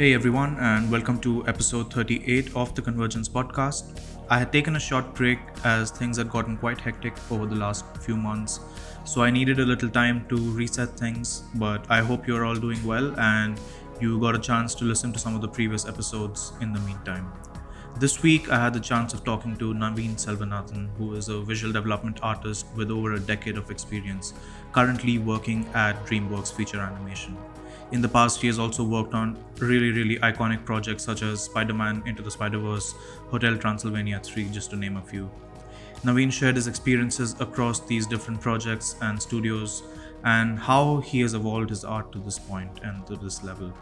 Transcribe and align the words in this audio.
Hey 0.00 0.14
everyone, 0.14 0.56
and 0.60 0.90
welcome 0.90 1.20
to 1.20 1.46
episode 1.46 1.92
38 1.92 2.56
of 2.56 2.74
the 2.74 2.80
Convergence 2.80 3.28
podcast. 3.28 4.00
I 4.30 4.38
had 4.38 4.50
taken 4.50 4.76
a 4.76 4.80
short 4.80 5.14
break 5.14 5.38
as 5.62 5.90
things 5.90 6.16
had 6.16 6.30
gotten 6.30 6.56
quite 6.56 6.80
hectic 6.80 7.12
over 7.30 7.44
the 7.44 7.56
last 7.56 7.84
few 7.98 8.16
months, 8.16 8.60
so 9.04 9.20
I 9.22 9.30
needed 9.30 9.60
a 9.60 9.66
little 9.66 9.90
time 9.90 10.24
to 10.30 10.36
reset 10.52 10.98
things. 10.98 11.42
But 11.56 11.84
I 11.90 11.98
hope 12.00 12.26
you're 12.26 12.46
all 12.46 12.54
doing 12.54 12.82
well 12.82 13.14
and 13.20 13.60
you 14.00 14.18
got 14.18 14.34
a 14.34 14.38
chance 14.38 14.74
to 14.76 14.86
listen 14.86 15.12
to 15.12 15.18
some 15.18 15.34
of 15.34 15.42
the 15.42 15.48
previous 15.48 15.86
episodes 15.86 16.54
in 16.62 16.72
the 16.72 16.80
meantime. 16.80 17.30
This 17.98 18.22
week, 18.22 18.50
I 18.50 18.58
had 18.58 18.72
the 18.72 18.80
chance 18.80 19.12
of 19.12 19.22
talking 19.22 19.54
to 19.58 19.74
Naveen 19.74 20.14
Selvanathan, 20.14 20.96
who 20.96 21.12
is 21.12 21.28
a 21.28 21.42
visual 21.42 21.74
development 21.74 22.20
artist 22.22 22.64
with 22.74 22.90
over 22.90 23.12
a 23.12 23.20
decade 23.20 23.58
of 23.58 23.70
experience, 23.70 24.32
currently 24.72 25.18
working 25.18 25.66
at 25.74 26.06
DreamWorks 26.06 26.54
Feature 26.54 26.80
Animation. 26.80 27.36
In 27.92 28.00
the 28.00 28.08
past, 28.08 28.40
he 28.40 28.46
has 28.46 28.60
also 28.60 28.84
worked 28.84 29.14
on 29.14 29.36
really, 29.58 29.90
really 29.90 30.16
iconic 30.20 30.64
projects 30.64 31.02
such 31.02 31.22
as 31.22 31.42
Spider 31.42 31.74
Man 31.74 32.04
Into 32.06 32.22
the 32.22 32.30
Spider 32.30 32.58
Verse, 32.58 32.94
Hotel 33.30 33.56
Transylvania 33.56 34.20
3, 34.22 34.44
just 34.50 34.70
to 34.70 34.76
name 34.76 34.96
a 34.96 35.02
few. 35.02 35.28
Naveen 36.04 36.32
shared 36.32 36.54
his 36.54 36.68
experiences 36.68 37.34
across 37.40 37.80
these 37.80 38.06
different 38.06 38.40
projects 38.40 38.94
and 39.02 39.20
studios 39.20 39.82
and 40.24 40.56
how 40.58 40.98
he 40.98 41.20
has 41.20 41.34
evolved 41.34 41.70
his 41.70 41.84
art 41.84 42.12
to 42.12 42.18
this 42.18 42.38
point 42.38 42.70
and 42.84 43.04
to 43.08 43.16
this 43.16 43.42
level. 43.42 43.72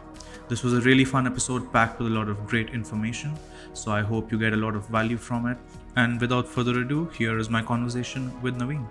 This 0.47 0.63
was 0.63 0.73
a 0.73 0.81
really 0.81 1.05
fun 1.05 1.27
episode 1.27 1.71
packed 1.71 1.99
with 1.99 2.07
a 2.07 2.15
lot 2.15 2.29
of 2.29 2.47
great 2.47 2.69
information, 2.71 3.37
so 3.73 3.91
I 3.91 4.01
hope 4.01 4.31
you 4.31 4.39
get 4.39 4.53
a 4.53 4.57
lot 4.57 4.75
of 4.75 4.87
value 4.87 5.17
from 5.17 5.45
it. 5.45 5.57
And 5.95 6.19
without 6.19 6.47
further 6.47 6.79
ado, 6.79 7.05
here 7.17 7.37
is 7.37 7.49
my 7.49 7.61
conversation 7.61 8.41
with 8.41 8.57
Naveen. 8.57 8.87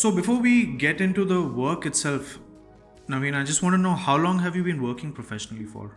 So 0.00 0.10
before 0.10 0.38
we 0.38 0.64
get 0.64 1.02
into 1.02 1.26
the 1.26 1.42
work 1.42 1.84
itself, 1.84 2.38
Naveen, 3.06 3.34
I 3.38 3.44
just 3.44 3.62
want 3.62 3.74
to 3.74 3.78
know 3.78 3.94
how 3.94 4.16
long 4.16 4.38
have 4.38 4.56
you 4.56 4.64
been 4.64 4.82
working 4.82 5.12
professionally 5.12 5.66
for? 5.66 5.94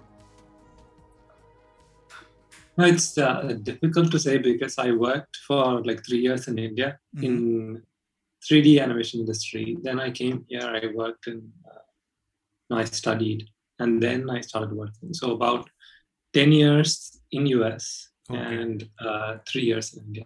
It's 2.80 3.18
uh, 3.18 3.54
difficult 3.64 4.12
to 4.12 4.20
say 4.20 4.40
because 4.40 4.78
I 4.78 4.92
worked 4.92 5.38
for 5.48 5.82
like 5.86 6.06
three 6.06 6.18
years 6.18 6.50
in 6.50 6.60
India 6.60 7.00
mm-hmm. 7.16 7.24
in 7.24 7.84
3D 8.46 8.82
animation 8.82 9.22
industry. 9.22 9.78
Then 9.82 10.02
I 10.02 10.12
came 10.12 10.44
here. 10.50 10.68
I 10.68 10.94
worked 10.94 11.28
in. 11.28 11.50
Uh, 11.66 12.76
I 12.76 12.84
studied, 12.84 13.48
and 13.80 14.04
then 14.04 14.30
I 14.30 14.42
started 14.42 14.74
working. 14.74 15.14
So 15.14 15.32
about 15.32 15.70
ten 16.34 16.52
years 16.52 17.22
in 17.32 17.46
US 17.58 18.10
okay. 18.30 18.42
and 18.42 18.90
uh, 19.00 19.38
three 19.48 19.64
years 19.64 19.94
in 19.94 20.04
India. 20.08 20.26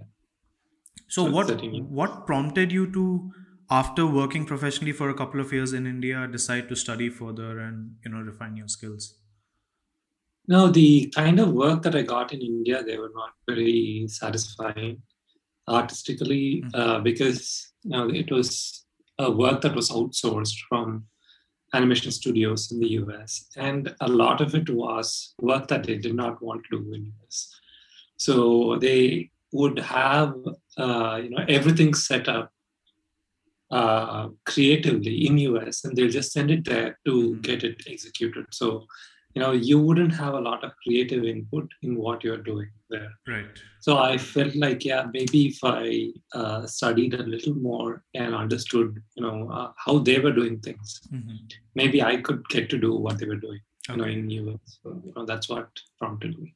So, 1.09 1.25
so 1.25 1.31
what 1.31 1.51
what 2.01 2.25
prompted 2.25 2.71
you 2.71 2.91
to 2.93 3.31
after 3.69 4.05
working 4.05 4.45
professionally 4.45 4.93
for 4.93 5.09
a 5.09 5.13
couple 5.13 5.39
of 5.39 5.51
years 5.51 5.73
in 5.73 5.85
India, 5.85 6.27
decide 6.27 6.69
to 6.69 6.75
study 6.75 7.09
further 7.09 7.59
and 7.59 7.95
you 8.03 8.11
know 8.11 8.21
refine 8.21 8.55
your 8.55 8.67
skills? 8.67 9.15
No, 10.47 10.67
the 10.69 11.11
kind 11.13 11.39
of 11.39 11.51
work 11.51 11.81
that 11.81 11.95
I 11.95 12.03
got 12.03 12.31
in 12.31 12.41
India, 12.41 12.81
they 12.81 12.97
were 12.97 13.11
not 13.13 13.33
very 13.47 14.05
satisfying 14.07 15.01
artistically 15.67 16.63
mm-hmm. 16.65 16.79
uh, 16.79 16.99
because 16.99 17.73
you 17.83 17.91
know 17.91 18.09
it 18.09 18.31
was 18.31 18.85
a 19.19 19.29
work 19.29 19.61
that 19.61 19.75
was 19.75 19.89
outsourced 19.89 20.57
from 20.69 21.05
animation 21.73 22.11
studios 22.11 22.71
in 22.71 22.79
the 22.79 22.91
US, 23.01 23.49
and 23.57 23.93
a 23.99 24.07
lot 24.07 24.39
of 24.39 24.55
it 24.55 24.69
was 24.69 25.33
work 25.41 25.67
that 25.67 25.83
they 25.83 25.97
did 25.97 26.15
not 26.15 26.41
want 26.41 26.63
to 26.65 26.79
do 26.79 26.93
in 26.93 27.11
US. 27.23 27.53
So 28.15 28.77
they 28.77 29.31
would 29.51 29.79
have 29.79 30.33
uh, 30.77 31.19
you 31.21 31.31
know 31.31 31.43
everything 31.49 31.93
set 31.93 32.29
up 32.29 32.53
uh, 33.71 34.29
creatively 34.45 35.27
in 35.27 35.37
US 35.39 35.83
and 35.83 35.95
they'll 35.95 36.09
just 36.09 36.31
send 36.31 36.51
it 36.51 36.65
there 36.65 36.97
to 37.05 37.11
mm-hmm. 37.11 37.41
get 37.41 37.63
it 37.63 37.81
executed. 37.87 38.45
So, 38.51 38.85
you 39.33 39.41
know, 39.41 39.51
you 39.51 39.79
wouldn't 39.79 40.13
have 40.15 40.33
a 40.33 40.39
lot 40.39 40.63
of 40.63 40.71
creative 40.83 41.23
input 41.23 41.69
in 41.83 41.95
what 41.95 42.23
you're 42.23 42.37
doing 42.41 42.69
there. 42.89 43.11
Right. 43.27 43.45
So 43.81 43.97
I 43.97 44.17
felt 44.17 44.55
like, 44.55 44.83
yeah, 44.83 45.05
maybe 45.13 45.47
if 45.47 45.59
I 45.63 46.11
uh, 46.33 46.65
studied 46.65 47.13
a 47.13 47.23
little 47.23 47.53
more 47.53 48.03
and 48.13 48.33
understood, 48.33 49.01
you 49.15 49.23
know, 49.23 49.49
uh, 49.51 49.71
how 49.77 49.99
they 49.99 50.19
were 50.19 50.31
doing 50.31 50.59
things, 50.59 51.01
mm-hmm. 51.13 51.35
maybe 51.75 52.01
I 52.01 52.17
could 52.17 52.47
get 52.49 52.69
to 52.71 52.77
do 52.77 52.95
what 52.95 53.19
they 53.19 53.27
were 53.27 53.35
doing, 53.35 53.59
okay. 53.89 53.99
you 53.99 54.05
know, 54.05 54.11
in 54.11 54.29
US. 54.29 54.79
So, 54.81 55.01
you 55.05 55.13
know, 55.15 55.25
that's 55.25 55.49
what 55.49 55.69
prompted 55.99 56.39
me. 56.39 56.55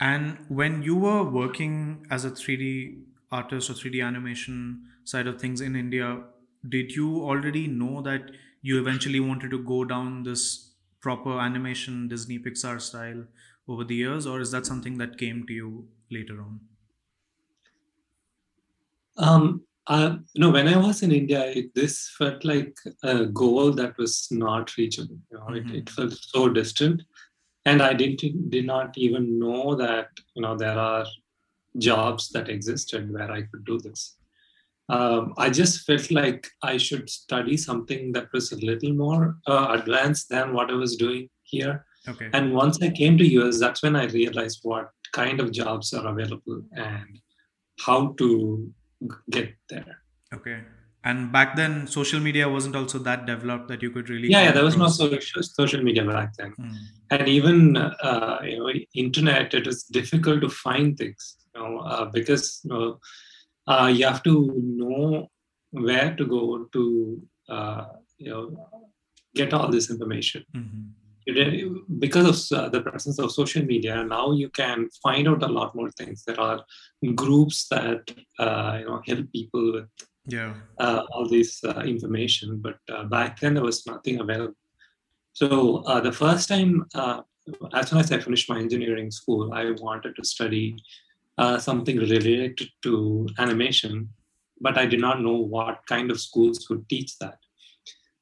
And 0.00 0.38
when 0.48 0.82
you 0.82 0.96
were 0.96 1.22
working 1.22 2.06
as 2.10 2.24
a 2.24 2.30
3D 2.30 2.98
artist 3.30 3.70
or 3.70 3.74
3D 3.74 4.04
animation 4.04 4.82
side 5.04 5.26
of 5.26 5.40
things 5.40 5.60
in 5.60 5.76
India, 5.76 6.22
did 6.68 6.92
you 6.92 7.22
already 7.22 7.66
know 7.66 8.02
that 8.02 8.30
you 8.62 8.80
eventually 8.80 9.20
wanted 9.20 9.50
to 9.50 9.62
go 9.62 9.84
down 9.84 10.22
this 10.22 10.72
proper 11.00 11.38
animation 11.38 12.08
Disney 12.08 12.38
Pixar 12.38 12.80
style 12.80 13.24
over 13.68 13.84
the 13.84 13.94
years, 13.94 14.26
or 14.26 14.40
is 14.40 14.50
that 14.50 14.66
something 14.66 14.98
that 14.98 15.18
came 15.18 15.46
to 15.46 15.52
you 15.52 15.88
later 16.10 16.40
on? 16.40 16.60
Um, 19.18 19.62
uh, 19.86 20.16
know, 20.36 20.50
when 20.50 20.68
I 20.68 20.76
was 20.76 21.02
in 21.02 21.12
India, 21.12 21.46
it, 21.46 21.74
this 21.74 22.12
felt 22.18 22.44
like 22.44 22.76
a 23.02 23.26
goal 23.26 23.70
that 23.72 23.96
was 23.98 24.26
not 24.30 24.76
reachable. 24.76 25.18
You 25.30 25.38
know, 25.38 25.44
mm-hmm. 25.44 25.74
it, 25.74 25.76
it, 25.76 25.90
felt 25.90 26.12
so 26.12 26.48
distant, 26.48 27.02
and 27.64 27.80
I 27.80 27.92
didn't 27.92 28.50
did 28.50 28.66
not 28.66 28.98
even 28.98 29.38
know 29.38 29.74
that 29.76 30.08
you 30.34 30.42
know 30.42 30.56
there 30.56 30.78
are 30.78 31.06
jobs 31.78 32.30
that 32.30 32.48
existed 32.48 33.12
where 33.12 33.30
I 33.30 33.42
could 33.42 33.64
do 33.64 33.78
this 33.78 34.16
um, 34.88 35.34
I 35.36 35.50
just 35.50 35.84
felt 35.84 36.10
like 36.10 36.46
I 36.62 36.76
should 36.76 37.10
study 37.10 37.56
something 37.56 38.12
that 38.12 38.32
was 38.32 38.52
a 38.52 38.56
little 38.56 38.92
more 38.92 39.36
uh, 39.46 39.68
advanced 39.78 40.28
than 40.28 40.52
what 40.52 40.70
I 40.70 40.74
was 40.74 40.96
doing 40.96 41.28
here. 41.42 41.84
Okay. 42.08 42.30
And 42.32 42.54
once 42.54 42.80
I 42.80 42.90
came 42.90 43.18
to 43.18 43.26
US, 43.40 43.58
that's 43.58 43.82
when 43.82 43.96
I 43.96 44.04
realized 44.06 44.60
what 44.62 44.90
kind 45.12 45.40
of 45.40 45.50
jobs 45.50 45.92
are 45.92 46.06
available 46.06 46.62
and 46.72 47.18
how 47.80 48.14
to 48.18 48.72
get 49.30 49.54
there. 49.68 50.02
Okay. 50.32 50.60
And 51.04 51.30
back 51.30 51.54
then, 51.54 51.86
social 51.86 52.18
media 52.18 52.48
wasn't 52.48 52.74
also 52.74 52.98
that 52.98 53.26
developed 53.26 53.68
that 53.68 53.80
you 53.80 53.90
could 53.90 54.08
really. 54.10 54.28
Yeah, 54.28 54.44
yeah 54.44 54.52
there 54.52 54.64
was 54.64 54.76
no 54.76 54.88
social, 54.88 55.42
social 55.42 55.80
media 55.80 56.04
back 56.04 56.34
then, 56.36 56.52
mm. 56.58 56.76
and 57.12 57.28
even 57.28 57.76
uh, 57.76 58.40
you 58.42 58.58
know, 58.58 58.72
internet. 58.92 59.54
It 59.54 59.66
was 59.66 59.84
difficult 59.84 60.40
to 60.40 60.48
find 60.48 60.98
things, 60.98 61.36
you 61.54 61.60
know, 61.60 61.78
uh, 61.78 62.06
because 62.06 62.60
you 62.64 62.70
know, 62.70 62.98
uh, 63.66 63.92
you 63.92 64.06
have 64.06 64.22
to 64.22 64.52
know 64.56 65.28
where 65.70 66.14
to 66.14 66.26
go 66.26 66.64
to 66.72 67.22
uh, 67.48 67.84
you 68.18 68.30
know 68.30 68.68
get 69.34 69.52
all 69.52 69.68
this 69.68 69.90
information. 69.90 70.44
Mm-hmm. 70.54 71.98
because 71.98 72.52
of 72.52 72.58
uh, 72.58 72.68
the 72.68 72.80
presence 72.80 73.18
of 73.18 73.32
social 73.32 73.64
media 73.64 74.04
now 74.04 74.30
you 74.30 74.48
can 74.48 74.88
find 75.02 75.28
out 75.28 75.42
a 75.42 75.48
lot 75.58 75.74
more 75.74 75.90
things. 75.92 76.24
There 76.24 76.40
are 76.40 76.64
groups 77.14 77.66
that 77.68 78.02
uh, 78.38 78.76
you 78.80 78.86
know 78.86 79.02
help 79.06 79.32
people 79.32 79.72
with 79.72 79.90
yeah. 80.26 80.54
uh, 80.78 81.02
all 81.12 81.28
this 81.28 81.62
uh, 81.64 81.82
information 81.94 82.62
but 82.66 82.78
back 83.10 83.40
then 83.40 83.54
there 83.54 83.64
was 83.64 83.86
nothing 83.86 84.20
available. 84.20 84.54
So 85.32 85.82
the 86.02 86.12
first 86.12 86.48
time 86.48 86.86
as 87.74 87.88
soon 87.88 87.98
as 87.98 88.10
i 88.10 88.18
finished 88.18 88.48
my 88.50 88.58
engineering 88.58 89.10
school 89.10 89.52
i 89.52 89.70
wanted 89.80 90.14
to 90.16 90.24
study 90.24 90.76
uh, 91.38 91.58
something 91.58 91.96
related 91.98 92.68
to 92.82 93.28
animation, 93.38 94.08
but 94.60 94.78
I 94.78 94.86
did 94.86 95.00
not 95.00 95.20
know 95.20 95.36
what 95.36 95.80
kind 95.86 96.10
of 96.10 96.20
schools 96.20 96.68
would 96.70 96.88
teach 96.88 97.18
that. 97.18 97.38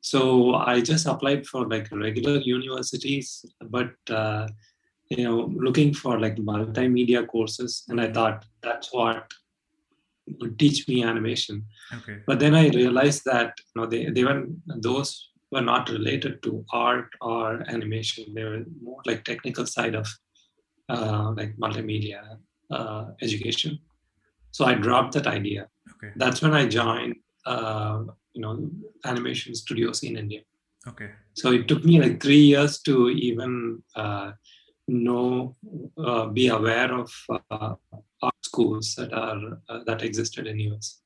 So 0.00 0.55
I 0.55 0.81
just 0.81 1.06
applied 1.06 1.46
for 1.46 1.66
like 1.69 1.88
regular 1.90 2.38
universities, 2.38 3.44
but 3.70 3.93
uh, 4.11 4.49
you 5.08 5.25
know, 5.25 5.52
looking 5.55 5.94
for 5.94 6.19
like 6.20 6.37
multimedia 6.37 7.26
courses, 7.26 7.84
and 7.88 8.00
I 8.00 8.12
thought 8.12 8.44
that's 8.62 8.93
what 8.93 9.32
would 10.40 10.58
teach 10.58 10.88
me 10.88 11.05
animation. 11.05 11.64
Okay. 11.94 12.19
But 12.26 12.38
then 12.38 12.55
I 12.55 12.69
realized 12.69 13.22
that 13.26 13.55
you 13.58 13.81
know 13.81 13.87
they, 13.87 14.11
they 14.11 14.25
were 14.25 14.46
those 14.66 15.31
were 15.50 15.61
not 15.61 15.88
related 15.88 16.43
to 16.43 16.64
art 16.72 17.08
or 17.20 17.62
animation. 17.69 18.34
They 18.34 18.44
were 18.44 18.64
more 18.82 19.00
like 19.06 19.25
technical 19.25 19.66
side 19.66 19.94
of 19.94 20.08
uh, 20.88 21.32
like 21.37 21.56
multimedia 21.56 22.38
uh, 22.70 23.06
education. 23.22 23.78
So 24.50 24.64
I 24.64 24.75
dropped 24.75 25.14
that 25.14 25.26
idea. 25.26 25.69
Okay. 25.94 26.12
That's 26.16 26.43
when 26.43 26.55
I 26.55 26.66
joined, 26.66 27.16
uh, 27.46 28.05
you 28.32 28.43
know, 28.43 28.70
animation 29.05 29.55
studios 29.55 30.02
in 30.02 30.16
India. 30.16 30.40
Okay. 30.87 31.11
So 31.34 31.52
it 31.52 31.66
took 31.66 31.84
me 31.84 32.00
like 32.00 32.22
three 32.22 32.44
years 32.52 32.81
to 32.82 33.08
even 33.11 33.82
uh, 33.96 34.32
know, 34.87 35.56
uh, 35.99 36.26
be 36.26 36.49
aware 36.49 36.93
of 36.93 37.12
uh, 37.31 37.75
art 38.22 38.34
schools 38.43 38.94
that 38.96 39.12
are 39.12 39.58
uh, 39.69 39.81
that 39.87 40.02
existed 40.02 40.46
in 40.46 40.61
US. 40.61 41.00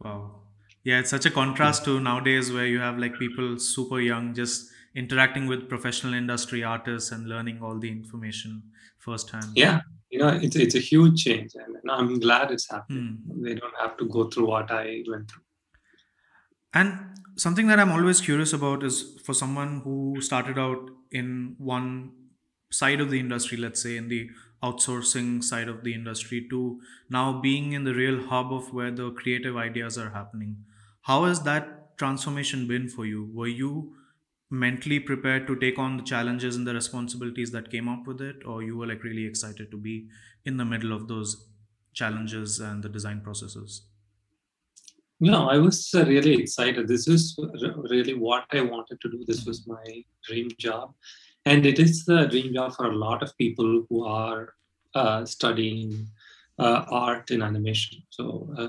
Wow. 0.00 0.42
Yeah, 0.84 1.00
it's 1.00 1.10
such 1.10 1.26
a 1.26 1.30
contrast 1.30 1.84
to 1.84 2.00
nowadays 2.00 2.50
where 2.50 2.66
you 2.66 2.78
have 2.80 2.98
like 2.98 3.18
people 3.18 3.58
super 3.58 4.00
young 4.00 4.34
just 4.34 4.70
interacting 4.94 5.46
with 5.46 5.68
professional 5.68 6.14
industry 6.14 6.64
artists 6.64 7.12
and 7.12 7.28
learning 7.28 7.60
all 7.62 7.78
the 7.78 7.90
information 7.90 8.62
firsthand. 8.98 9.44
Yeah, 9.54 9.80
you 10.10 10.18
know, 10.18 10.28
it's 10.28 10.56
it's 10.56 10.74
a 10.74 10.80
huge 10.80 11.22
change, 11.24 11.52
and 11.54 11.90
I'm 11.90 12.18
glad 12.18 12.50
it's 12.50 12.70
happening. 12.70 13.18
Hmm. 13.26 13.42
They 13.42 13.54
don't 13.54 13.76
have 13.80 13.96
to 13.98 14.06
go 14.06 14.28
through 14.28 14.46
what 14.46 14.70
I 14.70 15.04
went 15.08 15.30
through. 15.30 15.42
And 16.74 17.18
something 17.36 17.66
that 17.68 17.80
I'm 17.80 17.92
always 17.92 18.20
curious 18.20 18.52
about 18.52 18.82
is 18.82 19.20
for 19.24 19.34
someone 19.34 19.80
who 19.84 20.20
started 20.20 20.58
out 20.58 20.90
in 21.10 21.54
one 21.58 22.12
side 22.70 23.00
of 23.00 23.10
the 23.10 23.18
industry, 23.18 23.56
let's 23.56 23.82
say 23.82 23.96
in 23.96 24.08
the 24.08 24.30
outsourcing 24.62 25.42
side 25.42 25.68
of 25.68 25.84
the 25.84 25.94
industry, 25.94 26.46
to 26.50 26.80
now 27.08 27.40
being 27.40 27.72
in 27.72 27.84
the 27.84 27.94
real 27.94 28.26
hub 28.26 28.52
of 28.52 28.72
where 28.72 28.90
the 28.90 29.10
creative 29.12 29.56
ideas 29.56 29.96
are 29.96 30.10
happening. 30.10 30.56
How 31.02 31.24
has 31.24 31.42
that 31.42 31.96
transformation 31.96 32.66
been 32.66 32.88
for 32.88 33.06
you? 33.06 33.30
Were 33.32 33.46
you 33.46 33.94
mentally 34.50 34.98
prepared 34.98 35.46
to 35.46 35.56
take 35.56 35.78
on 35.78 35.96
the 35.96 36.02
challenges 36.02 36.56
and 36.56 36.66
the 36.66 36.74
responsibilities 36.74 37.50
that 37.52 37.70
came 37.70 37.88
up 37.88 38.06
with 38.06 38.20
it, 38.20 38.36
or 38.46 38.62
you 38.62 38.76
were 38.76 38.86
like 38.86 39.04
really 39.04 39.26
excited 39.26 39.70
to 39.70 39.76
be 39.76 40.08
in 40.44 40.56
the 40.56 40.64
middle 40.64 40.92
of 40.92 41.08
those 41.08 41.48
challenges 41.92 42.60
and 42.60 42.82
the 42.82 42.88
design 42.88 43.20
processes? 43.20 43.82
No, 45.20 45.48
I 45.48 45.58
was 45.58 45.90
uh, 45.94 46.04
really 46.06 46.34
excited. 46.34 46.86
This 46.86 47.08
is 47.08 47.36
really 47.90 48.14
what 48.14 48.44
I 48.52 48.60
wanted 48.60 49.00
to 49.00 49.10
do. 49.10 49.24
This 49.26 49.44
was 49.44 49.66
my 49.66 50.04
dream 50.24 50.48
job. 50.58 50.94
And 51.44 51.66
it 51.66 51.78
is 51.78 52.04
the 52.04 52.26
dream 52.26 52.54
job 52.54 52.74
for 52.74 52.86
a 52.86 52.96
lot 52.96 53.22
of 53.22 53.36
people 53.36 53.84
who 53.88 54.04
are 54.04 54.54
uh, 54.94 55.24
studying 55.24 56.06
uh, 56.58 56.84
art 56.88 57.30
in 57.30 57.42
animation. 57.42 58.02
So, 58.10 58.48
uh, 58.56 58.68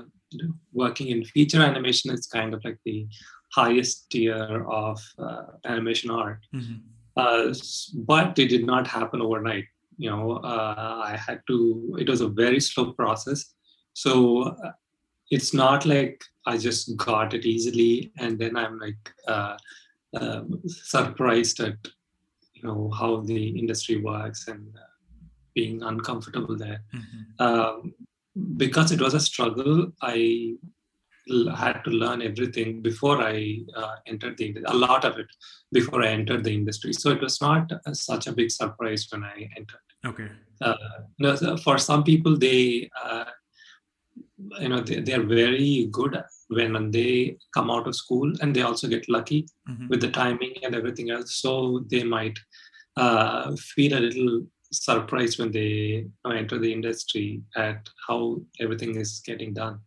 working 0.72 1.08
in 1.08 1.24
feature 1.24 1.60
animation 1.60 2.12
is 2.12 2.26
kind 2.26 2.54
of 2.54 2.64
like 2.64 2.78
the 2.84 3.06
highest 3.52 4.10
tier 4.10 4.64
of 4.68 5.00
uh, 5.18 5.46
animation 5.64 6.10
art. 6.10 6.46
Mhm. 6.54 6.80
Uh, 7.16 7.52
but 7.94 8.38
it 8.38 8.48
did 8.48 8.64
not 8.64 8.86
happen 8.86 9.20
overnight. 9.20 9.66
You 9.98 10.10
know, 10.10 10.36
uh, 10.38 11.02
I 11.04 11.16
had 11.16 11.42
to, 11.48 11.96
it 11.98 12.08
was 12.08 12.20
a 12.20 12.28
very 12.28 12.60
slow 12.60 12.92
process. 12.92 13.52
So, 13.92 14.42
uh, 14.42 14.72
it's 15.30 15.54
not 15.54 15.86
like 15.86 16.22
I 16.46 16.56
just 16.56 16.96
got 16.96 17.34
it 17.34 17.44
easily 17.44 18.12
and 18.18 18.38
then 18.38 18.56
I'm 18.56 18.78
like 18.78 19.12
uh, 19.28 19.56
um 20.20 20.60
surprised 20.66 21.60
at 21.60 21.76
you 22.54 22.62
know 22.64 22.90
how 22.98 23.20
the 23.20 23.48
industry 23.58 23.96
works 23.98 24.48
and 24.48 24.76
uh, 24.76 24.80
being 25.54 25.82
uncomfortable 25.82 26.56
there. 26.56 26.82
Mhm. 26.94 27.40
Um, 27.46 27.94
because 28.56 28.92
it 28.92 29.00
was 29.00 29.14
a 29.14 29.20
struggle, 29.20 29.92
I 30.02 30.54
had 31.56 31.82
to 31.84 31.90
learn 31.90 32.22
everything 32.22 32.82
before 32.82 33.22
I 33.22 33.60
uh, 33.76 33.96
entered 34.06 34.36
the 34.38 34.46
industry, 34.48 34.76
a 34.76 34.78
lot 34.78 35.04
of 35.04 35.18
it 35.18 35.26
before 35.72 36.02
I 36.02 36.08
entered 36.08 36.44
the 36.44 36.54
industry. 36.54 36.92
So 36.92 37.10
it 37.10 37.20
was 37.20 37.40
not 37.40 37.70
uh, 37.72 37.94
such 37.94 38.26
a 38.26 38.32
big 38.32 38.50
surprise 38.50 39.06
when 39.10 39.24
I 39.24 39.48
entered. 39.56 39.80
Okay. 40.06 40.28
Uh, 40.60 40.74
no, 41.18 41.56
for 41.58 41.78
some 41.78 42.04
people, 42.04 42.36
they 42.36 42.90
uh, 43.02 43.24
you 44.58 44.68
know 44.68 44.80
they, 44.80 45.00
they 45.00 45.12
are 45.12 45.22
very 45.22 45.88
good 45.90 46.22
when 46.48 46.90
they 46.90 47.36
come 47.54 47.70
out 47.70 47.86
of 47.86 47.94
school 47.94 48.32
and 48.40 48.54
they 48.54 48.62
also 48.62 48.88
get 48.88 49.08
lucky 49.08 49.46
Mhm. 49.68 49.88
with 49.88 50.00
the 50.00 50.10
timing 50.10 50.54
and 50.64 50.74
everything 50.74 51.10
else 51.10 51.36
so 51.36 51.84
they 51.90 52.02
might 52.02 52.38
uh, 52.96 53.54
feel 53.56 53.96
a 53.96 54.00
little 54.00 54.46
surprised 54.72 55.38
when 55.38 55.52
they 55.52 56.06
enter 56.24 56.58
the 56.58 56.72
industry 56.72 57.42
at 57.56 57.88
how 58.06 58.40
everything 58.60 58.96
is 58.96 59.20
getting 59.24 59.52
done 59.52 59.78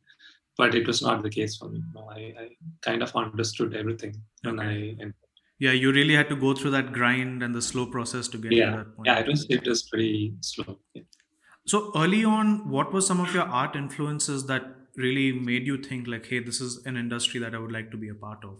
but 0.57 0.75
it 0.75 0.85
was 0.87 1.01
not 1.01 1.21
the 1.23 1.29
case 1.29 1.57
for 1.57 1.69
me 1.69 1.81
No, 1.95 2.09
I, 2.09 2.21
I 2.43 2.49
kind 2.81 3.01
of 3.03 3.15
understood 3.15 3.75
everything 3.75 4.15
Okay. 4.45 4.65
i 4.69 4.73
entered. 5.01 5.15
Yeah, 5.59 5.71
you 5.71 5.91
really 5.93 6.15
had 6.19 6.29
to 6.29 6.35
go 6.35 6.53
through 6.53 6.71
that 6.71 6.91
grind 6.93 7.43
and 7.43 7.55
the 7.55 7.61
slow 7.61 7.85
process 7.85 8.27
to 8.29 8.37
get 8.37 8.49
to 8.49 8.55
yeah 8.61 8.71
that 8.77 8.95
point. 8.95 9.07
yeah 9.09 9.19
it 9.23 9.27
was 9.33 9.45
it 9.57 9.67
was 9.73 9.83
pretty 9.89 10.35
slow 10.41 10.79
yeah. 10.93 11.03
So 11.71 11.77
early 11.95 12.25
on, 12.25 12.47
what 12.69 12.91
were 12.93 13.01
some 13.07 13.19
of 13.25 13.33
your 13.33 13.43
art 13.59 13.75
influences 13.81 14.41
that 14.47 14.63
really 15.03 15.27
made 15.49 15.65
you 15.65 15.77
think 15.85 16.07
like, 16.13 16.25
hey, 16.31 16.39
this 16.47 16.59
is 16.65 16.73
an 16.85 16.97
industry 16.97 17.39
that 17.43 17.55
I 17.55 17.59
would 17.65 17.71
like 17.71 17.89
to 17.91 17.97
be 18.01 18.09
a 18.09 18.15
part 18.23 18.43
of? 18.43 18.57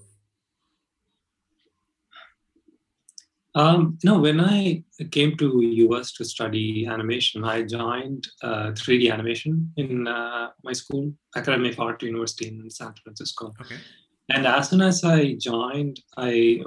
Um, 3.56 4.00
no, 4.04 4.18
when 4.20 4.42
I 4.42 4.84
came 5.12 5.38
to 5.38 5.62
US 5.62 6.12
to 6.14 6.26
study 6.26 6.88
animation, 6.88 7.44
I 7.44 7.62
joined 7.62 8.28
uh, 8.42 8.72
3D 8.72 9.12
animation 9.12 9.72
in 9.78 10.08
uh, 10.08 10.50
my 10.64 10.74
school, 10.74 11.14
Academy 11.36 11.70
of 11.70 11.80
Art 11.80 12.02
University 12.02 12.48
in 12.48 12.70
San 12.70 12.94
Francisco. 13.04 13.54
Okay. 13.62 13.76
And 14.30 14.48
as 14.48 14.70
soon 14.70 14.82
as 14.82 15.04
I 15.04 15.36
joined, 15.36 16.00
I 16.18 16.64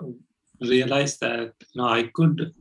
realized 0.60 1.20
that 1.20 1.54
you 1.74 1.82
know 1.82 1.88
I 1.88 2.04
could 2.14 2.52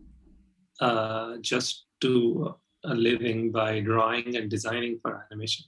uh, 0.80 1.38
just 1.42 1.86
do 2.01 2.56
a 2.83 2.94
living 2.94 3.51
by 3.51 3.80
drawing 3.80 4.36
and 4.36 4.50
designing 4.50 5.00
for 5.01 5.25
animation. 5.31 5.66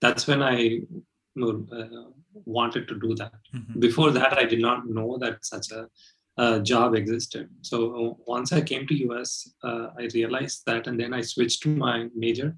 That's 0.00 0.26
when 0.26 0.42
I 0.42 0.58
you 0.58 0.86
know, 1.34 1.66
uh, 1.72 2.10
wanted 2.44 2.88
to 2.88 2.98
do 2.98 3.14
that 3.16 3.32
Mhm. 3.54 3.80
before 3.80 4.10
that 4.10 4.32
i 4.38 4.44
did 4.44 4.60
not 4.60 4.86
know 4.96 5.18
that 5.18 5.44
such 5.44 5.70
a, 5.72 5.88
uh 6.38 6.58
job 6.60 6.94
existed. 6.94 7.48
So 7.62 8.18
once 8.26 8.52
i 8.52 8.60
came 8.60 8.86
to 8.86 9.12
us 9.14 9.52
uh, 9.64 9.88
i 9.98 10.08
realized 10.14 10.62
that 10.66 10.86
and 10.86 10.98
then 11.00 11.12
i 11.12 11.20
switched 11.20 11.62
to 11.64 11.68
my 11.68 12.08
major. 12.14 12.56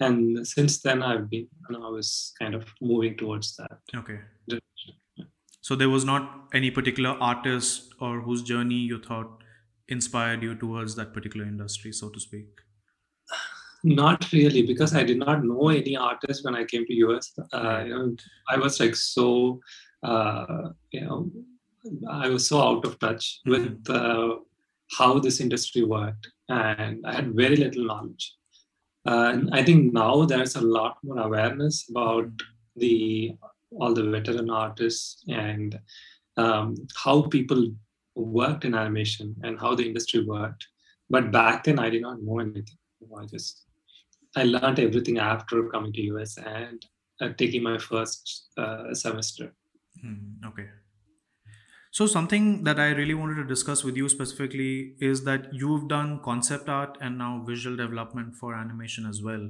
And 0.00 0.46
since 0.46 0.82
then 0.82 1.02
i've 1.02 1.30
been 1.30 1.48
you 1.68 1.70
know, 1.70 1.86
i 1.86 1.90
was 1.90 2.32
kind 2.38 2.54
of 2.54 2.64
moving 2.80 3.16
towards 3.16 3.56
that. 3.56 3.78
Okay. 3.96 4.18
So 5.60 5.74
there 5.74 5.88
was 5.88 6.04
not 6.04 6.48
any 6.52 6.70
particular 6.70 7.10
artist 7.10 7.94
or 7.98 8.20
whose 8.20 8.42
journey 8.42 8.80
you 8.92 8.98
thought 8.98 9.42
inspired 9.88 10.42
you 10.42 10.54
towards 10.54 10.94
that 10.96 11.14
particular 11.14 11.46
industry, 11.46 11.92
so 11.92 12.10
to 12.10 12.20
speak. 12.20 12.48
not 13.84 14.32
really 14.32 14.62
because 14.66 14.94
i 14.94 15.02
did 15.04 15.18
not 15.18 15.44
know 15.44 15.68
any 15.68 15.94
artist 15.96 16.44
when 16.44 16.54
i 16.56 16.64
came 16.64 16.86
to 16.86 17.14
us 17.14 17.32
uh, 17.52 17.82
you 17.86 17.94
know, 17.94 18.16
i 18.48 18.56
was 18.56 18.80
like 18.80 18.96
so 18.96 19.60
uh, 20.02 20.70
you 20.90 21.02
know 21.02 21.30
i 22.10 22.28
was 22.28 22.46
so 22.46 22.60
out 22.60 22.84
of 22.84 22.98
touch 22.98 23.40
with 23.46 23.78
uh, 23.88 24.36
how 24.98 25.18
this 25.18 25.40
industry 25.40 25.82
worked 25.84 26.28
and 26.48 27.04
i 27.06 27.14
had 27.14 27.34
very 27.34 27.56
little 27.56 27.84
knowledge. 27.84 28.34
Uh, 29.06 29.30
and 29.32 29.50
i 29.52 29.62
think 29.62 29.92
now 29.92 30.24
there's 30.24 30.56
a 30.56 30.68
lot 30.78 30.96
more 31.02 31.20
awareness 31.20 31.88
about 31.90 32.30
the 32.76 33.34
all 33.80 33.92
the 33.92 34.08
veteran 34.10 34.50
artists 34.50 35.22
and 35.28 35.78
um, 36.36 36.74
how 37.02 37.22
people 37.22 37.70
worked 38.14 38.64
in 38.64 38.74
animation 38.74 39.34
and 39.42 39.58
how 39.58 39.74
the 39.74 39.86
industry 39.86 40.24
worked. 40.24 40.66
But 41.10 41.32
back 41.32 41.64
then 41.64 41.78
i 41.78 41.90
did 41.90 42.02
not 42.02 42.22
know 42.22 42.38
anything. 42.40 42.78
I 43.18 43.26
just 43.26 43.66
I 44.36 44.44
learned 44.44 44.80
everything 44.80 45.18
after 45.18 45.68
coming 45.68 45.92
to 45.92 46.02
US 46.12 46.38
and 46.38 46.84
uh, 47.20 47.30
taking 47.36 47.62
my 47.62 47.78
first 47.78 48.48
uh, 48.56 48.92
semester. 48.94 49.54
Hmm, 50.00 50.46
okay. 50.46 50.68
So 51.94 52.06
something 52.08 52.64
that 52.64 52.80
I 52.80 52.88
really 52.90 53.14
wanted 53.14 53.36
to 53.36 53.44
discuss 53.44 53.84
with 53.84 53.96
you 53.96 54.08
specifically 54.08 54.96
is 55.00 55.22
that 55.24 55.52
you've 55.54 55.86
done 55.88 56.20
concept 56.24 56.68
art 56.68 56.98
and 57.00 57.16
now 57.18 57.44
visual 57.46 57.76
development 57.76 58.34
for 58.34 58.54
animation 58.54 59.06
as 59.06 59.22
well. 59.22 59.48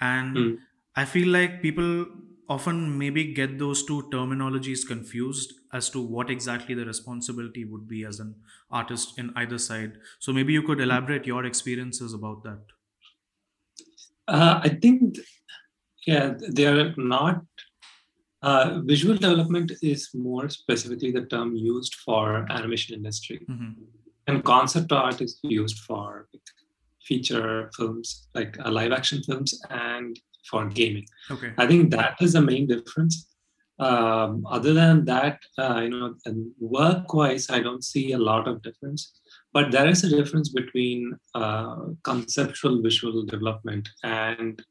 And 0.00 0.36
Hmm. 0.36 0.54
I 0.96 1.04
feel 1.04 1.28
like 1.28 1.62
people 1.62 2.06
often 2.48 2.98
maybe 2.98 3.32
get 3.32 3.58
those 3.58 3.84
two 3.86 4.02
terminologies 4.12 4.86
confused 4.86 5.54
as 5.72 5.88
to 5.90 6.00
what 6.00 6.30
exactly 6.30 6.74
the 6.74 6.84
responsibility 6.84 7.64
would 7.64 7.86
be 7.88 8.04
as 8.04 8.18
an 8.20 8.34
artist 8.70 9.16
in 9.18 9.32
either 9.36 9.58
side. 9.58 9.98
So 10.18 10.32
maybe 10.32 10.52
you 10.52 10.62
could 10.62 10.80
elaborate 10.80 11.26
your 11.26 11.44
experiences 11.44 12.12
about 12.12 12.42
that. 12.42 12.60
Uh, 14.26 14.60
I 14.62 14.68
think, 14.70 15.18
yeah, 16.06 16.34
they're 16.38 16.94
not. 16.96 17.44
Uh, 18.48 18.80
visual 18.92 19.16
development 19.26 19.72
is 19.92 20.00
more 20.12 20.46
specifically 20.50 21.10
the 21.10 21.26
term 21.34 21.50
used 21.56 21.94
for 22.04 22.24
animation 22.56 22.94
industry, 23.00 23.38
hmm 23.48 23.72
and 24.26 24.44
concept 24.44 24.90
art 24.92 25.20
is 25.20 25.38
used 25.42 25.78
for 25.86 26.28
feature 27.08 27.70
films, 27.76 28.28
like 28.34 28.56
uh, 28.64 28.70
live 28.70 28.92
action 28.98 29.22
films, 29.22 29.50
and 29.70 30.18
for 30.50 30.62
gaming. 30.66 31.06
Okay. 31.30 31.52
I 31.58 31.66
think 31.66 31.90
that 31.90 32.16
is 32.20 32.32
the 32.32 32.40
main 32.40 32.66
difference. 32.66 33.28
Um, 33.78 34.46
other 34.56 34.72
than 34.72 35.04
that, 35.06 35.40
uh, 35.58 35.80
you 35.84 35.90
know, 35.90 36.14
work-wise, 36.58 37.50
I 37.50 37.60
don't 37.60 37.84
see 37.84 38.12
a 38.12 38.18
lot 38.18 38.46
of 38.46 38.62
difference. 38.62 39.12
But 39.52 39.70
there 39.72 39.88
is 39.88 40.04
a 40.04 40.08
difference 40.08 40.48
between 40.48 41.00
uh, 41.34 41.76
conceptual 42.02 42.82
visual 42.82 43.24
development 43.24 43.88
and 44.02 44.62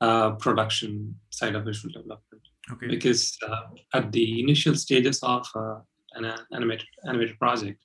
uh, 0.00 0.32
production 0.32 1.14
side 1.30 1.54
of 1.54 1.64
visual 1.64 1.92
development. 1.92 2.42
Okay. 2.72 2.88
Because 2.88 3.36
uh, 3.46 3.62
at 3.94 4.12
the 4.12 4.40
initial 4.40 4.74
stages 4.74 5.20
of 5.22 5.46
uh, 5.54 5.78
an 6.14 6.32
animated 6.52 6.86
animated 7.06 7.38
project, 7.38 7.82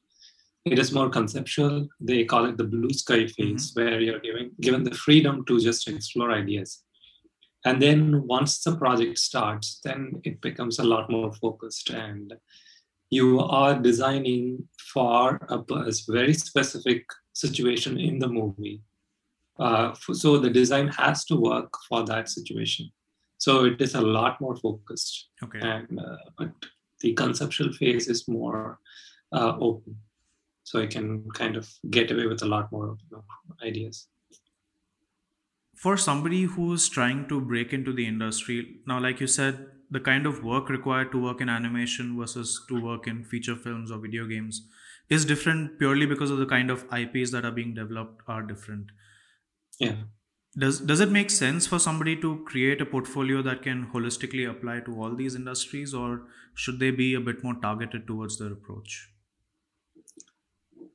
it 0.65 0.79
is 0.79 0.91
more 0.91 1.09
conceptual. 1.09 1.87
They 1.99 2.25
call 2.25 2.45
it 2.45 2.57
the 2.57 2.63
blue 2.63 2.91
sky 2.91 3.27
phase, 3.27 3.71
where 3.73 3.99
you're 3.99 4.19
given 4.19 4.51
given 4.61 4.83
the 4.83 4.95
freedom 4.95 5.45
to 5.45 5.59
just 5.59 5.87
explore 5.87 6.31
ideas. 6.31 6.83
And 7.65 7.81
then 7.81 8.27
once 8.27 8.63
the 8.63 8.75
project 8.75 9.17
starts, 9.17 9.79
then 9.83 10.21
it 10.23 10.39
becomes 10.41 10.77
a 10.77 10.83
lot 10.83 11.09
more 11.09 11.33
focused 11.33 11.89
and 11.89 12.33
you 13.09 13.39
are 13.39 13.79
designing 13.79 14.67
for 14.93 15.39
a 15.49 15.63
very 16.07 16.33
specific 16.33 17.05
situation 17.33 17.99
in 17.99 18.19
the 18.19 18.27
movie 18.27 18.81
uh, 19.59 19.93
so 19.93 20.37
the 20.37 20.49
design 20.49 20.87
has 20.89 21.23
to 21.25 21.35
work 21.35 21.73
for 21.87 22.03
that 22.05 22.29
situation. 22.29 22.91
So 23.37 23.65
it 23.65 23.81
is 23.81 23.95
a 23.95 24.01
lot 24.01 24.39
more 24.41 24.55
focused. 24.55 25.29
Okay. 25.43 25.59
And 25.61 25.99
uh, 25.99 26.17
but 26.37 26.51
the 27.01 27.13
conceptual 27.13 27.71
phase 27.73 28.07
is 28.07 28.27
more 28.27 28.79
uh, 29.31 29.57
open. 29.59 29.97
So 30.63 30.81
I 30.81 30.87
can 30.87 31.29
kind 31.33 31.55
of 31.55 31.69
get 31.91 32.11
away 32.11 32.25
with 32.25 32.41
a 32.41 32.47
lot 32.47 32.71
more 32.71 32.97
ideas. 33.63 34.07
For 35.75 35.97
somebody 35.97 36.43
who's 36.43 36.89
trying 36.89 37.27
to 37.27 37.39
break 37.39 37.73
into 37.73 37.93
the 37.93 38.07
industry, 38.07 38.79
now, 38.87 38.99
like 38.99 39.19
you 39.19 39.27
said, 39.27 39.67
the 39.91 39.99
kind 39.99 40.25
of 40.25 40.43
work 40.43 40.69
required 40.69 41.11
to 41.11 41.21
work 41.21 41.41
in 41.41 41.49
animation 41.49 42.17
versus 42.17 42.65
to 42.69 42.81
work 42.81 43.07
in 43.07 43.23
feature 43.23 43.55
films 43.55 43.91
or 43.91 43.99
video 43.99 44.25
games 44.25 44.67
is 45.09 45.25
different 45.25 45.77
purely 45.77 46.05
because 46.05 46.31
of 46.31 46.39
the 46.39 46.45
kind 46.45 46.71
of 46.71 46.85
IPs 46.91 47.31
that 47.31 47.45
are 47.45 47.51
being 47.51 47.75
developed 47.75 48.21
are 48.27 48.41
different. 48.41 48.87
Yeah. 49.79 49.95
Does 50.57 50.79
does 50.79 51.01
it 51.01 51.11
make 51.11 51.29
sense 51.29 51.67
for 51.67 51.79
somebody 51.79 52.15
to 52.21 52.43
create 52.45 52.81
a 52.81 52.85
portfolio 52.85 53.41
that 53.41 53.61
can 53.61 53.87
holistically 53.93 54.49
apply 54.49 54.79
to 54.81 55.01
all 55.01 55.13
these 55.13 55.35
industries, 55.35 55.93
or 55.93 56.27
should 56.53 56.79
they 56.79 56.91
be 56.91 57.13
a 57.13 57.19
bit 57.19 57.43
more 57.43 57.55
targeted 57.55 58.07
towards 58.07 58.39
their 58.39 58.53
approach? 58.53 59.09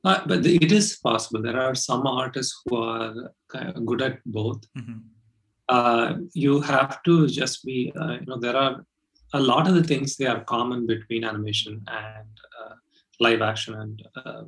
Uh, 0.03 0.19
but 0.25 0.45
it 0.45 0.71
is 0.71 0.97
possible. 0.97 1.41
There 1.43 1.59
are 1.59 1.75
some 1.75 2.07
artists 2.07 2.59
who 2.65 2.77
are 2.77 3.33
kind 3.49 3.69
of 3.69 3.85
good 3.85 4.01
at 4.01 4.19
both. 4.25 4.63
hmm 4.75 4.99
Uh, 5.69 6.15
you 6.33 6.53
have 6.69 6.95
to 7.03 7.13
just 7.33 7.63
be, 7.67 7.75
uh, 8.01 8.13
you 8.19 8.25
know, 8.29 8.39
there 8.45 8.57
are 8.61 8.73
a 9.39 9.41
lot 9.51 9.67
of 9.69 9.75
the 9.75 9.83
things 9.91 10.15
they 10.15 10.29
are 10.31 10.41
common 10.43 10.79
between 10.85 11.23
animation 11.23 11.77
and 11.99 12.41
uh, 12.59 12.73
live 13.25 13.41
action 13.41 13.75
and 13.83 14.01
uh, 14.21 14.43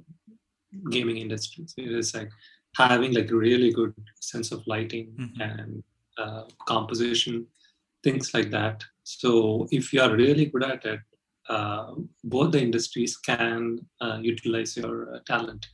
gaming 0.96 1.18
industries. 1.26 1.74
It 1.78 1.94
is 2.02 2.14
like 2.18 2.32
having 2.76 3.14
like 3.14 3.30
a 3.32 3.36
really 3.36 3.72
good 3.72 3.94
sense 4.20 4.52
of 4.52 4.66
lighting 4.68 5.08
Mhm. 5.18 5.42
and 5.42 5.84
uh, 6.18 6.44
composition, 6.68 7.48
things 8.04 8.34
like 8.34 8.50
that. 8.52 8.84
So 9.04 9.68
if 9.72 9.94
you 9.94 10.02
are 10.02 10.16
really 10.16 10.46
good 10.46 10.64
at 10.64 10.86
it, 10.86 11.00
uh, 11.50 11.94
both 12.24 12.52
the 12.52 12.62
industries 12.62 13.18
can 13.18 13.80
uh, 14.02 14.20
utilize 14.22 14.78
your 14.78 15.16
uh, 15.16 15.20
talent. 15.26 15.68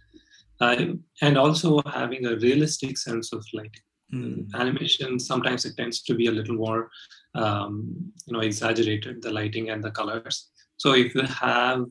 Uh, 0.62 0.76
and 1.22 1.38
also 1.38 1.82
having 1.86 2.26
a 2.26 2.36
realistic 2.38 2.98
sense 2.98 3.32
of 3.32 3.46
lighting. 3.54 3.86
Mm. 4.14 4.54
Animation 4.56 5.20
sometimes 5.20 5.64
it 5.66 5.78
tends 5.78 6.02
to 6.02 6.16
be 6.16 6.26
a 6.28 6.32
little 6.32 6.56
more, 6.56 6.90
um, 7.36 7.96
you 8.26 8.34
know, 8.34 8.42
exaggerated 8.42 9.22
the 9.22 9.32
lighting 9.32 9.70
and 9.70 9.82
the 9.84 9.92
colors. 9.92 10.50
So 10.78 10.94
if 10.94 11.16
you 11.16 11.22
have 11.22 11.86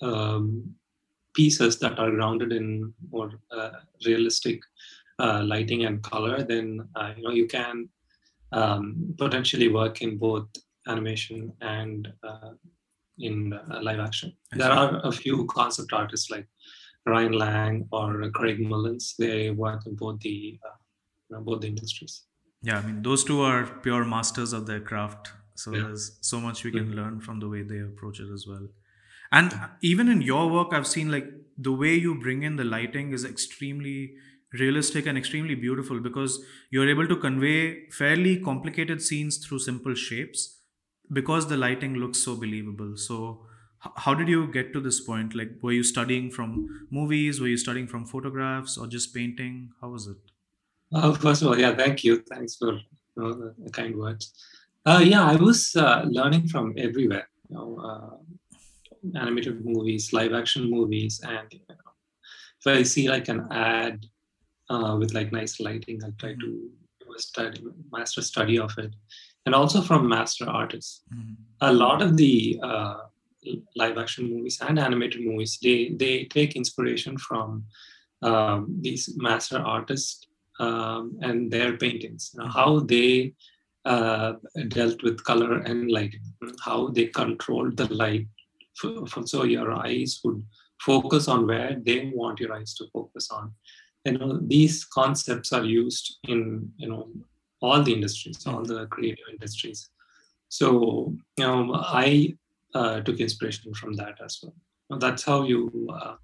um, 0.00 0.74
pieces 1.34 1.78
that 1.78 1.98
are 1.98 2.10
grounded 2.10 2.52
in 2.52 2.92
more 3.10 3.30
uh, 3.50 3.70
realistic 4.06 4.60
uh, 5.18 5.42
lighting 5.44 5.84
and 5.84 6.02
color, 6.02 6.42
then 6.42 6.88
uh, 6.96 7.12
you 7.16 7.22
know 7.22 7.30
you 7.30 7.46
can 7.46 7.88
um, 8.52 9.14
potentially 9.18 9.68
work 9.68 10.02
in 10.02 10.16
both 10.18 10.48
animation 10.86 11.52
and 11.60 12.08
uh, 12.22 12.52
in 13.18 13.52
uh, 13.52 13.80
live 13.82 14.00
action. 14.00 14.32
There 14.52 14.72
are 14.72 15.00
a 15.04 15.12
few 15.12 15.46
concept 15.46 15.92
artists 15.92 16.30
like 16.30 16.46
Ryan 17.06 17.32
Lang 17.32 17.88
or 17.90 18.30
Craig 18.30 18.60
Mullins. 18.60 19.14
They 19.18 19.50
work 19.50 19.86
in 19.86 19.96
both 19.96 20.20
the 20.20 20.58
uh, 20.64 20.76
you 21.28 21.36
know, 21.36 21.42
both 21.42 21.60
the 21.60 21.68
industries. 21.68 22.22
Yeah, 22.62 22.78
I 22.78 22.82
mean, 22.82 23.02
those 23.02 23.24
two 23.24 23.40
are 23.42 23.64
pure 23.64 24.04
masters 24.04 24.52
of 24.52 24.66
their 24.66 24.80
craft. 24.80 25.32
So 25.54 25.72
Yeah. 25.72 25.82
there's 25.82 26.18
so 26.20 26.40
much 26.40 26.64
we 26.64 26.70
can 26.70 26.94
learn 26.94 27.20
from 27.20 27.40
the 27.40 27.48
way 27.48 27.62
they 27.62 27.80
approach 27.80 28.20
it 28.20 28.30
as 28.32 28.46
well. 28.46 28.68
And 29.32 29.52
even 29.82 30.08
in 30.08 30.22
your 30.22 30.50
work, 30.50 30.72
I've 30.72 30.86
seen 30.86 31.10
like 31.10 31.26
the 31.56 31.72
way 31.72 31.94
you 31.94 32.18
bring 32.20 32.42
in 32.42 32.56
the 32.56 32.64
lighting 32.64 33.12
is 33.12 33.24
extremely 33.24 34.14
realistic 34.52 35.06
and 35.06 35.18
extremely 35.18 35.54
beautiful 35.54 36.00
because 36.00 36.42
you're 36.70 36.88
able 36.88 37.06
to 37.06 37.16
convey 37.16 37.88
fairly 37.90 38.40
complicated 38.40 39.02
scenes 39.02 39.36
through 39.38 39.58
simple 39.58 39.94
shapes 39.94 40.62
because 41.12 41.48
the 41.48 41.56
lighting 41.56 41.94
looks 41.94 42.18
so 42.18 42.36
believable. 42.36 42.96
So, 42.96 43.44
how 43.96 44.14
did 44.14 44.28
you 44.28 44.50
get 44.50 44.72
to 44.72 44.80
this 44.80 45.00
point? 45.00 45.34
Like, 45.34 45.50
were 45.62 45.72
you 45.72 45.84
studying 45.84 46.30
from 46.30 46.88
movies? 46.90 47.40
Were 47.40 47.46
you 47.48 47.56
studying 47.56 47.86
from 47.86 48.06
photographs 48.06 48.76
or 48.76 48.86
just 48.88 49.14
painting? 49.14 49.70
How 49.80 49.90
was 49.90 50.06
it? 50.08 50.16
First 51.20 51.42
of 51.42 51.48
all, 51.48 51.58
yeah, 51.58 51.74
thank 51.74 52.02
you. 52.04 52.22
Thanks 52.22 52.56
for 52.56 52.72
you 52.72 52.82
know, 53.16 53.32
the, 53.32 53.54
the 53.58 53.70
kind 53.70 53.96
words. 53.96 54.32
Uh, 54.86 55.02
yeah, 55.04 55.24
I 55.24 55.36
was 55.36 55.76
uh, 55.76 56.04
learning 56.08 56.48
from 56.48 56.74
everywhere. 56.78 57.28
You 57.48 57.56
know, 57.56 57.78
uh, 57.78 58.16
animated 59.14 59.64
movies, 59.64 60.12
live 60.12 60.32
action 60.32 60.70
movies, 60.70 61.20
and 61.24 61.52
you 61.52 61.60
know, 61.68 61.92
if 62.60 62.66
I 62.66 62.82
see 62.82 63.08
like 63.08 63.28
an 63.28 63.46
ad 63.50 64.06
uh, 64.70 64.96
with 64.98 65.14
like 65.14 65.32
nice 65.32 65.60
lighting, 65.60 66.02
I'll 66.04 66.12
try 66.18 66.30
to 66.30 66.36
do 66.36 67.14
a 67.16 67.20
study, 67.20 67.62
master 67.92 68.22
study 68.22 68.58
of 68.58 68.76
it, 68.78 68.94
and 69.46 69.54
also 69.54 69.80
from 69.82 70.08
master 70.08 70.48
artists. 70.48 71.02
Mhm. 71.14 71.36
A 71.60 71.72
lot 71.72 72.02
of 72.02 72.16
the 72.16 72.60
uh, 72.62 72.98
live 73.76 73.98
action 73.98 74.28
movies 74.32 74.60
and 74.60 74.78
animated 74.78 75.20
movies, 75.20 75.58
they 75.62 75.90
they 75.90 76.24
take 76.24 76.56
inspiration 76.56 77.16
from 77.18 77.64
um, 78.22 78.76
these 78.80 79.14
master 79.16 79.58
artists 79.58 80.26
um, 80.60 81.18
and 81.20 81.50
their 81.50 81.76
paintings, 81.76 82.30
you 82.34 82.42
know, 82.42 82.48
how 82.48 82.80
they 82.80 83.34
uh, 83.84 84.34
dealt 84.68 85.02
with 85.02 85.24
color 85.24 85.58
and 85.58 85.90
lighting, 85.90 86.20
how 86.60 86.88
they 86.88 87.06
controlled 87.06 87.76
the 87.76 87.92
light, 87.94 88.26
so 89.24 89.44
your 89.44 89.72
eyes 89.72 90.20
would 90.24 90.42
focus 90.80 91.28
on 91.28 91.46
where 91.46 91.76
they 91.82 92.10
want 92.14 92.40
your 92.40 92.52
eyes 92.54 92.74
to 92.74 92.86
focus 92.92 93.30
on. 93.30 93.52
You 94.04 94.12
know, 94.12 94.40
these 94.42 94.84
concepts 94.84 95.52
are 95.52 95.64
used 95.64 96.18
in 96.28 96.70
you 96.76 96.88
know 96.88 97.08
all 97.60 97.82
the 97.82 97.92
industries, 97.92 98.46
all 98.46 98.62
the 98.62 98.86
creative 98.86 99.24
industries. 99.30 99.90
So 100.48 101.14
you 101.36 101.44
know, 101.44 101.74
I 101.74 102.36
uh, 102.74 103.00
took 103.00 103.20
inspiration 103.20 103.74
from 103.74 103.94
that 103.94 104.20
as 104.24 104.40
well. 104.42 104.98
That's 104.98 105.24
how 105.24 105.42
you 105.44 105.88
uh, 105.92 106.14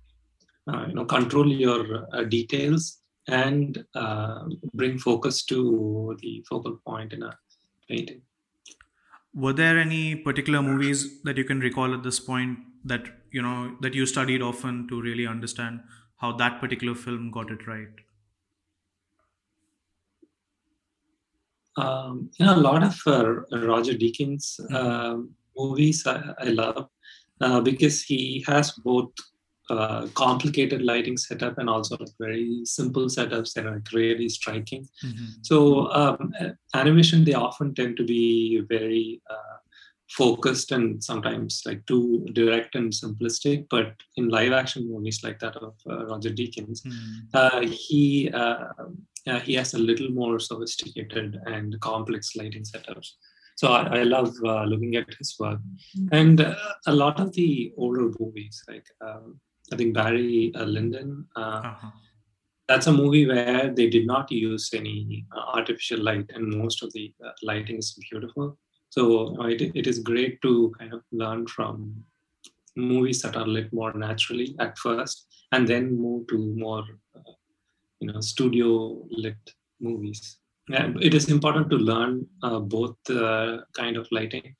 uh, 0.71 0.87
you 0.89 0.95
know 0.95 1.05
control 1.05 1.49
your 1.51 2.07
uh, 2.13 2.25
details 2.25 2.99
and 3.29 3.85
uh, 3.95 4.45
bring 4.75 4.99
focus 4.99 5.45
to 5.45 6.17
the 6.21 6.45
focal 6.49 6.79
point 6.87 7.13
in 7.13 7.23
a 7.23 7.37
painting. 7.89 8.23
Were 9.35 9.53
there 9.53 9.79
any 9.79 10.17
particular 10.17 10.63
movies 10.63 11.23
that 11.25 11.37
you 11.37 11.45
can 11.45 11.61
recall 11.61 11.93
at 11.93 12.03
this 12.03 12.19
point 12.19 12.59
that 12.85 13.07
you 13.31 13.43
know 13.43 13.77
that 13.83 13.95
you 13.95 14.07
studied 14.07 14.41
often 14.43 14.89
to 14.89 15.01
really 15.01 15.27
understand 15.27 15.83
how 16.17 16.33
that 16.39 16.59
particular 16.61 16.95
film 16.95 17.31
got 17.31 17.51
it 17.51 17.67
right? 17.67 17.91
Um, 21.77 22.31
you 22.39 22.47
know, 22.47 22.55
a 22.55 22.65
lot 22.69 22.85
of 22.85 23.01
uh, 23.07 23.41
Roger 23.67 23.95
Deakins 23.95 24.61
um 24.73 25.35
movies 25.57 26.07
I, 26.07 26.35
I 26.39 26.45
love 26.45 26.89
uh, 27.41 27.61
because 27.61 28.03
he 28.03 28.45
has 28.47 28.73
both 28.73 29.13
uh, 29.71 30.07
complicated 30.15 30.83
lighting 30.83 31.17
setup 31.17 31.59
and 31.59 31.69
also 31.71 31.97
like 31.99 32.09
very 32.19 32.63
simple 32.65 33.07
setups 33.07 33.53
that 33.55 33.67
are 33.67 33.83
really 33.93 34.29
striking. 34.29 34.87
So 35.43 35.91
um, 35.93 36.33
animation 36.75 37.25
they 37.25 37.35
often 37.35 37.75
tend 37.75 37.97
to 37.97 38.05
be 38.05 38.61
very 38.69 39.21
uh, 39.31 39.57
focused 40.09 40.71
and 40.73 41.03
sometimes 41.03 41.63
like 41.67 41.85
too 41.87 42.27
direct 42.33 42.75
and 42.75 42.93
simplistic. 42.93 43.67
But 43.71 43.95
in 44.17 44.29
live 44.29 44.53
action 44.53 44.89
movies 44.91 45.23
like 45.25 45.39
that 45.41 45.57
of 45.57 45.75
uh, 45.89 46.07
Roger 46.07 46.31
Deakins, 46.31 46.83
Mhm. 46.83 47.29
uh, 47.35 47.61
he 47.67 48.31
uh, 48.31 49.41
he 49.43 49.55
has 49.55 49.73
a 49.75 49.79
little 49.79 50.11
more 50.11 50.39
sophisticated 50.39 51.41
and 51.47 51.81
complex 51.81 52.37
lighting 52.37 52.65
setups. 52.65 53.13
So 53.57 53.69
I, 53.69 54.01
I 54.01 54.03
love 54.03 54.35
uh, 54.45 54.65
looking 54.65 54.97
at 54.97 55.09
his 55.19 55.35
work, 55.39 55.61
and 56.13 56.41
uh, 56.41 56.55
a 56.87 56.95
lot 56.95 57.21
of 57.21 57.33
the 57.33 57.73
older 57.77 58.11
movies, 58.21 58.63
like 58.69 58.87
um, 59.01 59.41
I 59.73 59.77
think 59.77 59.95
Barry 59.95 60.53
uh, 60.55 60.65
Lyndon, 60.65 61.27
uh, 61.37 61.61
Uh-huh. 61.65 61.91
that's 62.69 62.87
a 62.87 62.93
movie 62.93 63.27
where 63.27 63.73
they 63.77 63.89
did 63.89 64.07
not 64.07 64.31
use 64.31 64.65
any 64.81 65.27
uh, 65.37 65.45
artificial 65.59 66.01
light, 66.09 66.27
and 66.35 66.55
most 66.63 66.83
of 66.83 66.93
the 66.93 67.13
uh, 67.27 67.33
lighting 67.43 67.79
is 67.79 67.89
beautiful. 68.11 68.59
So 68.91 69.03
it, 69.47 69.61
it 69.75 69.87
is 69.87 69.99
great 70.11 70.41
to 70.43 70.73
kind 70.79 70.93
of 70.93 71.03
learn 71.13 71.47
from 71.47 72.05
movies 72.77 73.23
that 73.23 73.37
are 73.37 73.47
lit 73.47 73.73
more 73.73 73.93
naturally 73.93 74.55
at 74.61 74.79
first, 74.79 75.27
and 75.53 75.67
then 75.67 75.97
move 75.97 76.27
to 76.29 76.39
more, 76.65 76.85
uh, 77.17 77.33
you 78.01 78.13
know, 78.13 78.21
studio 78.21 78.69
lit 79.11 79.43
movies. 79.81 80.39
And 80.73 81.03
it 81.03 81.13
is 81.15 81.29
important 81.29 81.71
to 81.71 81.77
learn 81.77 82.27
uh, 82.43 82.61
both 82.61 82.97
uh, 83.11 83.59
kind 83.75 83.97
of 83.97 84.07
lighting, 84.11 84.55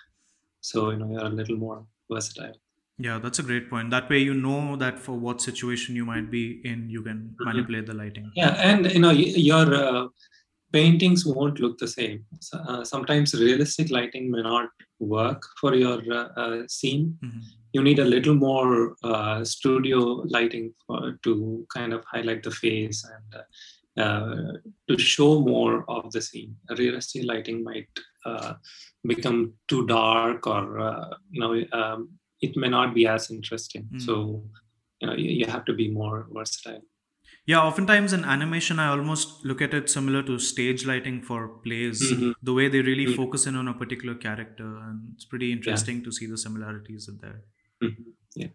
so 0.61 0.91
you 0.91 0.99
know 0.99 1.11
you're 1.13 1.27
a 1.33 1.39
little 1.41 1.57
more 1.57 1.87
versatile. 2.11 2.59
Yeah, 2.99 3.19
that's 3.19 3.41
a 3.41 3.43
great 3.43 3.69
point. 3.69 3.91
That 3.91 4.09
way, 4.09 4.19
you 4.19 4.35
know 4.35 4.77
that 4.77 5.01
for 5.01 5.13
what 5.19 5.41
situation 5.41 5.97
you 5.97 6.05
might 6.05 6.31
be 6.31 6.61
in, 6.65 6.89
you 6.89 7.03
can 7.03 7.35
Mhm. 7.41 7.45
manipulate 7.45 7.87
the 7.87 7.95
lighting. 7.95 8.31
Yeah, 8.37 8.55
and 8.73 8.91
you 8.93 9.01
know 9.01 9.11
your 9.11 9.75
uh, 9.75 10.07
paintings 10.73 11.27
won't 11.27 11.59
look 11.59 11.79
the 11.79 11.89
same. 11.89 12.25
So, 12.41 12.59
uh, 12.59 12.85
sometimes 12.85 13.35
realistic 13.35 13.91
lighting 13.91 14.31
may 14.31 14.43
not 14.43 14.69
work 15.01 15.43
for 15.61 15.75
your 15.75 15.99
uh, 16.21 16.29
uh, 16.45 16.63
scene. 16.69 17.19
Mhm. 17.23 17.43
You 17.73 17.83
need 17.83 17.99
a 17.99 18.05
little 18.05 18.37
more 18.37 18.95
uh, 19.03 19.45
studio 19.45 20.01
lighting 20.37 20.73
for, 20.87 21.19
to 21.25 21.67
kind 21.75 21.93
of 21.93 22.05
highlight 22.05 22.45
the 22.45 22.53
face 22.53 23.05
and 23.15 23.41
uh, 23.41 23.47
uh, 24.05 24.53
to 24.89 24.99
show 24.99 25.41
more 25.41 25.85
of 25.91 26.13
the 26.13 26.23
scene. 26.23 26.57
Realistic 26.79 27.25
lighting 27.25 27.65
might 27.65 27.89
uh, 28.25 28.55
become 29.05 29.55
too 29.69 29.87
dark, 29.87 30.47
or 30.47 30.79
uh, 30.79 31.17
you 31.33 31.41
know, 31.41 31.55
um, 31.81 32.09
it 32.47 32.57
may 32.57 32.69
not 32.69 32.95
be 32.95 33.07
as 33.07 33.31
interesting. 33.31 33.85
Mm. 33.93 34.01
So, 34.07 34.15
you 35.01 35.07
know, 35.09 35.15
you, 35.15 35.31
you 35.41 35.47
have 35.47 35.65
to 35.71 35.75
be 35.81 35.89
more 36.01 36.27
versatile. 36.33 36.83
Yeah, 37.47 37.61
oftentimes 37.69 38.13
in 38.17 38.25
animation, 38.25 38.79
I 38.79 38.89
almost 38.89 39.45
look 39.45 39.61
at 39.67 39.75
it 39.79 39.91
similar 39.91 40.23
to 40.29 40.39
stage 40.39 40.85
lighting 40.91 41.21
for 41.31 41.41
plays. 41.67 42.01
Mhm. 42.13 42.35
The 42.43 42.55
way 42.59 42.69
they 42.75 42.81
really 42.91 43.07
Mm. 43.07 43.17
focus 43.17 43.47
in 43.51 43.57
on 43.63 43.69
a 43.73 43.75
particular 43.83 44.15
character, 44.27 44.69
and 44.87 45.01
it's 45.15 45.27
pretty 45.33 45.51
interesting 45.57 46.03
to 46.05 46.13
see 46.19 46.27
the 46.35 46.39
similarities 46.45 47.09
in 47.13 47.19
there. 47.25 47.41
Mhm. 47.83 48.53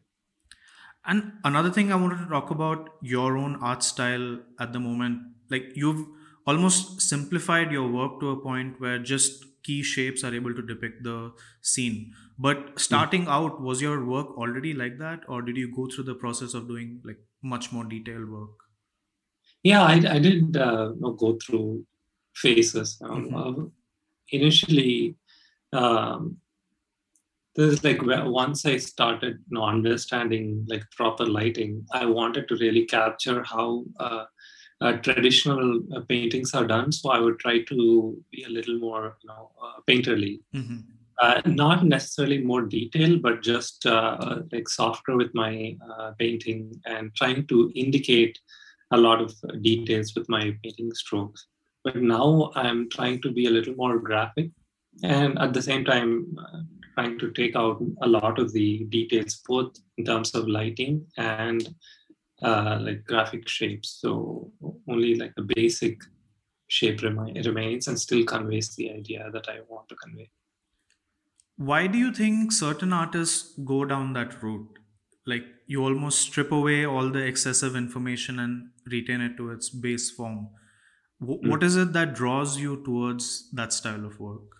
And 1.06 1.34
another 1.44 1.72
thing 1.72 1.92
I 1.92 1.96
wanted 1.96 2.24
to 2.24 2.30
talk 2.30 2.50
about 2.52 2.90
your 3.02 3.38
own 3.38 3.56
art 3.58 3.84
style 3.84 4.40
at 4.60 4.74
the 4.74 4.80
moment. 4.80 5.22
Like 5.50 5.72
you've 5.76 6.06
almost 6.46 7.02
simplified 7.02 7.72
your 7.72 7.88
work 7.90 8.20
to 8.20 8.30
a 8.32 8.42
point 8.42 8.80
where 8.82 9.00
just 9.00 9.46
key 9.70 9.82
shapes 9.94 10.24
are 10.30 10.34
able 10.42 10.56
to 10.62 10.68
depict 10.72 11.04
the 11.10 11.18
scene. 11.74 12.14
But 12.48 12.80
starting 12.88 13.28
out, 13.40 13.62
was 13.70 13.82
your 13.88 14.00
work 14.14 14.38
already 14.46 14.74
like 14.86 14.98
that, 15.06 15.28
or 15.28 15.42
did 15.42 15.58
you 15.66 15.76
go 15.82 15.88
through 15.94 16.10
the 16.14 16.20
process 16.26 16.54
of 16.62 16.68
doing 16.74 17.02
like 17.12 17.22
much 17.56 17.72
more 17.78 17.86
detailed 17.96 18.30
work? 18.40 18.66
Yeah, 19.64 19.84
I, 19.84 19.94
I 19.94 20.20
did 20.20 20.58
uh, 20.58 20.90
go 21.24 21.38
through 21.46 21.86
phases. 22.36 22.98
Um, 23.02 23.26
Mhm. 23.30 23.40
uh, 23.42 23.66
initially, 24.32 25.16
um, 25.74 26.38
there's 27.56 27.84
like 27.84 28.02
once 28.02 28.66
I 28.66 28.78
started 28.78 29.34
you 29.50 29.56
know, 29.58 29.64
understanding 29.64 30.66
like 30.70 30.84
proper 30.96 31.26
lighting, 31.26 31.86
I 31.92 32.06
wanted 32.06 32.48
to 32.50 32.56
really 32.56 32.86
capture 32.86 33.44
how 33.44 33.86
uh, 34.00 34.26
uh, 34.82 34.94
traditional 34.94 35.82
uh, 35.96 36.02
paintings 36.02 36.54
are 36.54 36.66
done. 36.66 36.92
So 36.92 37.10
I 37.10 37.20
would 37.20 37.40
try 37.40 37.64
to 37.64 38.24
be 38.32 38.44
a 38.44 38.50
little 38.50 38.80
more 38.80 39.18
you 39.22 39.28
know 39.28 39.52
uh, 39.62 39.82
painterly. 39.88 40.40
Mm-hmm. 40.56 40.80
Uh, 41.22 41.42
not 41.46 41.84
necessarily 41.84 42.38
more 42.38 42.62
detailed, 42.62 43.22
but 43.22 43.44
just 43.44 43.86
uh, 43.86 44.40
like 44.54 44.70
softer 44.70 45.18
with 45.18 45.36
my 45.36 45.76
uh, 45.92 46.12
painting 46.18 46.74
and 46.86 47.14
trying 47.14 47.46
to 47.48 47.70
indicate 47.76 48.40
a 48.92 48.98
lot 48.98 49.22
of 49.22 49.34
details 49.62 50.16
with 50.16 50.30
my 50.30 50.56
painting 50.64 50.94
strokes. 50.94 51.48
But 51.84 51.98
now 51.98 52.52
I'm 52.56 52.90
trying 52.90 53.22
to 53.24 53.32
be 53.32 53.48
a 53.48 53.50
little 53.50 53.76
more 53.76 54.00
graphic 54.00 54.52
and 55.04 55.38
at 55.40 55.54
the 55.54 55.62
same 55.62 55.84
time 55.84 56.38
uh, 56.40 56.60
trying 56.94 57.20
to 57.20 57.32
take 57.32 57.56
out 57.56 57.82
a 58.02 58.08
lot 58.08 58.40
of 58.40 58.52
the 58.54 58.86
details, 58.86 59.42
both 59.48 59.78
in 59.98 60.06
terms 60.06 60.36
of 60.36 60.48
lighting 60.48 61.06
and 61.18 61.74
uh, 62.42 62.80
like 62.82 63.06
graphic 63.06 63.48
shapes. 63.48 63.90
So 64.02 64.52
only 64.88 65.16
like 65.16 65.36
the 65.36 65.48
basic 65.56 66.02
shape 66.68 67.02
remi- 67.02 67.42
remains 67.42 67.88
and 67.88 68.00
still 68.00 68.26
conveys 68.26 68.76
the 68.76 68.92
idea 68.92 69.30
that 69.32 69.50
I 69.50 69.62
want 69.62 69.90
to 69.90 69.96
convey. 69.96 70.32
Why 71.58 71.86
do 71.86 71.96
you 72.00 72.12
think 72.12 72.52
certain 72.52 72.92
artists 72.92 73.56
go 73.64 73.86
down 73.86 74.14
that 74.14 74.42
route? 74.42 74.80
Like 75.28 75.46
you 75.68 75.84
almost 75.84 76.22
strip 76.22 76.52
away 76.52 76.86
all 76.86 77.12
the 77.12 77.24
excessive 77.24 77.76
information 77.76 78.40
and 78.40 78.72
retain 78.88 79.22
it 79.22 79.38
to 79.38 79.52
its 79.52 79.70
base 79.70 80.10
form. 80.10 80.50
Wh- 81.20 81.44
Mm. 81.44 81.50
What 81.50 81.64
is 81.64 81.76
it 81.76 81.94
that 81.94 82.16
draws 82.16 82.58
you 82.60 82.84
towards 82.84 83.52
that 83.52 83.74
style 83.74 84.06
of 84.06 84.20
work? 84.20 84.58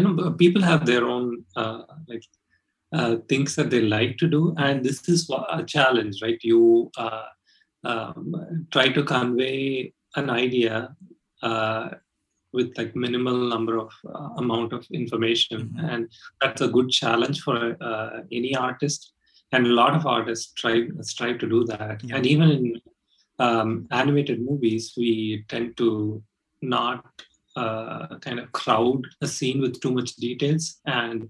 know 0.00 0.14
b- 0.14 0.36
people 0.48 0.62
have 0.62 0.86
their 0.86 1.04
own 1.04 1.44
uh, 1.56 1.82
like 2.06 2.22
uh, 2.92 3.16
things 3.28 3.54
that 3.56 3.70
they 3.70 3.82
like 3.82 4.16
to 4.18 4.26
do. 4.26 4.54
And 4.58 4.84
this 4.84 5.08
is 5.08 5.30
a 5.50 5.62
challenge 5.64 6.22
right? 6.22 6.38
You 6.42 6.90
uh, 6.96 7.24
um, 7.84 8.66
try 8.72 8.88
to 8.88 9.02
convey 9.02 9.92
an 10.16 10.30
idea 10.30 10.96
uh, 11.42 11.90
with 12.52 12.76
like 12.78 12.96
minimal 12.96 13.36
number 13.36 13.76
of 13.78 13.92
uh, 14.08 14.30
amount 14.38 14.72
of 14.72 14.86
information. 14.90 15.68
Mhm. 15.68 15.92
and 15.92 16.08
that's 16.40 16.62
a 16.62 16.68
good 16.68 16.90
challenge 16.90 17.40
for 17.42 17.76
uh, 17.80 18.22
any 18.32 18.54
artist. 18.56 19.12
And 19.52 19.66
a 19.66 19.70
lot 19.70 19.94
of 19.94 20.06
artists 20.06 20.52
try 20.54 20.88
strive 21.02 21.38
to 21.38 21.48
do 21.48 21.64
that. 21.64 22.02
Yeah. 22.04 22.16
and 22.16 22.26
even 22.26 22.50
in 22.50 22.80
um, 23.38 23.86
animated 23.90 24.40
movies 24.40 24.94
we 24.96 25.44
tend 25.48 25.76
to 25.76 26.22
not 26.60 27.04
uh, 27.56 28.18
kind 28.18 28.38
of 28.40 28.50
crowd 28.52 29.06
a 29.20 29.26
scene 29.26 29.60
with 29.60 29.80
too 29.80 29.92
much 29.92 30.16
details. 30.16 30.80
And 30.86 31.28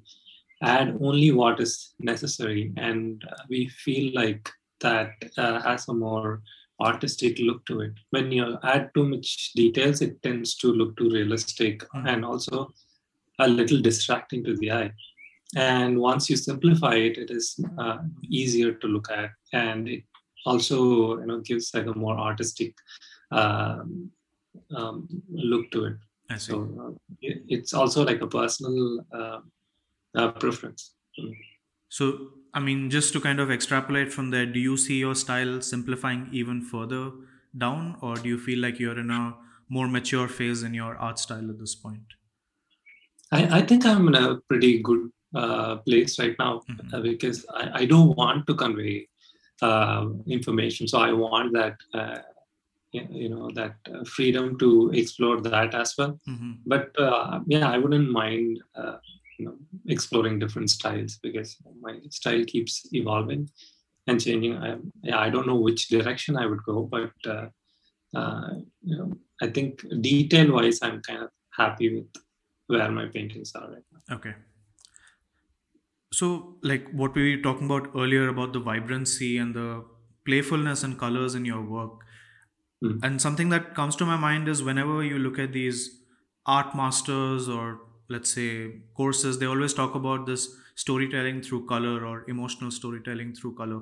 add 0.62 0.96
only 1.00 1.30
what 1.32 1.60
is 1.60 1.94
necessary. 1.98 2.72
And 2.76 3.22
uh, 3.30 3.36
we 3.48 3.68
feel 3.68 4.12
like 4.14 4.50
that 4.80 5.12
uh, 5.36 5.60
has 5.60 5.88
a 5.88 5.94
more 5.94 6.42
artistic 6.80 7.38
look 7.40 7.64
to 7.66 7.80
it. 7.80 7.92
When 8.10 8.30
you 8.30 8.56
add 8.62 8.90
too 8.94 9.04
much 9.08 9.52
details 9.54 10.00
it 10.00 10.22
tends 10.22 10.54
to 10.56 10.72
look 10.72 10.96
too 10.96 11.10
realistic 11.10 11.80
Mhm. 11.94 12.08
and 12.08 12.24
also 12.24 12.68
a 13.40 13.48
little 13.48 13.80
distracting 13.80 14.44
to 14.44 14.56
the 14.56 14.70
eye. 14.72 14.92
And 15.56 15.98
once 15.98 16.28
you 16.30 16.36
simplify 16.36 16.94
it 16.94 17.18
it 17.18 17.30
is 17.30 17.58
uh, 17.78 17.98
easier 18.30 18.72
to 18.74 18.86
look 18.86 19.10
at. 19.10 19.30
And 19.52 19.88
it 19.88 20.04
also 20.46 21.18
you 21.20 21.26
know 21.26 21.40
gives 21.40 21.72
like 21.74 21.86
a 21.86 21.98
more 21.98 22.16
artistic 22.18 22.74
um, 23.32 24.10
um, 24.76 25.08
look 25.30 25.70
to 25.72 25.84
it. 25.86 25.96
So 26.38 26.54
uh, 26.80 26.92
it- 27.22 27.42
it's 27.48 27.74
also 27.74 28.04
like 28.04 28.20
a 28.20 28.26
personal 28.26 29.04
uh, 29.12 29.40
uh, 30.14 30.30
preference. 30.32 30.94
So, 31.88 32.30
I 32.54 32.60
mean, 32.60 32.90
just 32.90 33.12
to 33.14 33.20
kind 33.20 33.40
of 33.40 33.50
extrapolate 33.50 34.12
from 34.12 34.30
there, 34.30 34.46
do 34.46 34.58
you 34.60 34.76
see 34.76 34.98
your 34.98 35.14
style 35.14 35.60
simplifying 35.60 36.28
even 36.32 36.62
further 36.62 37.10
down, 37.56 37.96
or 38.00 38.16
do 38.16 38.28
you 38.28 38.38
feel 38.38 38.58
like 38.60 38.78
you're 38.78 38.98
in 38.98 39.10
a 39.10 39.36
more 39.68 39.88
mature 39.88 40.28
phase 40.28 40.62
in 40.62 40.74
your 40.74 40.96
art 40.96 41.18
style 41.18 41.50
at 41.50 41.58
this 41.58 41.74
point? 41.74 42.14
I, 43.32 43.58
I 43.58 43.62
think 43.62 43.84
I'm 43.84 44.08
in 44.08 44.14
a 44.14 44.36
pretty 44.48 44.82
good 44.82 45.10
uh, 45.34 45.76
place 45.76 46.18
right 46.18 46.36
now 46.38 46.62
Mhm. 46.68 46.92
uh, 46.94 47.00
because 47.00 47.44
I, 47.54 47.82
I 47.82 47.84
don't 47.84 48.16
want 48.16 48.46
to 48.46 48.54
convey 48.54 49.08
uh, 49.60 50.08
information. 50.26 50.88
So 50.88 50.98
I 50.98 51.12
want 51.12 51.52
that, 51.52 51.76
uh, 51.92 52.18
you 52.92 53.28
know, 53.28 53.50
that 53.54 53.76
uh, 53.92 54.04
freedom 54.04 54.58
to 54.58 54.90
explore 54.94 55.40
that 55.42 55.74
as 55.74 55.94
well. 55.98 56.18
hmm 56.26 56.52
But 56.66 56.98
uh, 56.98 57.40
yeah, 57.46 57.68
I 57.70 57.78
wouldn't 57.78 58.10
mind, 58.10 58.62
uh, 58.74 58.96
you 59.38 59.46
know, 59.46 59.56
exploring 59.86 60.38
different 60.38 60.70
styles 60.70 61.18
because 61.22 61.56
my 61.80 61.98
style 62.10 62.44
keeps 62.44 62.86
evolving 62.92 63.48
and 64.06 64.20
changing. 64.20 64.56
I, 64.56 64.76
yeah, 65.02 65.18
I 65.18 65.30
don't 65.30 65.46
know 65.46 65.56
which 65.56 65.88
direction 65.88 66.36
I 66.36 66.46
would 66.46 66.62
go, 66.64 66.82
but 66.82 67.12
uh, 67.26 67.46
uh, 68.14 68.54
you 68.82 68.96
know, 68.96 69.12
I 69.40 69.46
think 69.48 69.84
detail-wise, 70.00 70.80
I'm 70.82 71.00
kind 71.02 71.22
of 71.22 71.30
happy 71.50 71.94
with 71.94 72.22
where 72.66 72.90
my 72.90 73.06
paintings 73.06 73.52
are 73.54 73.70
right 73.70 73.82
now. 73.92 74.16
Okay. 74.16 74.34
So, 76.12 76.56
like 76.62 76.90
what 76.90 77.14
we 77.14 77.36
were 77.36 77.42
talking 77.42 77.66
about 77.66 77.90
earlier 77.94 78.28
about 78.28 78.52
the 78.52 78.60
vibrancy 78.60 79.38
and 79.38 79.54
the 79.54 79.84
playfulness 80.24 80.82
and 80.82 80.98
colors 80.98 81.34
in 81.34 81.44
your 81.44 81.62
work. 81.62 82.00
Mm. 82.82 83.00
And 83.02 83.22
something 83.22 83.50
that 83.50 83.74
comes 83.74 83.96
to 83.96 84.06
my 84.06 84.16
mind 84.16 84.48
is 84.48 84.62
whenever 84.62 85.02
you 85.02 85.18
look 85.18 85.38
at 85.38 85.52
these 85.52 86.00
art 86.46 86.74
masters 86.74 87.48
or 87.48 87.80
let's 88.08 88.32
say 88.32 88.80
courses, 88.94 89.38
they 89.38 89.46
always 89.46 89.74
talk 89.74 89.94
about 89.94 90.26
this 90.26 90.56
storytelling 90.74 91.42
through 91.42 91.66
color 91.66 92.04
or 92.06 92.24
emotional 92.28 92.70
storytelling 92.70 93.34
through 93.34 93.54
color. 93.54 93.80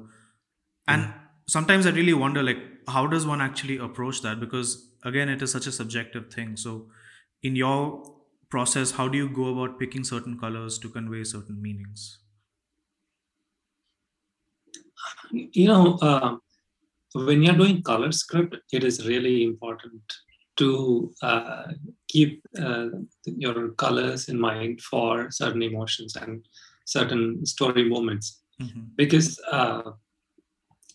And 0.89 1.13
sometimes 1.47 1.87
I 1.87 1.91
really 1.91 2.15
wonder 2.15 2.43
like 2.43 2.59
how 2.89 3.07
does 3.07 3.27
one 3.27 3.41
actually 3.41 3.79
approach 3.79 4.23
that? 4.23 4.41
Because 4.41 4.91
again, 5.05 5.29
it 5.29 5.43
is 5.43 5.51
such 5.51 5.67
a 5.67 5.73
subjective 5.73 6.33
thing. 6.33 6.57
So 6.57 6.91
in 7.43 7.57
your 7.57 8.15
process, 8.51 8.93
how 8.93 9.09
do 9.09 9.19
you 9.19 9.29
go 9.29 9.47
about 9.59 9.79
picking 9.79 10.05
certain 10.05 10.39
colors 10.39 10.79
to 10.79 10.89
convey 10.89 11.25
certain 11.25 11.61
meanings? 11.61 12.19
You 15.33 15.69
know, 15.69 15.99
uh, 16.01 16.37
when 17.15 17.43
you're 17.43 17.55
doing 17.55 17.83
color 17.83 18.13
script, 18.13 18.57
it 18.73 18.85
is 18.85 19.07
really 19.07 19.45
important 19.45 20.03
to 20.57 21.13
uh, 21.23 21.65
keep 22.09 22.43
uh, 22.59 22.89
your 23.25 23.71
colors 23.73 24.29
in 24.29 24.41
mind 24.41 24.81
for 24.81 25.31
certain 25.31 25.63
emotions 25.63 26.17
and 26.17 26.47
certain 26.85 27.45
story 27.45 27.89
moments. 27.89 28.43
Hmm 28.61 28.87
because 28.97 29.39
uh, 29.51 29.93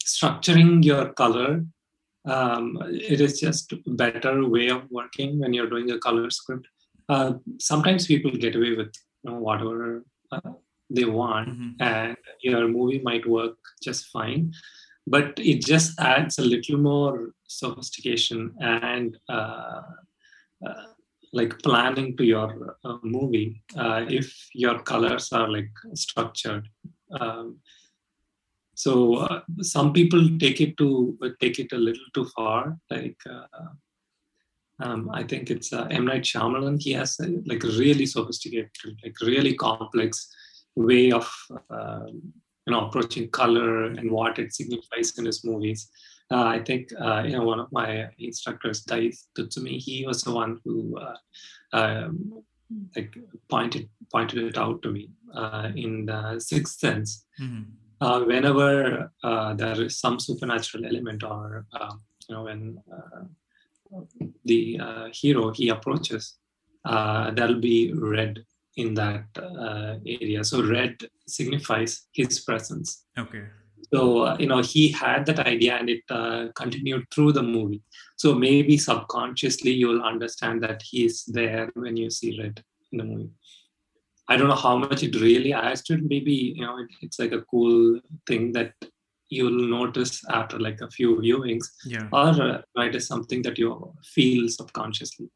structuring 0.06 0.84
your 0.84 1.13
color 1.13 1.63
um, 2.26 2.78
it 2.91 3.19
is 3.19 3.39
just 3.39 3.71
a 3.74 3.80
better 3.88 4.47
way 4.47 4.69
of 4.69 4.84
working 4.91 5.39
when 5.39 5.54
you're 5.54 5.69
doing 5.69 5.89
a 5.89 5.97
color 5.97 6.30
script. 6.30 6.67
Uh, 7.10 7.34
sometimes 7.60 8.06
people 8.06 8.30
get 8.30 8.56
away 8.56 8.76
with 8.76 8.93
you 9.24 9.32
know, 9.32 9.38
whatever 9.38 10.06
uh, 10.32 10.52
they 10.89 11.06
want 11.06 11.50
hmm 11.50 11.69
and 11.80 12.17
your 12.41 12.67
movie 12.67 13.00
might 13.00 13.26
work 13.26 13.56
just 13.82 14.08
fine 14.08 14.52
but 15.07 15.33
it 15.37 15.65
just 15.65 15.99
adds 15.99 16.37
a 16.37 16.43
little 16.43 16.77
more 16.77 17.31
sophistication 17.47 18.53
and 18.59 19.17
uh, 19.29 19.81
uh, 20.65 20.83
like 21.33 21.57
planning 21.59 22.15
to 22.17 22.23
your 22.23 22.77
uh, 22.83 22.97
movie 23.03 23.63
uh, 23.77 24.05
if 24.07 24.49
your 24.53 24.79
colors 24.79 25.31
are 25.31 25.49
like 25.49 25.71
structured 25.93 26.67
um, 27.19 27.57
so 28.83 29.15
uh, 29.15 29.41
some 29.61 29.93
people 29.93 30.21
take 30.39 30.59
it 30.59 30.75
to 30.77 31.17
take 31.39 31.59
it 31.59 31.71
a 31.71 31.77
little 31.77 32.09
too 32.15 32.25
far. 32.35 32.77
Like 32.89 33.21
uh, 33.29 33.69
um, 34.79 35.11
I 35.13 35.21
think 35.23 35.51
it's 35.51 35.71
uh, 35.71 35.87
M 35.91 36.05
Night 36.05 36.23
Shyamalan. 36.23 36.81
He 36.81 36.93
has 36.93 37.19
a, 37.19 37.27
like 37.45 37.61
really 37.63 38.07
sophisticated, 38.07 38.71
like 39.03 39.19
really 39.21 39.53
complex 39.53 40.27
way 40.75 41.11
of 41.11 41.31
um, 41.69 42.33
you 42.71 42.77
know 42.77 42.88
approaching 42.88 43.29
color 43.29 43.84
and 43.84 44.10
what 44.10 44.39
it 44.39 44.53
signifies 44.53 45.17
in 45.17 45.25
his 45.25 45.43
movies. 45.43 45.89
Uh, 46.31 46.45
I 46.45 46.60
think 46.60 46.89
uh, 46.97 47.23
you 47.25 47.36
know 47.36 47.43
one 47.43 47.60
of 47.60 47.69
my 47.71 48.07
instructors, 48.17 48.81
Dice 48.81 49.27
Tsutsumi, 49.38 49.77
he 49.77 50.05
was 50.07 50.23
the 50.23 50.31
one 50.31 50.60
who 50.63 50.97
uh, 50.97 51.17
um, 51.73 52.43
like 52.95 53.13
pointed 53.49 53.89
pointed 54.10 54.43
it 54.43 54.57
out 54.57 54.81
to 54.84 54.91
me 54.91 55.10
uh, 55.36 55.69
in 55.75 56.05
the 56.05 56.39
Sixth 56.39 56.79
Sense. 56.79 57.25
Mm-hmm. 57.41 57.63
Uh, 57.99 58.21
whenever 58.21 59.12
uh, 59.23 59.53
there 59.53 59.81
is 59.81 59.99
some 59.99 60.19
supernatural 60.19 60.86
element, 60.86 61.23
or 61.23 61.65
you 62.29 62.36
know 62.36 62.43
when 62.43 62.81
the 64.45 65.12
hero 65.12 65.51
he 65.51 65.67
approaches, 65.67 66.36
there'll 66.86 67.60
be 67.60 67.91
red 67.93 68.45
in 68.77 68.93
that 68.95 69.25
uh, 69.38 69.95
area. 70.05 70.43
So 70.43 70.63
red 70.63 70.95
signifies 71.27 72.07
his 72.13 72.39
presence. 72.39 73.05
Okay. 73.17 73.43
So 73.93 74.23
uh, 74.23 74.38
you 74.39 74.47
know 74.47 74.62
he 74.62 74.89
had 74.89 75.25
that 75.25 75.39
idea, 75.39 75.75
and 75.75 75.89
it 75.89 76.03
uh, 76.10 76.47
continued 76.55 77.05
through 77.13 77.34
the 77.34 77.43
movie. 77.43 77.81
So 78.15 78.34
maybe 78.34 78.77
subconsciously 78.77 79.71
you'll 79.71 80.03
understand 80.03 80.63
that 80.63 80.81
he's 80.81 81.25
there 81.25 81.69
when 81.75 81.97
you 81.97 82.10
see 82.10 82.39
red 82.41 82.63
in 82.91 82.97
the 82.99 83.03
movie. 83.03 83.31
I 84.29 84.38
don't 84.38 84.47
know 84.47 84.55
how 84.55 84.77
much 84.77 85.03
it 85.03 85.15
really 85.15 85.51
adds 85.53 85.81
to 85.84 85.95
it. 85.95 86.03
Maybe 86.03 86.53
you 86.55 86.65
know 86.65 86.77
it, 86.77 86.88
it's 87.01 87.19
like 87.19 87.34
a 87.34 87.41
cool 87.41 87.99
thing 88.27 88.53
that 88.53 88.73
you'll 89.27 89.67
notice 89.67 90.21
after 90.29 90.60
like 90.60 90.79
a 90.81 90.89
few 90.89 91.17
viewings, 91.17 91.65
yeah. 91.86 92.07
or 92.13 92.29
uh, 92.41 92.62
it 92.84 92.95
is 92.95 93.07
something 93.07 93.41
that 93.41 93.57
you 93.57 93.93
feel 94.03 94.47
subconsciously. 94.47 95.29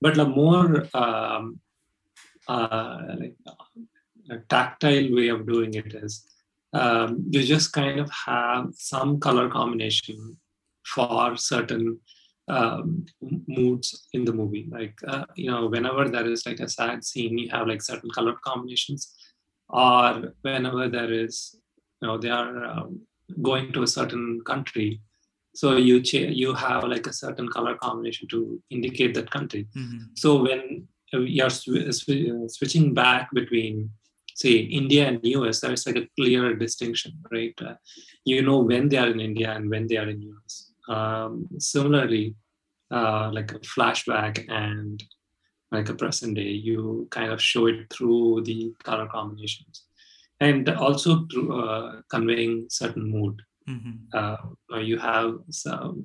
But 0.00 0.14
the 0.14 0.24
more 0.24 0.86
um, 0.94 1.60
uh, 2.54 2.98
like 3.20 3.36
a 4.36 4.38
tactile 4.54 5.08
way 5.16 5.28
of 5.34 5.46
doing 5.52 5.72
it 5.82 5.92
is 6.04 6.14
um, 6.72 7.10
you 7.32 7.42
just 7.54 7.72
kind 7.72 7.98
of 8.04 8.10
have 8.26 8.64
some 8.74 9.18
color 9.26 9.48
combination 9.48 10.18
for 10.94 11.36
certain 11.36 11.98
um, 12.48 13.06
moods 13.46 13.88
in 14.12 14.24
the 14.24 14.32
movie. 14.40 14.66
Like 14.70 14.96
uh, 15.06 15.24
you 15.36 15.50
know, 15.50 15.66
whenever 15.74 16.04
there 16.08 16.28
is 16.34 16.46
like 16.46 16.60
a 16.60 16.68
sad 16.68 17.04
scene, 17.04 17.38
you 17.38 17.48
have 17.50 17.66
like 17.66 17.82
certain 17.82 18.10
color 18.10 18.34
combinations, 18.44 19.02
or 19.68 20.34
whenever 20.42 20.88
there 20.88 21.12
is, 21.12 21.34
you 22.00 22.08
know, 22.08 22.18
they 22.18 22.30
are 22.30 22.64
um, 22.64 23.00
going 23.48 23.72
to 23.72 23.82
a 23.82 23.92
certain 23.98 24.40
country, 24.52 25.00
so 25.54 25.76
you 25.76 26.00
ch- 26.02 26.32
you 26.42 26.54
have 26.54 26.84
like 26.84 27.06
a 27.06 27.12
certain 27.12 27.48
color 27.48 27.74
combination 27.76 28.28
to 28.28 28.60
indicate 28.70 29.14
that 29.14 29.30
country. 29.30 29.66
Mm-hmm. 29.76 30.04
So 30.16 30.42
when 30.42 30.88
you're 31.12 31.50
sw- 31.50 31.90
sw- 31.90 32.48
switching 32.48 32.94
back 32.94 33.30
between 33.32 33.90
say 34.34 34.52
India 34.52 35.06
and 35.06 35.20
US, 35.22 35.60
there's 35.60 35.86
like 35.86 35.96
a 35.96 36.08
clear 36.16 36.54
distinction, 36.54 37.12
right? 37.30 37.54
Uh, 37.60 37.74
you 38.24 38.42
know 38.42 38.58
when 38.58 38.88
they 38.88 38.96
are 38.96 39.08
in 39.08 39.20
India 39.20 39.52
and 39.52 39.68
when 39.68 39.86
they 39.86 39.96
are 39.96 40.08
in 40.08 40.22
US. 40.22 40.72
Um, 40.88 41.48
similarly, 41.58 42.34
uh, 42.90 43.30
like 43.32 43.52
a 43.52 43.60
flashback 43.60 44.44
and 44.48 45.02
like 45.70 45.88
a 45.88 45.94
present 45.94 46.34
day, 46.34 46.50
you 46.68 47.06
kind 47.10 47.30
of 47.30 47.40
show 47.40 47.66
it 47.66 47.92
through 47.92 48.42
the 48.44 48.72
color 48.82 49.06
combinations, 49.06 49.84
and 50.40 50.68
also 50.68 51.26
through 51.30 51.60
uh, 51.60 52.00
conveying 52.10 52.66
certain 52.68 53.08
mood. 53.08 53.40
Mm-hmm. 53.68 53.96
Uh, 54.12 54.78
you 54.80 54.98
have, 54.98 55.34
some, 55.50 56.04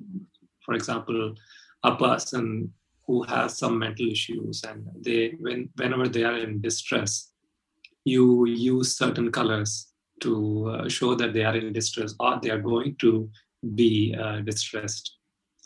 for 0.64 0.74
example, 0.74 1.34
a 1.82 1.96
person 1.96 2.72
who 3.06 3.22
has 3.22 3.58
some 3.58 3.78
mental 3.78 4.08
issues 4.10 4.64
and 4.64 4.86
they 5.00 5.34
when 5.40 5.68
whenever 5.76 6.08
they 6.08 6.24
are 6.24 6.36
in 6.36 6.60
distress 6.60 7.32
you 8.04 8.46
use 8.46 8.96
certain 8.96 9.30
colors 9.32 9.92
to 10.20 10.68
uh, 10.70 10.88
show 10.88 11.14
that 11.14 11.32
they 11.34 11.44
are 11.44 11.56
in 11.56 11.72
distress 11.72 12.14
or 12.20 12.38
they 12.40 12.50
are 12.50 12.60
going 12.60 12.96
to 13.00 13.28
be 13.74 14.16
uh, 14.18 14.40
distressed. 14.40 15.16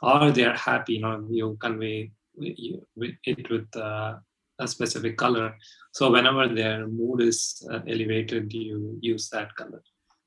Or 0.03 0.31
they 0.31 0.44
are 0.44 0.57
happy 0.57 0.94
you 0.94 1.03
know 1.03 1.26
you 1.31 1.59
convey 1.61 2.11
it 2.38 3.50
with 3.50 3.76
uh, 3.76 4.14
a 4.59 4.68
specific 4.68 5.18
color. 5.18 5.55
So 5.92 6.11
whenever 6.11 6.48
their 6.48 6.87
mood 6.87 7.20
is 7.20 7.62
uh, 7.70 7.81
elevated 7.87 8.53
you 8.53 8.98
use 9.00 9.29
that 9.31 9.55
color. 9.57 9.83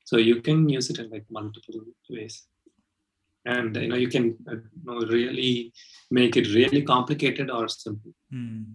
So 0.05 0.17
you 0.17 0.41
can 0.41 0.69
use 0.69 0.89
it 0.91 0.99
in 0.99 1.09
like 1.09 1.25
multiple 1.31 1.81
ways 2.09 2.45
and 3.45 3.75
you 3.75 3.87
know 3.87 3.95
you 3.95 4.07
can 4.07 4.37
uh, 4.47 4.53
you 4.53 4.83
know, 4.85 4.99
really 5.07 5.73
make 6.11 6.37
it 6.37 6.47
really 6.53 6.81
complicated 6.81 7.49
or 7.49 7.67
simple 7.67 8.11
mm. 8.33 8.65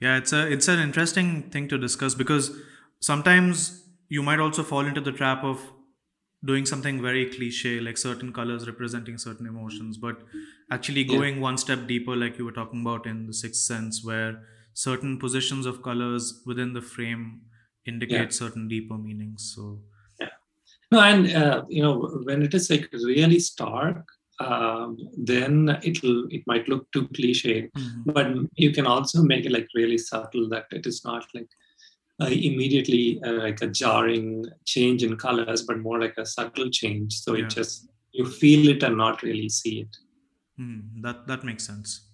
yeah 0.00 0.16
it's 0.16 0.32
a 0.32 0.50
it's 0.50 0.68
an 0.68 0.80
interesting 0.80 1.42
thing 1.50 1.68
to 1.68 1.78
discuss 1.78 2.14
because 2.14 2.50
sometimes 3.00 3.84
you 4.08 4.22
might 4.22 4.40
also 4.40 4.62
fall 4.62 4.86
into 4.86 5.00
the 5.00 5.12
trap 5.12 5.44
of 5.44 5.60
doing 6.44 6.64
something 6.64 7.02
very 7.02 7.26
cliche 7.26 7.80
like 7.80 7.98
certain 7.98 8.32
colors 8.32 8.66
representing 8.66 9.18
certain 9.18 9.46
emotions 9.46 9.96
but 9.96 10.18
actually 10.70 11.04
going 11.04 11.36
yeah. 11.36 11.42
one 11.42 11.58
step 11.58 11.86
deeper 11.86 12.14
like 12.14 12.38
you 12.38 12.44
were 12.44 12.52
talking 12.52 12.80
about 12.80 13.06
in 13.06 13.26
the 13.26 13.32
sixth 13.32 13.62
sense 13.62 14.04
where 14.04 14.40
certain 14.72 15.18
positions 15.18 15.66
of 15.66 15.82
colors 15.82 16.42
within 16.46 16.72
the 16.72 16.80
frame 16.80 17.40
indicate 17.86 18.16
yeah. 18.16 18.28
certain 18.28 18.68
deeper 18.68 18.96
meanings 18.96 19.52
so 19.54 19.80
no, 20.90 21.00
and 21.00 21.34
uh, 21.34 21.64
you 21.68 21.82
know 21.82 22.20
when 22.24 22.42
it 22.42 22.54
is 22.54 22.70
like 22.70 22.88
really 22.92 23.40
stark, 23.40 24.06
um, 24.40 24.96
then 25.16 25.78
it'll 25.82 26.26
it 26.30 26.42
might 26.46 26.68
look 26.68 26.90
too 26.92 27.08
cliche. 27.08 27.70
Mm-hmm. 27.76 28.10
But 28.12 28.28
you 28.56 28.72
can 28.72 28.86
also 28.86 29.22
make 29.22 29.44
it 29.44 29.52
like 29.52 29.68
really 29.74 29.98
subtle 29.98 30.48
that 30.50 30.66
it 30.70 30.86
is 30.86 31.04
not 31.04 31.26
like 31.34 31.48
uh, 32.20 32.26
immediately 32.26 33.20
uh, 33.24 33.32
like 33.32 33.60
a 33.62 33.66
jarring 33.66 34.44
change 34.64 35.02
in 35.02 35.16
colors, 35.16 35.62
but 35.62 35.78
more 35.78 36.00
like 36.00 36.16
a 36.16 36.26
subtle 36.26 36.70
change. 36.70 37.20
So 37.20 37.34
yeah. 37.34 37.44
it 37.44 37.50
just 37.50 37.88
you 38.12 38.26
feel 38.26 38.68
it 38.68 38.82
and 38.82 38.96
not 38.96 39.22
really 39.22 39.48
see 39.48 39.80
it. 39.80 39.96
Mm, 40.60 41.02
that 41.02 41.26
that 41.26 41.44
makes 41.44 41.64
sense. 41.64 42.08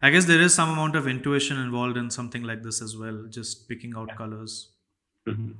I 0.00 0.10
guess 0.10 0.26
there 0.26 0.40
is 0.40 0.54
some 0.54 0.70
amount 0.70 0.94
of 0.94 1.08
intuition 1.08 1.58
involved 1.58 1.96
in 1.96 2.10
something 2.10 2.44
like 2.44 2.62
this 2.62 2.80
as 2.80 2.96
well, 2.96 3.26
just 3.28 3.68
picking 3.68 3.94
out 3.96 4.08
yeah. 4.08 4.14
colors. 4.14 4.72
Mm-hmm. 5.26 5.52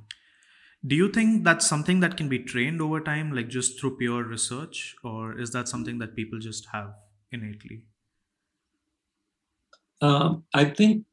Do 0.87 0.95
you 0.95 1.09
think 1.09 1.43
that's 1.43 1.67
something 1.67 1.99
that 1.99 2.15
can 2.15 2.29
be 2.29 2.39
trained 2.39 2.81
over 2.81 3.01
time, 3.01 3.33
like 3.35 3.49
just 3.49 3.79
through 3.79 3.97
pure 3.97 4.23
research, 4.23 4.95
or 5.03 5.37
is 5.37 5.51
that 5.51 5.67
something 5.67 5.99
that 5.99 6.15
people 6.15 6.39
just 6.39 6.67
have 6.71 6.93
innately? 7.31 7.85
Um, 10.01 10.45
I 10.53 10.65
think 10.65 11.05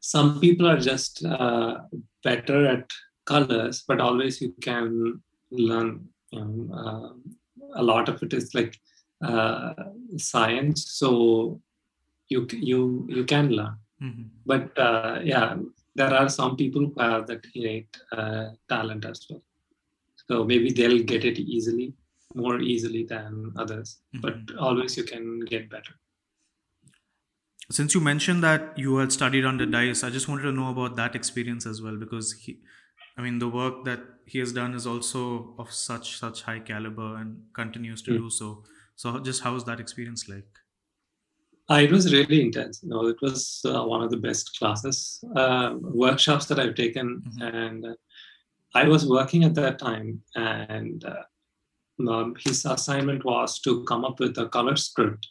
some 0.00 0.40
people 0.40 0.68
are 0.68 0.78
just 0.78 1.24
uh, 1.24 1.78
better 2.22 2.66
at 2.66 2.90
colors, 3.24 3.84
but 3.88 4.00
always 4.00 4.40
you 4.42 4.54
can 4.60 5.22
learn. 5.50 6.08
Know, 6.32 6.68
uh, 6.74 7.32
a 7.74 7.82
lot 7.82 8.08
of 8.08 8.22
it 8.22 8.34
is 8.34 8.54
like 8.54 8.78
uh, 9.24 9.72
science, 10.18 10.92
so 10.92 11.60
you 12.28 12.46
you 12.52 13.06
you 13.08 13.24
can 13.24 13.48
learn. 13.50 13.76
Mm-hmm. 14.02 14.24
But 14.44 14.78
uh, 14.78 15.20
yeah, 15.24 15.56
there 15.98 16.14
are 16.14 16.28
some 16.28 16.56
people 16.56 16.82
who 16.86 16.94
have 17.00 17.26
that 17.26 17.46
innate 17.54 17.96
uh, 18.12 18.50
talent 18.68 19.04
as 19.04 19.26
well. 19.28 19.42
So 20.28 20.44
maybe 20.44 20.72
they'll 20.72 21.02
get 21.02 21.24
it 21.24 21.38
easily, 21.38 21.94
more 22.34 22.60
easily 22.60 23.04
than 23.04 23.52
others. 23.56 23.98
Mm-hmm. 24.14 24.20
But 24.20 24.56
always 24.58 24.96
you 24.96 25.04
can 25.04 25.40
get 25.40 25.70
better. 25.70 25.94
Since 27.70 27.94
you 27.94 28.00
mentioned 28.00 28.42
that 28.44 28.78
you 28.78 28.96
had 28.96 29.12
studied 29.12 29.44
under 29.44 29.66
Dice, 29.66 30.02
I 30.02 30.10
just 30.10 30.28
wanted 30.28 30.44
to 30.44 30.52
know 30.52 30.70
about 30.70 30.96
that 30.96 31.14
experience 31.14 31.66
as 31.66 31.82
well 31.82 31.96
because 31.96 32.32
he, 32.32 32.60
I 33.18 33.22
mean, 33.22 33.38
the 33.38 33.48
work 33.48 33.84
that 33.84 34.00
he 34.26 34.38
has 34.38 34.52
done 34.52 34.74
is 34.74 34.86
also 34.86 35.54
of 35.58 35.72
such 35.72 36.18
such 36.18 36.42
high 36.42 36.60
caliber 36.60 37.16
and 37.16 37.42
continues 37.52 38.00
to 38.02 38.12
mm-hmm. 38.12 38.24
do 38.24 38.30
so. 38.30 38.64
So, 38.96 39.18
just 39.18 39.42
how 39.42 39.52
was 39.54 39.64
that 39.64 39.80
experience 39.80 40.28
like? 40.28 40.48
Uh, 41.70 41.80
it 41.82 41.92
was 41.92 42.12
really 42.12 42.40
intense. 42.40 42.82
You 42.82 42.88
know, 42.88 43.06
it 43.06 43.20
was 43.20 43.60
uh, 43.66 43.84
one 43.84 44.02
of 44.02 44.10
the 44.10 44.16
best 44.16 44.58
classes, 44.58 45.22
uh, 45.36 45.74
workshops 45.80 46.46
that 46.46 46.58
I've 46.58 46.74
taken, 46.74 47.22
mm-hmm. 47.22 47.42
and 47.42 47.86
uh, 47.86 47.94
I 48.74 48.88
was 48.88 49.06
working 49.06 49.44
at 49.44 49.54
that 49.56 49.78
time, 49.78 50.22
and 50.34 51.04
uh, 51.04 52.10
um, 52.10 52.36
his 52.38 52.64
assignment 52.64 53.24
was 53.24 53.58
to 53.60 53.84
come 53.84 54.04
up 54.04 54.18
with 54.18 54.38
a 54.38 54.48
color 54.48 54.76
script 54.76 55.26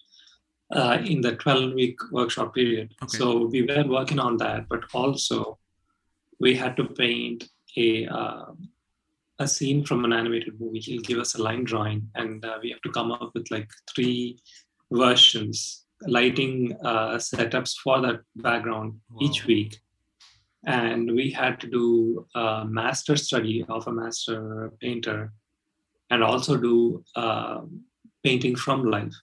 uh, 0.76 1.00
in 1.04 1.22
the 1.22 1.32
12-week 1.38 1.98
workshop 2.12 2.54
period. 2.54 2.94
Okay. 3.02 3.18
So 3.18 3.48
we 3.48 3.64
were 3.64 3.88
working 3.88 4.20
on 4.20 4.38
that, 4.38 4.68
but 4.70 4.84
also 4.94 5.58
we 6.40 6.56
had 6.56 6.78
to 6.78 6.86
paint 6.86 7.50
a 7.78 8.08
a 9.40 9.48
scene 9.48 9.86
from 9.86 10.04
an 10.04 10.14
animated 10.14 10.60
movie. 10.60 10.80
He'll 10.80 11.04
give 11.04 11.20
us 11.20 11.36
a 11.36 11.44
line 11.44 11.64
drawing, 11.64 12.10
and 12.16 12.44
we 12.64 12.72
have 12.72 12.82
to 12.82 12.92
come 12.92 13.12
up 13.12 13.32
with 13.36 13.52
like 13.52 13.70
three 13.94 14.40
versions 14.92 15.86
lighting 16.02 16.78
uh, 16.84 17.16
setups 17.16 17.76
for 17.78 18.02
that 18.02 18.22
background 18.36 19.00
wow. 19.10 19.18
each 19.22 19.46
week. 19.46 19.80
And 20.66 21.12
we 21.12 21.32
had 21.32 21.60
to 21.62 21.68
do 21.68 22.26
a 22.36 22.66
master 22.66 23.16
study 23.16 23.66
of 23.70 23.88
a 23.88 23.92
master 23.92 24.72
painter 24.82 25.32
and 26.10 26.24
also 26.24 26.58
do 26.58 27.04
uh, 27.16 27.62
painting 28.24 28.56
from 28.56 28.84
life. 28.84 29.14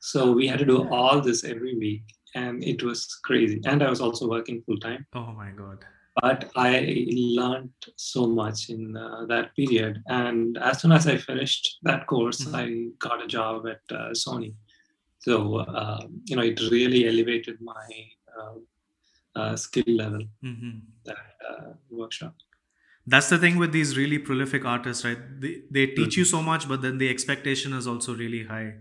So 0.00 0.32
we 0.32 0.46
had 0.46 0.58
to 0.58 0.64
do 0.64 0.88
all 0.90 1.20
this 1.20 1.44
every 1.44 1.76
week 1.76 2.04
and 2.34 2.62
it 2.64 2.82
was 2.82 3.06
crazy. 3.24 3.60
And 3.64 3.82
i 3.82 3.88
was 3.88 4.00
also 4.00 4.28
working 4.28 4.62
full 4.66 4.78
time 4.78 5.06
oh 5.14 5.32
my 5.32 5.50
god. 5.50 5.84
But 6.20 6.50
i 6.56 7.06
learned 7.38 7.70
so 7.96 8.26
much 8.26 8.70
in 8.70 8.96
uh, 8.96 9.26
that 9.26 9.54
period. 9.56 10.02
And 10.08 10.58
as 10.58 10.80
soon 10.80 10.92
as 10.92 11.06
i 11.06 11.16
finished 11.16 11.78
that 11.82 12.06
course 12.06 12.44
mm-hmm. 12.44 12.56
i 12.56 12.64
got 13.06 13.22
a 13.22 13.26
job 13.26 13.66
at 13.66 13.80
uh, 13.90 14.10
sony 14.10 14.54
so 15.24 15.56
uh, 15.56 16.00
you 16.24 16.36
know 16.36 16.42
it 16.42 16.60
really 16.70 17.06
elevated 17.08 17.60
my 17.60 17.86
uh, 18.38 18.56
uh, 19.40 19.56
skill 19.56 19.90
level 20.02 20.24
mm-hmm. 20.42 20.78
that 21.04 21.16
uh, 21.50 21.72
workshop 21.90 22.34
that's 23.06 23.28
the 23.28 23.38
thing 23.38 23.56
with 23.58 23.72
these 23.72 23.96
really 23.96 24.18
prolific 24.18 24.64
artists 24.64 25.04
right 25.04 25.22
they, 25.40 25.54
they 25.70 25.86
teach 25.86 26.12
mm-hmm. 26.12 26.20
you 26.20 26.24
so 26.24 26.42
much 26.42 26.68
but 26.68 26.82
then 26.82 26.98
the 26.98 27.08
expectation 27.08 27.72
is 27.72 27.86
also 27.86 28.14
really 28.14 28.44
high 28.44 28.72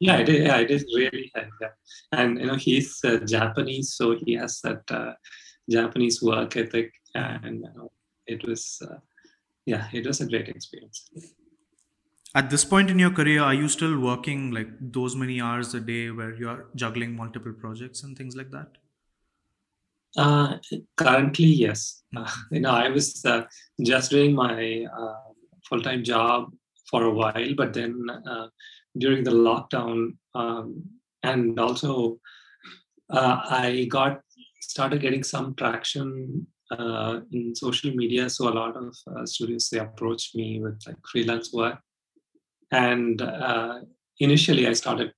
yeah 0.00 0.16
it 0.16 0.28
is, 0.28 0.46
yeah, 0.46 0.56
it 0.56 0.70
is 0.70 0.84
really 0.96 1.30
high 1.34 1.48
yeah. 1.60 1.68
and 2.12 2.38
you 2.40 2.46
know 2.46 2.56
he's 2.56 2.98
uh, 3.04 3.18
japanese 3.36 3.94
so 3.94 4.16
he 4.24 4.34
has 4.34 4.60
that 4.60 4.82
uh, 4.90 5.12
japanese 5.70 6.20
work 6.22 6.56
ethic 6.56 6.92
and 7.14 7.56
you 7.56 7.72
know, 7.76 7.92
it 8.26 8.46
was 8.46 8.82
uh, 8.88 8.98
yeah 9.66 9.86
it 9.92 10.06
was 10.06 10.20
a 10.20 10.26
great 10.26 10.48
experience 10.48 11.08
at 12.34 12.50
this 12.50 12.64
point 12.64 12.90
in 12.90 12.98
your 12.98 13.10
career 13.10 13.42
are 13.42 13.54
you 13.54 13.68
still 13.68 13.98
working 13.98 14.50
like 14.50 14.68
those 14.80 15.14
many 15.14 15.40
hours 15.40 15.74
a 15.74 15.80
day 15.80 16.10
where 16.10 16.34
you're 16.34 16.66
juggling 16.74 17.14
multiple 17.14 17.52
projects 17.52 18.02
and 18.02 18.16
things 18.16 18.34
like 18.36 18.50
that 18.50 18.78
uh, 20.16 20.58
currently, 20.96 21.46
yes. 21.46 22.02
Uh, 22.14 22.30
you 22.50 22.60
know, 22.60 22.70
I 22.70 22.88
was 22.88 23.24
uh, 23.24 23.42
just 23.80 24.10
doing 24.10 24.34
my 24.34 24.86
uh, 24.96 25.14
full-time 25.68 26.04
job 26.04 26.52
for 26.90 27.04
a 27.04 27.10
while, 27.10 27.54
but 27.56 27.72
then 27.72 28.06
uh, 28.26 28.48
during 28.98 29.24
the 29.24 29.30
lockdown, 29.30 30.16
um, 30.34 30.82
and 31.22 31.58
also 31.58 32.18
uh, 33.10 33.40
I 33.48 33.86
got 33.90 34.20
started 34.60 35.00
getting 35.00 35.22
some 35.22 35.54
traction 35.54 36.46
in 37.30 37.54
social 37.54 37.94
media. 37.94 38.28
So 38.28 38.48
a 38.48 38.50
lot 38.50 38.76
of 38.76 39.28
studios 39.28 39.68
they 39.68 39.78
approached 39.78 40.34
me 40.34 40.60
with 40.60 40.80
like 40.86 40.96
freelance 41.10 41.52
work, 41.52 41.78
and 42.72 43.22
initially 44.18 44.66
I 44.66 44.72
started 44.72 45.12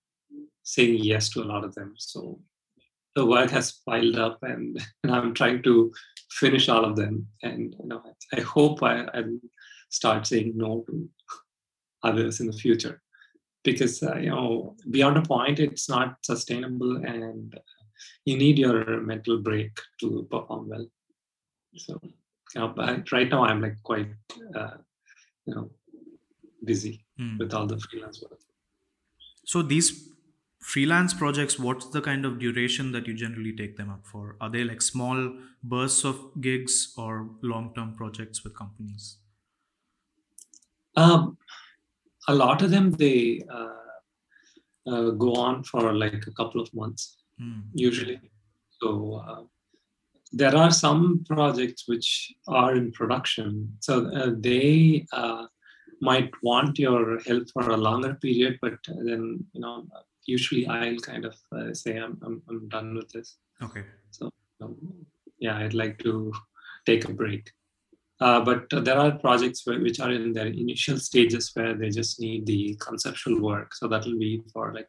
saying 0.64 0.98
yes 1.02 1.28
to 1.30 1.42
a 1.42 1.44
lot 1.52 1.64
of 1.64 1.74
them. 1.74 1.94
So 1.98 2.40
the 3.14 3.24
work 3.24 3.50
has 3.50 3.80
piled 3.86 4.18
up 4.18 4.38
and, 4.42 4.80
and 5.02 5.14
i'm 5.14 5.34
trying 5.34 5.62
to 5.62 5.92
finish 6.30 6.68
all 6.68 6.84
of 6.84 6.96
them. 6.96 7.28
And 7.42 7.74
you 7.78 7.86
know 7.86 8.02
i, 8.34 8.40
hope 8.40 8.82
I, 8.82 9.04
I 9.14 9.22
start 9.90 10.26
saying 10.26 10.52
no 10.56 10.84
to 10.88 11.08
others 12.02 12.40
in 12.40 12.46
the 12.46 12.52
future. 12.52 13.00
Because 13.62 14.02
uh, 14.02 14.16
you 14.16 14.30
know 14.30 14.76
beyond 14.90 15.16
a 15.16 15.22
point 15.22 15.58
it's 15.58 15.88
not 15.88 16.16
sustainable 16.22 16.96
and 16.96 17.58
you 18.24 18.36
need 18.36 18.58
your 18.58 19.00
mental 19.00 19.38
break 19.38 19.72
to 20.00 20.26
perform 20.30 20.68
well. 20.68 20.86
So 21.76 21.98
you 22.02 22.60
know, 22.60 22.74
right 23.10 23.28
now 23.28 23.44
i'm 23.44 23.60
like 23.60 23.82
quite 23.82 24.08
uh, 24.54 24.76
you 25.46 25.54
know 25.54 25.70
busy 26.64 27.03
mm. 27.18 27.38
with 27.38 27.54
all 27.54 27.66
the 27.66 27.78
freelance 27.78 28.22
work. 28.22 28.38
So 29.44 29.62
these 29.62 30.08
freelance 30.60 31.12
projects 31.12 31.58
what's 31.58 31.90
the 31.90 32.00
kind 32.00 32.24
of 32.24 32.38
duration 32.38 32.90
that 32.92 33.06
you 33.06 33.14
generally 33.14 33.54
take 33.54 33.76
them 33.76 33.90
up 33.90 34.06
for? 34.06 34.36
Are 34.40 34.50
they 34.50 34.64
like 34.64 34.80
small 34.80 35.32
bursts 35.62 36.04
of 36.04 36.18
gigs 36.40 36.94
or 36.96 37.28
long-term 37.42 37.94
projects 37.96 38.42
with 38.42 38.56
companies? 38.56 39.18
Um, 40.96 41.36
a 42.28 42.34
lot 42.34 42.62
of 42.62 42.70
them 42.70 42.92
they 42.92 43.42
uh, 43.50 44.90
uh, 44.90 45.10
go 45.10 45.34
on 45.34 45.64
for 45.64 45.92
like 45.92 46.26
a 46.26 46.32
couple 46.32 46.60
of 46.60 46.72
months 46.72 47.16
mm. 47.40 47.62
usually. 47.74 48.20
So 48.80 49.22
uh, 49.26 49.42
there 50.32 50.56
are 50.56 50.70
some 50.70 51.24
projects 51.28 51.86
which 51.86 52.32
are 52.48 52.74
in 52.74 52.90
production. 52.92 53.76
So 53.80 54.06
uh, 54.06 54.30
they 54.38 55.06
uh, 55.12 55.46
might 56.00 56.30
want 56.42 56.78
your 56.78 57.18
help 57.20 57.48
for 57.52 57.70
a 57.70 57.76
longer 57.76 58.14
period 58.14 58.58
but 58.62 58.78
then 58.86 59.44
you 59.52 59.60
know 59.60 59.86
usually 60.26 60.66
I'll 60.66 60.98
kind 60.98 61.24
of 61.24 61.36
uh, 61.52 61.72
say 61.74 61.96
I'm, 61.96 62.18
I'm, 62.24 62.42
I'm 62.48 62.68
done 62.68 62.94
with 62.94 63.10
this. 63.10 63.36
Okay. 63.62 63.84
So 64.10 64.30
um, 64.60 64.76
yeah, 65.38 65.58
I'd 65.58 65.74
like 65.74 65.98
to 66.00 66.32
take 66.86 67.04
a 67.04 67.12
break. 67.12 67.50
Uh, 68.20 68.40
but 68.40 68.72
uh, 68.72 68.80
there 68.80 68.96
are 68.96 69.18
projects 69.18 69.66
where, 69.66 69.80
which 69.80 70.00
are 70.00 70.10
in 70.10 70.32
their 70.32 70.46
initial 70.46 70.98
stages 70.98 71.50
where 71.54 71.74
they 71.74 71.90
just 71.90 72.20
need 72.20 72.46
the 72.46 72.76
conceptual 72.80 73.40
work. 73.40 73.74
So 73.74 73.88
that 73.88 74.04
will 74.04 74.18
be 74.18 74.42
for 74.52 74.72
like 74.72 74.88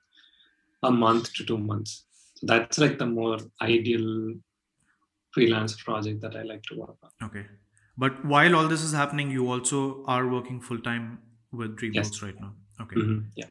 a 0.83 0.91
month 0.91 1.33
to 1.33 1.43
two 1.43 1.57
months. 1.57 2.05
So 2.35 2.47
that's 2.47 2.77
like 2.77 2.99
the 2.99 3.07
more 3.07 3.37
ideal 3.61 4.33
freelance 5.31 5.75
project 5.81 6.21
that 6.21 6.35
I 6.35 6.43
like 6.43 6.63
to 6.63 6.79
work 6.79 6.97
on. 7.03 7.09
Okay. 7.27 7.45
But 7.97 8.25
while 8.25 8.55
all 8.55 8.67
this 8.67 8.81
is 8.81 8.93
happening, 8.93 9.31
you 9.31 9.49
also 9.49 10.03
are 10.05 10.27
working 10.27 10.59
full 10.59 10.79
time 10.79 11.19
with 11.51 11.77
DreamWorks 11.77 11.93
yes. 11.95 12.21
right 12.21 12.39
now. 12.39 12.53
Okay. 12.81 12.95
Mm-hmm. 12.95 13.19
Yeah. 13.35 13.45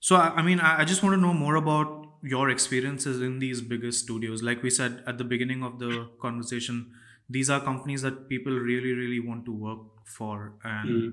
So, 0.00 0.16
I 0.16 0.42
mean, 0.42 0.60
I 0.60 0.84
just 0.84 1.02
want 1.02 1.14
to 1.14 1.20
know 1.20 1.32
more 1.32 1.54
about 1.54 2.06
your 2.22 2.50
experiences 2.50 3.22
in 3.22 3.38
these 3.38 3.60
biggest 3.62 4.00
studios. 4.00 4.42
Like 4.42 4.62
we 4.62 4.70
said 4.70 5.02
at 5.06 5.18
the 5.18 5.24
beginning 5.24 5.62
of 5.62 5.78
the 5.78 6.08
conversation, 6.20 6.90
these 7.28 7.48
are 7.48 7.60
companies 7.60 8.02
that 8.02 8.28
people 8.28 8.52
really, 8.52 8.92
really 8.92 9.20
want 9.20 9.46
to 9.46 9.52
work 9.52 9.78
for. 10.04 10.54
And 10.62 10.90
mm. 10.90 11.12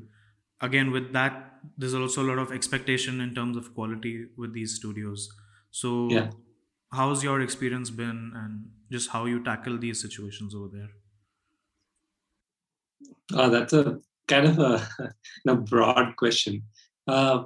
again, 0.60 0.91
with 0.91 1.13
that, 1.13 1.60
there's 1.77 1.93
also 1.93 2.23
a 2.23 2.27
lot 2.27 2.39
of 2.39 2.51
expectation 2.51 3.21
in 3.21 3.34
terms 3.34 3.56
of 3.56 3.73
quality 3.73 4.25
with 4.36 4.54
these 4.54 4.75
studios. 4.75 5.30
So, 5.69 6.10
yeah. 6.10 6.32
how's 6.91 7.23
your 7.23 7.39
experience 7.39 7.91
been 7.91 8.34
and 8.36 8.71
just 8.91 9.12
how 9.12 9.25
you 9.25 9.41
tackle 9.43 9.77
these 9.77 10.01
situations 10.01 10.54
over 10.54 10.67
there? 10.73 10.89
Oh, 13.34 13.50
that's 13.50 13.74
a 13.74 14.00
kind 14.28 14.48
of 14.48 14.60
a, 14.60 14.88
a 15.48 15.56
broad 15.56 16.15
question. 16.15 16.63
Uh, 17.08 17.44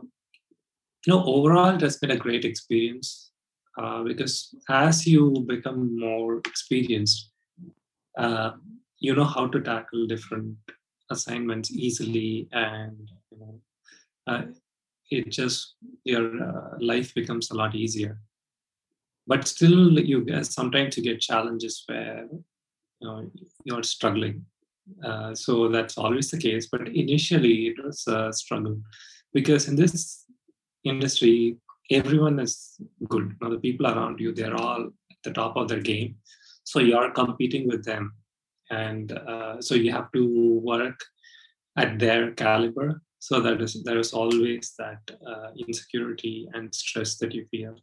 you 1.05 1.13
know, 1.13 1.23
overall, 1.23 1.75
it 1.75 1.81
has 1.81 1.97
been 1.97 2.11
a 2.11 2.17
great 2.17 2.45
experience 2.45 3.31
uh, 3.77 4.03
because 4.03 4.55
as 4.69 5.05
you 5.05 5.45
become 5.47 5.99
more 5.99 6.37
experienced, 6.39 7.31
uh, 8.17 8.51
you 8.99 9.13
know 9.13 9.25
how 9.25 9.47
to 9.47 9.61
tackle 9.61 10.07
different 10.07 10.55
assignments 11.11 11.71
easily, 11.71 12.47
and 12.51 13.09
you 13.31 13.39
know, 13.39 13.61
uh, 14.27 14.41
it 15.11 15.29
just 15.29 15.75
your 16.05 16.43
uh, 16.43 16.77
life 16.79 17.13
becomes 17.13 17.51
a 17.51 17.53
lot 17.55 17.75
easier. 17.75 18.17
But 19.27 19.47
still, 19.47 19.99
you 19.99 20.25
sometimes 20.43 20.97
you 20.97 21.03
get 21.03 21.21
challenges 21.21 21.83
where 21.87 22.27
you 22.31 23.07
know 23.07 23.29
you're 23.63 23.83
struggling. 23.83 24.45
Uh, 25.03 25.33
so 25.33 25.67
that's 25.69 25.97
always 25.97 26.29
the 26.31 26.37
case. 26.37 26.67
But 26.71 26.87
initially, 26.87 27.67
it 27.67 27.83
was 27.83 28.05
a 28.07 28.31
struggle 28.33 28.81
because 29.33 29.67
in 29.67 29.75
this 29.75 30.25
industry, 30.83 31.57
everyone 31.91 32.39
is 32.39 32.79
good. 33.09 33.35
Now 33.41 33.49
the 33.49 33.59
people 33.59 33.87
around 33.87 34.19
you, 34.19 34.33
they're 34.33 34.55
all 34.55 34.85
at 34.85 35.17
the 35.23 35.31
top 35.31 35.55
of 35.55 35.67
their 35.67 35.81
game. 35.81 36.15
So 36.63 36.79
you 36.79 36.97
are 36.97 37.11
competing 37.11 37.67
with 37.67 37.83
them. 37.83 38.13
And 38.71 39.11
uh, 39.11 39.61
so 39.61 39.75
you 39.75 39.91
have 39.91 40.11
to 40.13 40.59
work 40.63 40.99
at 41.77 41.99
their 41.99 42.31
caliber. 42.31 43.01
So 43.19 43.39
that 43.41 43.61
is 43.61 43.83
there 43.83 43.99
is 43.99 44.13
always 44.13 44.73
that 44.77 44.99
uh, 45.27 45.49
insecurity 45.67 46.47
and 46.53 46.73
stress 46.73 47.17
that 47.17 47.33
you 47.33 47.45
feel, 47.49 47.75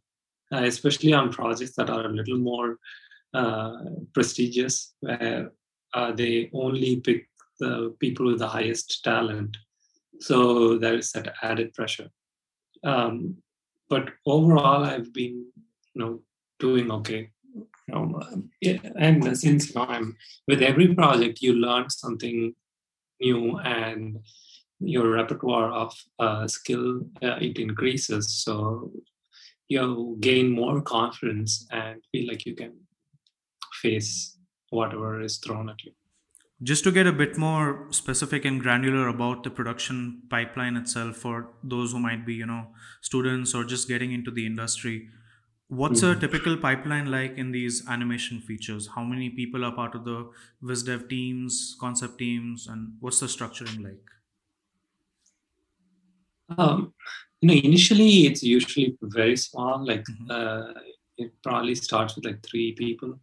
uh, 0.53 0.63
especially 0.63 1.13
on 1.13 1.31
projects 1.31 1.75
that 1.75 1.89
are 1.89 2.05
a 2.05 2.13
little 2.13 2.37
more 2.37 2.77
uh, 3.33 3.77
prestigious, 4.13 4.93
where 5.01 5.51
they 6.11 6.49
only 6.53 6.99
pick 6.99 7.27
the 7.59 7.95
people 7.99 8.25
with 8.25 8.39
the 8.39 8.47
highest 8.47 9.03
talent. 9.03 9.57
So 10.19 10.77
there 10.77 10.95
is 10.95 11.11
that 11.11 11.33
added 11.41 11.73
pressure. 11.73 12.09
Um, 12.83 13.37
but 13.89 14.09
overall, 14.25 14.83
I've 14.83 15.13
been, 15.13 15.45
you 15.93 16.01
know, 16.01 16.21
doing 16.59 16.91
okay. 16.91 17.29
Know, 17.87 18.21
yeah, 18.61 18.79
and 18.97 19.37
since 19.37 19.69
you 19.69 19.75
know, 19.75 19.85
I'm 19.85 20.15
with 20.47 20.61
every 20.61 20.95
project, 20.95 21.41
you 21.41 21.53
learn 21.53 21.89
something 21.89 22.55
new, 23.19 23.57
and 23.59 24.19
your 24.79 25.09
repertoire 25.09 25.71
of 25.71 25.93
uh, 26.17 26.47
skill 26.47 27.01
uh, 27.21 27.37
it 27.41 27.59
increases. 27.59 28.33
So 28.43 28.91
you 29.67 30.17
gain 30.19 30.49
more 30.49 30.81
confidence 30.81 31.67
and 31.71 32.01
feel 32.11 32.27
like 32.27 32.45
you 32.45 32.55
can 32.55 32.73
face 33.81 34.37
whatever 34.73 35.21
is 35.21 35.37
thrown 35.37 35.69
at 35.69 35.83
you. 35.83 35.93
Just 36.63 36.83
to 36.85 36.91
get 36.91 37.05
a 37.05 37.11
bit 37.13 37.37
more 37.37 37.87
specific 37.91 38.43
and 38.43 38.59
granular 38.59 39.07
about 39.07 39.43
the 39.43 39.51
production 39.51 40.23
pipeline 40.31 40.75
itself 40.77 41.17
for 41.17 41.53
those 41.63 41.91
who 41.91 41.99
might 41.99 42.25
be, 42.25 42.33
you 42.33 42.45
know, 42.47 42.73
students 43.01 43.53
or 43.53 43.63
just 43.63 43.87
getting 43.87 44.11
into 44.11 44.31
the 44.31 44.45
industry, 44.45 45.09
What's 45.69 46.03
a 46.03 46.15
typical 46.15 46.57
pipeline 46.57 47.11
like 47.11 47.37
in 47.37 47.51
these 47.51 47.87
animation 47.89 48.41
features? 48.41 48.87
How 48.95 49.03
many 49.03 49.31
people 49.31 49.65
are 49.65 49.71
part 49.73 49.95
of 49.95 50.05
the 50.05 50.31
VizDev 50.63 51.09
teams, 51.09 51.75
concept 51.79 52.19
teams, 52.19 52.67
and 52.67 52.97
what's 53.01 53.19
the 53.21 53.27
structuring 53.27 53.83
like? 53.83 54.03
Um, 56.57 56.93
you 57.41 57.47
know, 57.47 57.53
initially 57.53 58.25
it's 58.27 58.43
usually 58.43 58.97
very 59.01 59.35
small. 59.37 59.85
Like 59.85 60.05
Mhm. 60.07 60.29
uh, 60.29 60.73
it 61.17 61.31
probably 61.43 61.75
starts 61.75 62.15
with 62.15 62.25
like 62.25 62.43
three 62.43 62.73
people, 62.73 63.19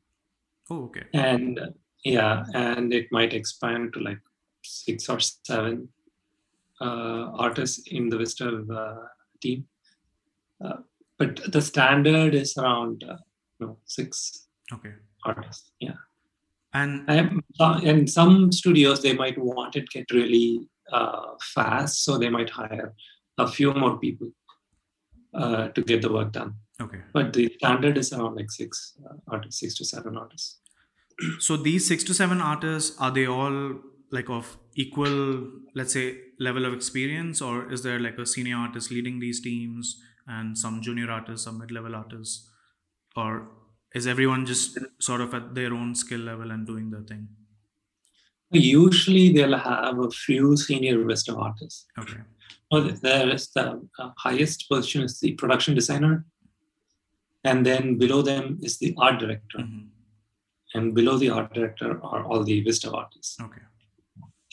Oh, 0.71 0.85
okay. 0.85 1.05
and 1.13 1.61
yeah, 2.05 2.45
and 2.55 2.93
it 2.95 3.09
might 3.11 3.35
expand 3.35 3.93
to 3.95 4.01
like 4.01 4.21
six 4.63 5.09
or 5.09 5.19
seven 5.21 5.89
uh, 6.81 7.31
artists 7.47 7.83
in 7.89 8.09
the 8.09 8.19
vis 8.19 8.35
dev 8.35 8.71
uh, 8.71 8.95
team. 9.43 9.67
Uh, 10.65 10.79
but 11.19 11.41
the 11.53 11.61
standard 11.61 12.35
is 12.35 12.57
around 12.57 13.05
uh, 13.05 13.17
you 13.59 13.67
know 13.67 13.79
six 13.85 14.47
Okay. 14.73 14.93
artists. 15.25 15.73
Yeah. 15.81 15.99
And 16.73 17.05
And, 17.09 17.43
uh, 17.59 17.81
and 17.85 18.09
some 18.09 18.53
studios 18.53 19.03
they 19.03 19.15
might 19.15 19.37
want 19.37 19.75
it 19.75 19.89
get 19.91 20.11
really 20.13 20.69
uh, 20.93 21.35
fast, 21.55 22.05
so 22.05 22.17
they 22.19 22.29
might 22.29 22.51
hire 22.51 22.95
a 23.39 23.49
few 23.49 23.75
more 23.75 23.99
people 23.99 24.31
uh, 25.35 25.69
to 25.69 25.83
get 25.83 26.03
the 26.03 26.13
work 26.13 26.33
done. 26.33 26.55
Okay. 26.81 27.01
But 27.13 27.33
the 27.33 27.53
standard 27.59 27.99
is 27.99 28.13
around 28.13 28.37
like 28.37 28.51
six 28.51 28.95
uh, 29.05 29.15
artists, 29.29 29.61
six 29.61 29.75
to 29.77 29.85
seven 29.85 30.17
artists. 30.17 30.59
So 31.39 31.57
these 31.57 31.87
six 31.87 32.03
to 32.05 32.15
seven 32.15 32.41
artists 32.41 32.99
are 32.99 33.11
they 33.11 33.27
all 33.27 33.81
like 34.11 34.29
of 34.31 34.57
equal, 34.75 35.49
let's 35.75 35.93
say, 35.93 36.19
level 36.39 36.65
of 36.65 36.73
experience, 36.73 37.41
or 37.41 37.71
is 37.71 37.83
there 37.83 38.01
like 38.01 38.19
a 38.19 38.27
senior 38.27 38.57
artist 38.57 38.91
leading 38.91 39.21
these 39.21 39.41
teams 39.41 40.01
and 40.27 40.57
some 40.57 40.81
junior 40.81 41.11
artists, 41.11 41.45
some 41.45 41.59
mid-level 41.59 41.95
artists, 41.95 42.49
or 43.17 43.49
is 43.95 44.07
everyone 44.07 44.47
just 44.47 44.79
sort 45.01 45.21
of 45.21 45.35
at 45.35 45.55
their 45.55 45.75
own 45.75 45.95
skill 45.95 46.21
level 46.21 46.51
and 46.51 46.67
doing 46.67 46.91
their 46.91 47.03
thing? 47.03 47.29
Usually 48.53 49.33
they'll 49.33 49.57
have 49.57 49.99
a 49.99 50.11
few 50.11 50.57
senior 50.57 51.05
Western 51.05 51.37
artists. 51.37 51.87
Okay. 51.99 52.21
Well, 52.71 52.91
there 53.03 53.29
is 53.29 53.51
the 53.51 53.81
uh, 53.99 54.11
highest 54.19 54.69
position 54.69 55.03
is 55.03 55.19
the 55.21 55.33
production 55.33 55.75
designer, 55.75 56.25
and 57.45 57.65
then 57.65 57.99
below 57.99 58.23
them 58.23 58.59
is 58.63 58.79
the 58.79 58.95
art 58.99 59.19
director, 59.19 59.59
Mhm. 59.59 59.89
and 60.75 60.95
below 60.95 61.17
the 61.19 61.31
art 61.31 61.53
director 61.55 61.91
are 62.05 62.25
all 62.25 62.45
the 62.45 62.61
vis 62.61 62.81
dev 62.81 62.95
artists. 62.95 63.41
Okay. 63.41 63.63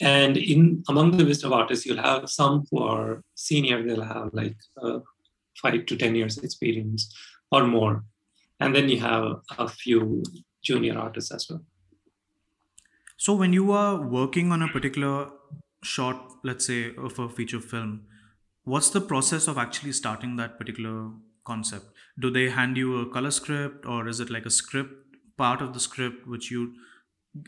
And 0.00 0.36
in 0.36 0.82
among 0.88 1.16
the 1.16 1.24
vis 1.24 1.42
dev 1.42 1.52
artists, 1.52 1.86
you'll 1.86 2.02
have 2.02 2.28
some 2.30 2.64
who 2.70 2.78
are 2.78 3.22
senior; 3.34 3.82
they'll 3.82 4.02
have 4.02 4.30
like 4.32 4.56
uh, 4.82 5.00
five 5.62 5.86
to 5.86 5.96
ten 5.96 6.14
years 6.14 6.38
experience 6.38 7.14
or 7.50 7.66
more, 7.66 8.04
and 8.60 8.74
then 8.74 8.88
you 8.88 9.00
have 9.00 9.40
a 9.58 9.68
few 9.68 10.22
junior 10.62 10.98
artists 10.98 11.32
as 11.32 11.46
well. 11.50 11.64
So 13.16 13.34
when 13.34 13.52
you 13.52 13.72
are 13.72 14.00
working 14.00 14.52
on 14.52 14.62
a 14.62 14.68
particular 14.68 15.30
shot, 15.82 16.32
let's 16.44 16.66
say 16.66 16.94
of 16.96 17.18
a 17.18 17.28
feature 17.28 17.60
film, 17.60 18.06
what's 18.64 18.90
the 18.90 19.00
process 19.00 19.48
of 19.48 19.58
actually 19.58 19.92
starting 19.92 20.36
that 20.36 20.58
particular 20.58 21.10
concept? 21.48 21.86
Do 22.24 22.30
they 22.36 22.48
hand 22.58 22.76
you 22.82 23.00
a 23.00 23.08
color 23.16 23.30
script 23.30 23.86
or 23.86 24.08
is 24.12 24.20
it 24.20 24.30
like 24.36 24.46
a 24.46 24.54
script 24.58 25.16
part 25.36 25.62
of 25.62 25.72
the 25.72 25.80
script 25.88 26.26
which 26.34 26.50
you 26.50 26.74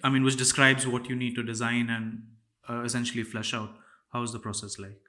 I 0.05 0.11
mean 0.11 0.25
which 0.25 0.37
describes 0.37 0.87
what 0.87 1.09
you 1.11 1.17
need 1.23 1.35
to 1.37 1.43
design 1.53 1.91
and 1.91 2.23
uh, 2.69 2.83
essentially 2.91 3.25
flesh 3.35 3.55
out? 3.55 3.71
How 4.13 4.23
is 4.23 4.33
the 4.33 4.45
process 4.47 4.79
like? 4.79 5.01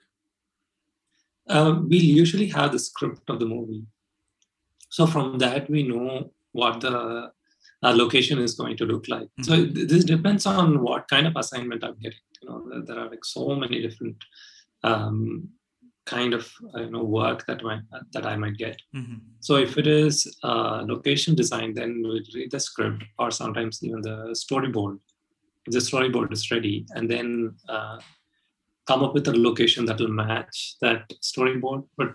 Uh, 1.50 1.76
we 1.90 1.98
usually 1.98 2.48
have 2.48 2.72
the 2.72 2.80
script 2.80 3.30
of 3.30 3.40
the 3.40 3.46
movie, 3.46 3.84
so 4.90 5.08
from 5.14 5.40
that 5.40 5.70
we 5.70 5.84
know 5.84 6.32
what 6.52 6.82
the 6.82 7.32
uh, 7.84 7.94
location 8.02 8.40
is 8.40 8.54
going 8.54 8.78
to 8.78 8.86
look 8.86 9.08
like. 9.08 9.28
So 9.42 9.56
th- 9.56 9.88
this 9.92 10.04
depends 10.04 10.46
on 10.46 10.82
what 10.82 11.08
kind 11.08 11.28
of 11.28 11.36
assignment 11.36 11.84
I'm 11.84 11.98
getting. 12.00 12.20
You 12.42 12.50
know, 12.50 12.70
there, 12.70 12.82
there 12.88 13.00
are 13.00 13.10
like 13.10 13.26
so 13.26 13.56
many 13.56 13.82
different 13.82 14.18
um, 14.84 15.50
kind 16.06 16.34
of 16.34 16.52
you 16.76 16.90
know 16.90 17.04
work 17.04 17.46
that 17.48 17.64
might 17.64 17.82
that 18.14 18.26
I 18.26 18.36
might 18.36 18.58
get. 18.58 18.82
hmm 18.94 19.18
So 19.40 19.56
if 19.56 19.78
it 19.78 19.88
is 19.88 20.16
uh, 20.44 20.84
location 20.94 21.36
design, 21.36 21.74
then 21.74 22.02
we'll 22.04 22.24
read 22.36 22.52
the 22.52 22.60
script 22.60 23.04
or 23.20 23.32
sometimes 23.32 23.84
even 23.84 24.02
the 24.02 24.18
storyboard. 24.44 25.00
If 25.68 25.74
the 25.74 25.80
storyboard 25.80 26.32
is 26.34 26.50
ready, 26.52 26.86
and 26.96 27.10
then 27.10 27.56
uh, 27.70 28.00
come 28.88 29.04
up 29.04 29.14
with 29.14 29.28
a 29.28 29.38
location 29.50 29.86
that 29.86 30.00
will 30.00 30.16
match 30.26 30.76
that 30.82 31.14
storyboard. 31.22 31.88
But 31.98 32.10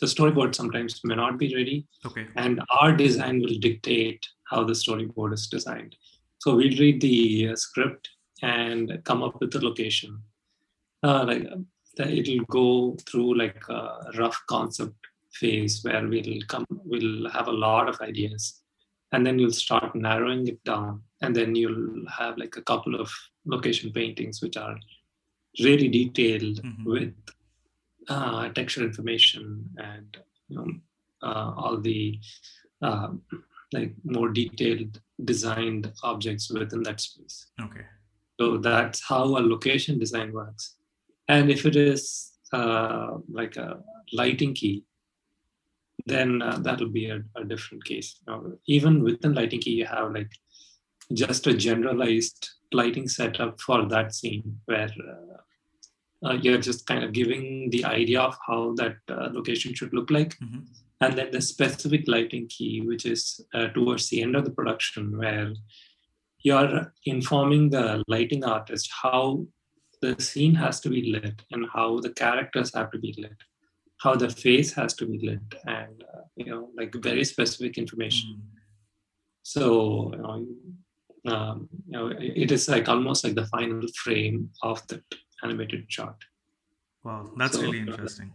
the 0.00 0.06
storyboard 0.06 0.54
sometimes 0.54 1.00
may 1.04 1.16
not 1.16 1.38
be 1.38 1.54
ready, 1.54 1.86
Okay. 2.06 2.26
and 2.36 2.60
our 2.80 2.92
design 2.92 3.40
will 3.40 3.58
dictate 3.68 4.26
how 4.50 4.64
the 4.64 4.74
storyboard 4.74 5.32
is 5.34 5.46
designed. 5.48 5.96
So 6.38 6.54
we'll 6.56 6.78
read 6.78 7.00
the 7.00 7.48
uh, 7.50 7.56
script 7.56 8.08
and 8.42 9.00
come 9.04 9.22
up 9.22 9.40
with 9.40 9.52
the 9.52 9.64
location. 9.64 10.20
Uh, 11.02 11.24
like 11.26 11.46
uh, 12.00 12.04
it'll 12.04 12.44
go 12.46 12.96
through 13.08 13.36
like 13.38 13.62
a 13.68 14.10
rough 14.18 14.40
concept 14.48 14.94
phase 15.32 15.82
where 15.82 16.06
we'll 16.06 16.40
come, 16.48 16.66
we'll 16.84 17.28
have 17.30 17.48
a 17.48 17.52
lot 17.52 17.88
of 17.88 18.00
ideas, 18.00 18.62
and 19.12 19.26
then 19.26 19.38
you'll 19.38 19.50
start 19.52 19.94
narrowing 19.94 20.46
it 20.48 20.62
down, 20.64 21.02
and 21.22 21.34
then 21.34 21.54
you'll 21.54 22.06
have 22.08 22.36
like 22.38 22.56
a 22.56 22.62
couple 22.62 23.00
of 23.00 23.12
location 23.44 23.92
paintings 23.92 24.40
which 24.42 24.56
are 24.56 24.76
really 25.62 25.88
detailed 25.88 26.62
Mhm. 26.62 26.84
with 26.84 27.14
uh, 28.08 28.48
texture 28.50 28.82
information 28.82 29.70
and 29.78 30.16
you 30.48 30.56
know 30.56 30.68
uh, 31.22 31.52
all 31.56 31.80
the 31.80 32.18
uh, 32.82 33.08
like 33.72 33.94
more 34.04 34.28
detailed 34.28 35.00
designed 35.24 35.92
objects 36.02 36.50
within 36.50 36.82
that 36.82 37.00
space. 37.00 37.46
Okay. 37.60 37.86
So 38.38 38.58
that's 38.58 39.02
how 39.08 39.24
a 39.24 39.40
location 39.40 39.98
design 39.98 40.32
works. 40.32 40.76
And 41.28 41.50
if 41.50 41.64
it 41.66 41.76
is 41.76 42.32
uh, 42.52 43.18
like 43.30 43.56
a 43.56 43.78
lighting 44.12 44.54
key, 44.54 44.84
then 46.06 46.42
uh, 46.42 46.58
that 46.58 46.80
will 46.80 46.90
be 46.90 47.08
a, 47.08 47.22
a 47.36 47.44
different 47.44 47.84
case. 47.84 48.20
Now, 48.26 48.42
even 48.66 49.02
within 49.02 49.34
lighting 49.34 49.60
key, 49.60 49.70
you 49.70 49.86
have 49.86 50.12
like 50.12 50.30
just 51.12 51.46
a 51.46 51.54
generalized 51.54 52.50
lighting 52.72 53.08
setup 53.08 53.60
for 53.60 53.86
that 53.88 54.14
scene 54.14 54.60
where 54.66 54.90
uh, 55.00 56.28
uh, 56.28 56.32
you're 56.34 56.58
just 56.58 56.86
kind 56.86 57.04
of 57.04 57.12
giving 57.12 57.70
the 57.70 57.84
idea 57.84 58.20
of 58.20 58.36
how 58.46 58.74
that 58.76 58.96
uh, 59.10 59.28
location 59.32 59.74
should 59.74 59.92
look 59.92 60.10
like 60.10 60.36
hmm 60.38 60.60
and 61.00 61.18
then 61.18 61.30
the 61.32 61.40
specific 61.40 62.04
lighting 62.06 62.46
key 62.48 62.80
which 62.80 63.04
is 63.04 63.40
uh, 63.52 63.66
towards 63.68 64.08
the 64.08 64.22
end 64.22 64.36
of 64.36 64.44
the 64.44 64.50
production 64.50 65.18
where 65.18 65.52
you're 66.42 66.94
informing 67.04 67.68
the 67.68 68.02
lighting 68.06 68.44
artist 68.44 68.88
how 69.02 69.44
the 70.04 70.12
scene 70.28 70.54
has 70.54 70.80
to 70.80 70.88
be 70.94 71.02
lit 71.14 71.42
and 71.52 71.66
how 71.74 71.88
the 72.06 72.12
characters 72.22 72.74
have 72.74 72.90
to 72.94 72.98
be 73.06 73.14
lit 73.24 73.48
how 74.04 74.14
the 74.22 74.30
face 74.44 74.70
has 74.80 74.94
to 75.00 75.06
be 75.12 75.18
lit 75.28 75.48
and 75.78 76.04
uh, 76.14 76.22
you 76.36 76.46
know 76.50 76.62
like 76.80 76.94
very 77.10 77.24
specific 77.24 77.78
information 77.78 78.42
so 79.42 79.64
you 80.14 80.22
know, 80.22 80.36
um, 81.34 81.68
you 81.86 81.92
know 81.92 82.06
it 82.42 82.50
is 82.58 82.68
like 82.68 82.88
almost 82.88 83.24
like 83.24 83.36
the 83.40 83.46
final 83.46 83.86
frame 84.02 84.38
of 84.62 84.86
that 84.88 85.04
animated 85.42 85.84
shot 85.88 86.16
Wow, 87.04 87.30
that's 87.36 87.56
So, 87.56 87.62
really 87.62 87.80
uh, 87.80 87.86
interesting. 87.86 88.32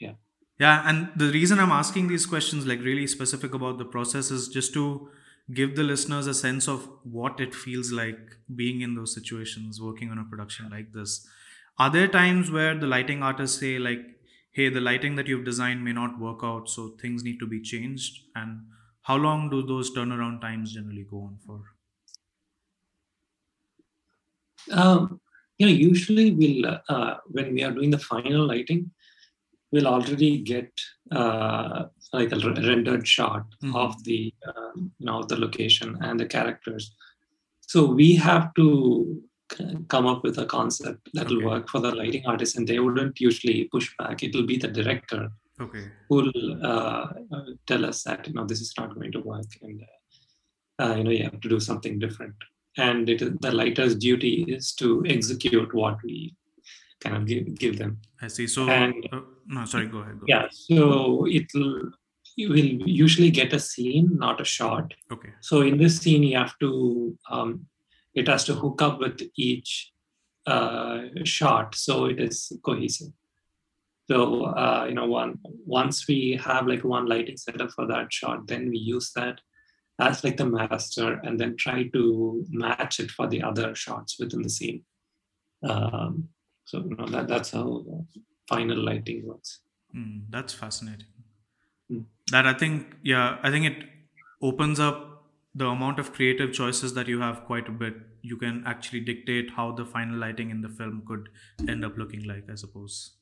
yeah. 0.00 0.14
Yeah, 0.58 0.88
and 0.88 1.10
the 1.16 1.30
reason 1.30 1.58
I'm 1.60 1.70
asking 1.72 2.08
these 2.08 2.26
questions, 2.26 2.66
like 2.66 2.80
really 2.80 3.06
specific 3.06 3.54
about 3.54 3.78
the 3.78 3.84
process, 3.84 4.30
is 4.30 4.48
just 4.48 4.72
to 4.74 5.08
give 5.52 5.76
the 5.76 5.82
listeners 5.82 6.26
a 6.26 6.34
sense 6.34 6.66
of 6.68 6.88
what 7.02 7.40
it 7.40 7.54
feels 7.54 7.92
like 7.92 8.36
being 8.54 8.80
in 8.80 8.94
those 8.94 9.14
situations, 9.14 9.80
working 9.80 10.10
on 10.10 10.18
a 10.18 10.24
production 10.24 10.70
like 10.70 10.92
this. 10.92 11.26
Are 11.78 11.90
there 11.90 12.08
times 12.08 12.50
where 12.50 12.74
the 12.78 12.86
lighting 12.86 13.22
artists 13.22 13.58
say, 13.58 13.78
like, 13.78 14.00
hey, 14.52 14.68
the 14.68 14.80
lighting 14.80 15.16
that 15.16 15.26
you've 15.26 15.44
designed 15.44 15.84
may 15.84 15.92
not 15.92 16.18
work 16.18 16.40
out, 16.42 16.68
so 16.68 16.96
things 17.00 17.24
need 17.24 17.38
to 17.40 17.46
be 17.46 17.60
changed? 17.60 18.20
And 18.34 18.60
how 19.02 19.16
long 19.16 19.50
do 19.50 19.66
those 19.66 19.94
turnaround 19.94 20.40
times 20.40 20.72
generally 20.72 21.04
go 21.10 21.18
on 21.18 21.38
for? 21.44 21.60
Um, 24.72 25.20
you 25.58 25.66
know, 25.66 25.72
usually 25.72 26.30
we'll 26.30 26.80
uh, 26.88 27.16
when 27.26 27.52
we 27.52 27.62
are 27.62 27.70
doing 27.70 27.90
the 27.90 27.98
final 27.98 28.46
lighting, 28.46 28.90
we'll 29.72 29.86
already 29.86 30.38
get 30.38 30.70
uh, 31.12 31.86
like 32.18 32.32
a 32.32 32.38
rendered 32.70 33.06
shot 33.16 33.44
Mhm. 33.62 33.74
of 33.84 33.92
the 34.08 34.20
um, 34.50 34.76
you 34.98 35.06
know 35.08 35.18
the 35.30 35.38
location 35.46 35.88
and 36.06 36.18
the 36.22 36.28
characters. 36.36 36.84
So 37.72 37.78
we 38.00 38.08
have 38.28 38.46
to 38.60 38.66
come 39.94 40.06
up 40.12 40.20
with 40.26 40.36
a 40.38 40.46
concept 40.58 41.02
that 41.16 41.28
will 41.28 41.38
Okay. 41.42 41.46
work 41.52 41.64
for 41.72 41.80
the 41.86 41.92
lighting 42.00 42.24
artist, 42.32 42.56
and 42.56 42.66
they 42.68 42.78
wouldn't 42.84 43.20
usually 43.28 43.58
push 43.74 43.88
back. 43.98 44.22
It 44.26 44.34
will 44.34 44.46
be 44.52 44.58
the 44.64 44.72
director 44.78 45.22
Okay. 45.64 45.84
who 46.08 46.14
will 46.16 46.66
uh, 46.72 47.04
uh, 47.34 47.46
tell 47.70 47.82
us 47.90 47.98
that 48.08 48.20
you 48.28 48.34
know 48.36 48.46
this 48.52 48.60
is 48.66 48.72
not 48.80 48.94
going 48.98 49.12
to 49.16 49.20
work, 49.32 49.50
and 49.66 49.78
uh, 49.88 50.82
uh, 50.84 50.94
you 50.98 51.04
know 51.04 51.14
you 51.18 51.24
have 51.28 51.40
to 51.46 51.48
do 51.56 51.60
something 51.70 51.98
different 52.06 52.34
and 52.86 53.08
it 53.12 53.20
is 53.24 53.30
the 53.46 53.52
lighter's 53.58 53.94
duty 54.04 54.34
is 54.56 54.72
to 54.80 54.86
execute 55.16 55.70
what 55.80 55.96
we 56.06 56.16
kind 57.02 57.14
of 57.18 57.22
give, 57.30 57.44
give 57.64 57.74
them 57.82 57.92
I 58.20 58.28
see. 58.36 58.46
So, 58.54 58.62
And- 58.68 59.08
uh, 59.12 59.20
no, 59.56 59.64
sorry, 59.72 59.86
go 59.94 59.98
ahead. 59.98 60.16
Go 60.20 60.26
yeah 60.32 60.46
so 60.50 60.86
it'll 61.38 61.74
you 62.36 62.48
will 62.48 62.88
usually 62.88 63.30
get 63.30 63.52
a 63.52 63.58
scene, 63.58 64.10
not 64.16 64.40
a 64.40 64.44
shot. 64.44 64.92
Okay. 65.12 65.30
So 65.40 65.62
in 65.62 65.78
this 65.78 65.98
scene, 65.98 66.22
you 66.22 66.36
have 66.36 66.58
to 66.58 67.16
um, 67.30 67.66
it 68.14 68.28
has 68.28 68.44
to 68.44 68.54
hook 68.54 68.82
up 68.82 69.00
with 69.00 69.20
each 69.36 69.92
uh, 70.46 71.02
shot, 71.24 71.74
so 71.74 72.06
it 72.06 72.20
is 72.20 72.52
cohesive. 72.64 73.12
So 74.10 74.44
uh, 74.44 74.86
you 74.88 74.94
know, 74.94 75.06
one 75.06 75.38
once 75.64 76.06
we 76.08 76.38
have 76.42 76.66
like 76.66 76.84
one 76.84 77.06
lighting 77.06 77.36
setup 77.36 77.70
for 77.70 77.86
that 77.86 78.12
shot, 78.12 78.46
then 78.46 78.70
we 78.70 78.78
use 78.78 79.12
that 79.12 79.40
as 80.00 80.24
like 80.24 80.36
the 80.36 80.46
master, 80.46 81.20
and 81.22 81.38
then 81.38 81.56
try 81.56 81.84
to 81.88 82.44
match 82.50 83.00
it 83.00 83.10
for 83.10 83.28
the 83.28 83.42
other 83.42 83.74
shots 83.74 84.18
within 84.18 84.42
the 84.42 84.50
scene. 84.50 84.82
Um, 85.62 86.28
so 86.64 86.78
you 86.78 86.96
know 86.96 87.06
that 87.06 87.28
that's 87.28 87.52
how 87.52 87.84
final 88.48 88.78
lighting 88.78 89.26
works. 89.26 89.60
Mm, 89.96 90.24
that's 90.28 90.52
fascinating. 90.52 91.06
That 92.30 92.46
I 92.46 92.54
think, 92.54 92.96
yeah, 93.02 93.38
I 93.42 93.50
think 93.50 93.66
it 93.66 93.84
opens 94.40 94.80
up 94.80 95.24
the 95.54 95.66
amount 95.66 95.98
of 95.98 96.12
creative 96.12 96.52
choices 96.52 96.94
that 96.94 97.06
you 97.06 97.20
have 97.20 97.44
quite 97.44 97.68
a 97.68 97.72
bit. 97.72 97.94
You 98.22 98.36
can 98.36 98.62
actually 98.66 99.00
dictate 99.00 99.50
how 99.50 99.72
the 99.72 99.84
final 99.84 100.16
lighting 100.16 100.50
in 100.50 100.60
the 100.60 100.68
film 100.68 101.02
could 101.06 101.28
end 101.68 101.84
up 101.84 101.96
looking 101.96 102.24
like, 102.24 102.44
I 102.50 102.54
suppose. 102.54 103.16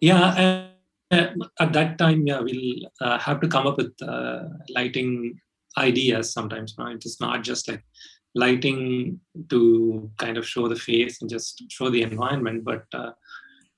Yeah, 0.00 0.68
uh, 1.10 1.28
at 1.60 1.72
that 1.72 1.98
time, 1.98 2.26
yeah, 2.26 2.40
we'll 2.40 2.76
uh, 3.00 3.18
have 3.18 3.40
to 3.40 3.48
come 3.48 3.66
up 3.66 3.78
with 3.78 3.92
uh, 4.02 4.44
lighting 4.70 5.38
ideas 5.78 6.32
sometimes. 6.32 6.74
Right? 6.78 6.96
It's 6.96 7.20
not 7.20 7.42
just 7.42 7.68
like 7.68 7.84
lighting 8.34 9.20
to 9.50 10.10
kind 10.18 10.36
of 10.36 10.46
show 10.46 10.68
the 10.68 10.76
face 10.76 11.20
and 11.20 11.30
just 11.30 11.62
show 11.70 11.90
the 11.90 12.02
environment, 12.02 12.64
but 12.64 12.84
uh, 12.92 13.12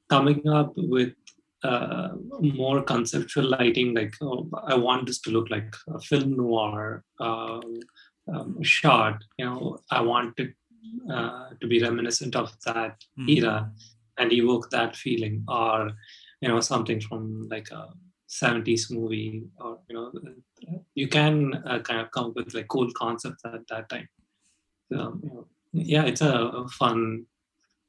coming 0.09 0.49
up 0.49 0.73
with 0.77 1.13
uh, 1.65 2.09
more 2.41 2.83
conceptual 2.83 3.49
lighting, 3.59 3.95
like 3.95 4.15
oh, 4.23 4.49
I 4.67 4.75
want 4.77 5.07
this 5.07 5.21
to 5.23 5.31
look 5.31 5.49
like 5.51 5.75
a 5.89 6.01
film 6.01 6.37
noir 6.37 7.03
um, 7.21 7.63
um, 8.33 8.63
shot. 8.63 9.23
You 9.39 9.47
know, 9.47 9.79
I 9.91 10.01
want 10.03 10.39
it 10.39 10.53
uh, 11.11 11.49
to 11.61 11.67
be 11.67 11.83
reminiscent 11.83 12.37
of 12.37 12.49
that 12.67 12.97
Mhm. 13.19 13.29
era 13.39 13.73
and 14.19 14.33
evoke 14.33 14.71
that 14.71 14.95
feeling, 14.97 15.45
or 15.49 15.91
you 16.41 16.49
know, 16.49 16.61
something 16.61 17.01
from 17.01 17.49
like 17.49 17.71
a 17.71 17.89
70s 18.29 18.91
movie, 18.91 19.45
or 19.57 19.79
you 19.89 19.95
know, 19.97 20.13
you 20.95 21.09
can 21.09 21.55
uh, 21.55 21.79
kind 21.81 22.01
of 22.01 22.11
come 22.11 22.27
up 22.27 22.37
with 22.37 22.55
like 22.55 22.69
cool 22.69 22.91
concepts 22.93 23.43
at 23.45 23.67
that 23.69 23.89
time. 23.89 24.09
So, 24.93 25.19
you 25.23 25.31
know, 25.31 25.47
yeah, 25.73 26.05
it's 26.05 26.21
a, 26.21 26.33
a 26.63 26.69
fun 26.69 27.27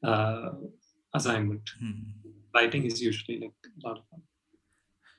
uh, 0.03 0.51
assignment. 1.13 1.69
Hmm. 1.79 2.24
Lighting 2.55 2.85
is 2.85 3.01
usually 3.01 3.39
like 3.39 3.53
a 3.67 3.87
lot 3.87 3.99
of 3.99 4.07
fun. 4.09 4.23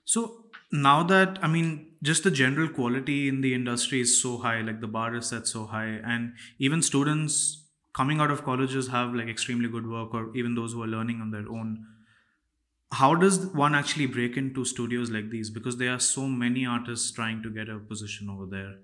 So 0.05 0.51
now 0.73 1.03
that 1.05 1.43
I 1.43 1.49
mean, 1.49 1.97
just 2.03 2.25
the 2.25 2.31
general 2.31 2.69
quality 2.69 3.29
in 3.29 3.41
the 3.41 3.55
industry 3.55 4.01
is 4.01 4.21
so 4.21 4.39
high, 4.39 4.61
like 4.61 4.81
the 4.81 4.87
bar 4.89 5.15
is 5.15 5.27
set 5.27 5.47
so 5.47 5.67
high, 5.67 6.01
and 6.15 6.35
even 6.59 6.83
students 6.83 7.69
coming 7.93 8.21
out 8.21 8.31
of 8.31 8.45
colleges 8.45 8.89
have 8.89 9.15
like 9.15 9.29
extremely 9.29 9.69
good 9.69 9.87
work, 9.89 10.15
or 10.15 10.35
even 10.37 10.55
those 10.55 10.73
who 10.73 10.83
are 10.83 10.87
learning 10.87 11.21
on 11.21 11.31
their 11.31 11.49
own. 11.49 11.87
How 12.93 13.15
does 13.15 13.47
one 13.47 13.75
actually 13.77 14.07
break 14.07 14.37
into 14.37 14.65
studios 14.65 15.09
like 15.11 15.31
these? 15.31 15.51
Because 15.51 15.77
there 15.77 15.93
are 15.93 16.01
so 16.01 16.27
many 16.29 16.67
artists 16.67 17.11
trying 17.13 17.43
to 17.45 17.51
get 17.51 17.69
a 17.69 17.79
position 17.79 18.29
over 18.29 18.47
there. 18.47 18.81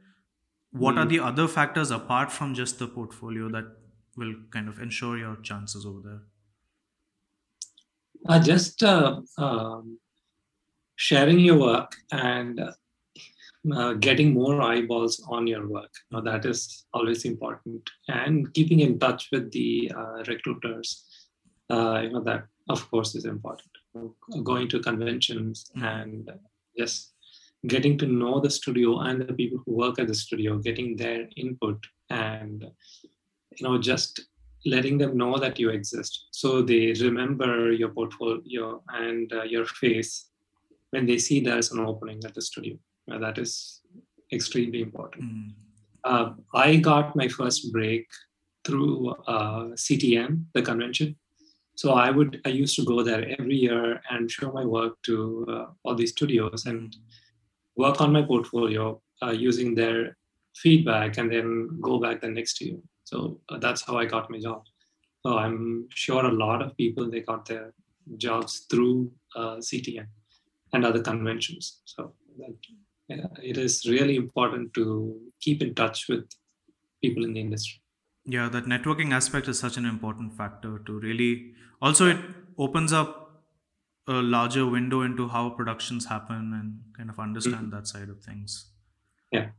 What 0.72 0.98
are 0.98 1.04
Hmm. 1.04 1.08
the 1.08 1.20
other 1.20 1.48
factors 1.48 1.90
apart 1.92 2.32
from 2.32 2.54
just 2.54 2.78
the 2.80 2.88
portfolio 2.88 3.50
that 3.50 3.76
will 4.16 4.34
kind 4.50 4.68
of 4.68 4.80
ensure 4.80 5.18
your 5.18 5.36
chances 5.42 5.86
over 5.86 6.00
there? 6.02 6.22
Uh, 8.28 8.38
just 8.38 8.82
uh, 8.82 9.20
um, 9.38 9.98
sharing 10.96 11.40
your 11.40 11.58
work 11.58 11.92
and 12.12 12.60
uh, 13.74 13.92
getting 13.94 14.32
more 14.32 14.60
eyeballs 14.62 15.24
on 15.28 15.46
your 15.46 15.68
work. 15.68 15.90
Know, 16.10 16.20
that 16.20 16.44
is 16.44 16.84
always 16.92 17.24
important. 17.24 17.88
And 18.08 18.52
keeping 18.54 18.80
in 18.80 18.98
touch 18.98 19.28
with 19.32 19.50
the 19.52 19.90
uh, 19.96 20.22
recruiters, 20.26 21.04
uh, 21.70 22.00
you 22.02 22.10
know, 22.10 22.22
that 22.22 22.44
of 22.68 22.88
course 22.90 23.14
is 23.14 23.24
important. 23.24 23.70
Going 24.44 24.68
to 24.68 24.80
conventions 24.80 25.70
and 25.74 26.30
just 26.78 27.12
getting 27.66 27.96
to 27.98 28.06
know 28.06 28.40
the 28.40 28.50
studio 28.50 29.00
and 29.00 29.20
the 29.20 29.32
people 29.32 29.62
who 29.64 29.76
work 29.76 29.98
at 29.98 30.08
the 30.08 30.14
studio, 30.14 30.58
getting 30.58 30.96
their 30.96 31.28
input 31.36 31.84
and 32.10 32.64
you 33.58 33.68
know 33.68 33.78
just 33.78 34.20
letting 34.64 34.98
them 34.98 35.16
know 35.16 35.38
that 35.38 35.58
you 35.58 35.70
exist 35.70 36.26
so 36.30 36.62
they 36.62 36.92
remember 37.00 37.72
your 37.72 37.88
portfolio 37.88 38.82
and 38.88 39.32
uh, 39.32 39.42
your 39.42 39.66
face 39.66 40.30
when 40.90 41.06
they 41.06 41.18
see 41.18 41.40
there's 41.40 41.72
an 41.72 41.80
opening 41.80 42.20
at 42.24 42.34
the 42.34 42.42
studio 42.42 42.76
Now, 43.06 43.18
that 43.18 43.38
is 43.38 43.80
extremely 44.32 44.82
important 44.82 45.24
Hmm. 45.24 45.48
uh, 46.04 46.28
i 46.54 46.76
got 46.76 47.16
my 47.16 47.28
first 47.28 47.72
break 47.72 48.06
through 48.64 49.10
uh, 49.34 49.64
CTN 49.84 50.44
the 50.54 50.62
convention 50.62 51.16
so 51.74 51.92
i 51.92 52.10
would 52.10 52.40
i 52.46 52.48
used 52.48 52.76
to 52.76 52.84
go 52.84 53.02
there 53.02 53.24
every 53.38 53.56
year 53.56 54.00
and 54.10 54.30
show 54.30 54.52
my 54.52 54.64
work 54.64 54.94
to 55.08 55.46
uh, 55.54 55.66
all 55.82 55.96
these 55.96 56.12
studios 56.12 56.66
and 56.66 56.96
work 57.76 58.00
on 58.00 58.12
my 58.12 58.22
portfolio 58.22 59.00
uh, 59.22 59.30
using 59.30 59.74
their 59.74 60.16
feedback 60.56 61.18
and 61.18 61.30
then 61.32 61.68
go 61.80 61.98
back 61.98 62.20
the 62.20 62.28
next 62.28 62.60
year. 62.60 62.78
So 63.12 63.40
uh, 63.50 63.58
that's 63.58 63.82
how 63.82 63.98
I 63.98 64.06
got 64.06 64.30
my 64.30 64.38
job. 64.38 64.64
So 65.24 65.36
I'm 65.36 65.86
sure 65.90 66.24
a 66.24 66.32
lot 66.32 66.62
of 66.62 66.76
people 66.76 67.10
they 67.10 67.20
got 67.20 67.46
their 67.46 67.74
jobs 68.16 68.66
through 68.70 69.12
uh, 69.36 69.56
CTN 69.56 70.06
and 70.72 70.84
other 70.84 71.02
conventions. 71.02 71.82
So 71.84 72.14
that, 72.38 72.56
yeah, 73.08 73.26
it 73.42 73.58
is 73.58 73.86
really 73.86 74.16
important 74.16 74.72
to 74.74 75.20
keep 75.40 75.60
in 75.60 75.74
touch 75.74 76.06
with 76.08 76.24
people 77.02 77.24
in 77.24 77.34
the 77.34 77.40
industry. 77.40 77.80
Yeah, 78.24 78.48
that 78.48 78.64
networking 78.64 79.12
aspect 79.12 79.46
is 79.46 79.58
such 79.58 79.76
an 79.76 79.84
important 79.84 80.34
factor 80.34 80.78
to 80.86 80.98
really. 80.98 81.52
Also, 81.82 82.06
it 82.06 82.18
opens 82.56 82.92
up 82.92 83.42
a 84.08 84.14
larger 84.14 84.66
window 84.66 85.02
into 85.02 85.28
how 85.28 85.50
productions 85.50 86.06
happen 86.06 86.52
and 86.58 86.80
kind 86.96 87.10
of 87.10 87.18
understand 87.18 87.72
that 87.72 87.86
side 87.86 88.08
of 88.08 88.22
things. 88.22 88.70
Yeah. 89.30 89.50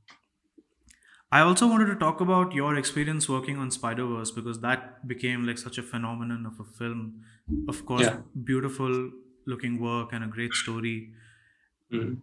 I 1.33 1.39
also 1.41 1.67
wanted 1.67 1.87
to 1.91 1.95
talk 1.95 2.21
about 2.21 2.53
your 2.53 2.75
experience 2.79 3.27
working 3.27 3.57
on 3.57 3.71
Spider 3.71 4.05
Verse 4.05 4.31
because 4.31 4.59
that 4.65 5.07
became 5.07 5.45
like 5.47 5.57
such 5.57 5.77
a 5.79 5.83
phenomenon 5.91 6.45
of 6.45 6.59
a 6.59 6.67
film. 6.79 6.99
Of 7.67 7.85
course, 7.91 8.07
Yeah. 8.07 8.17
beautiful 8.49 8.97
looking 9.53 9.79
work 9.85 10.13
and 10.17 10.23
a 10.27 10.27
great 10.35 10.53
story. 10.59 10.95
Mhm. 11.91 12.21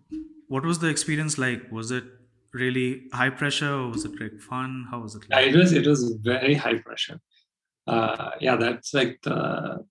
What 0.56 0.64
was 0.70 0.78
the 0.84 0.88
experience 0.94 1.38
like? 1.46 1.66
Was 1.78 1.90
it 1.98 2.04
really 2.52 2.86
high 3.22 3.30
pressure 3.42 3.72
or 3.80 3.88
was 3.96 4.04
it 4.10 4.14
like 4.20 4.38
fun? 4.46 4.78
How 4.92 5.00
was 5.00 5.18
it 5.20 5.26
Yeah, 5.30 5.40
like? 5.40 5.50
it 5.50 5.60
was 5.62 5.72
it 5.80 5.86
was 5.92 6.06
very 6.30 6.54
high 6.64 6.78
pressure. 6.86 7.18
Uh, 7.86 8.30
yeah, 8.46 8.56
that's 8.64 8.94
like 9.00 9.20
the 9.22 9.84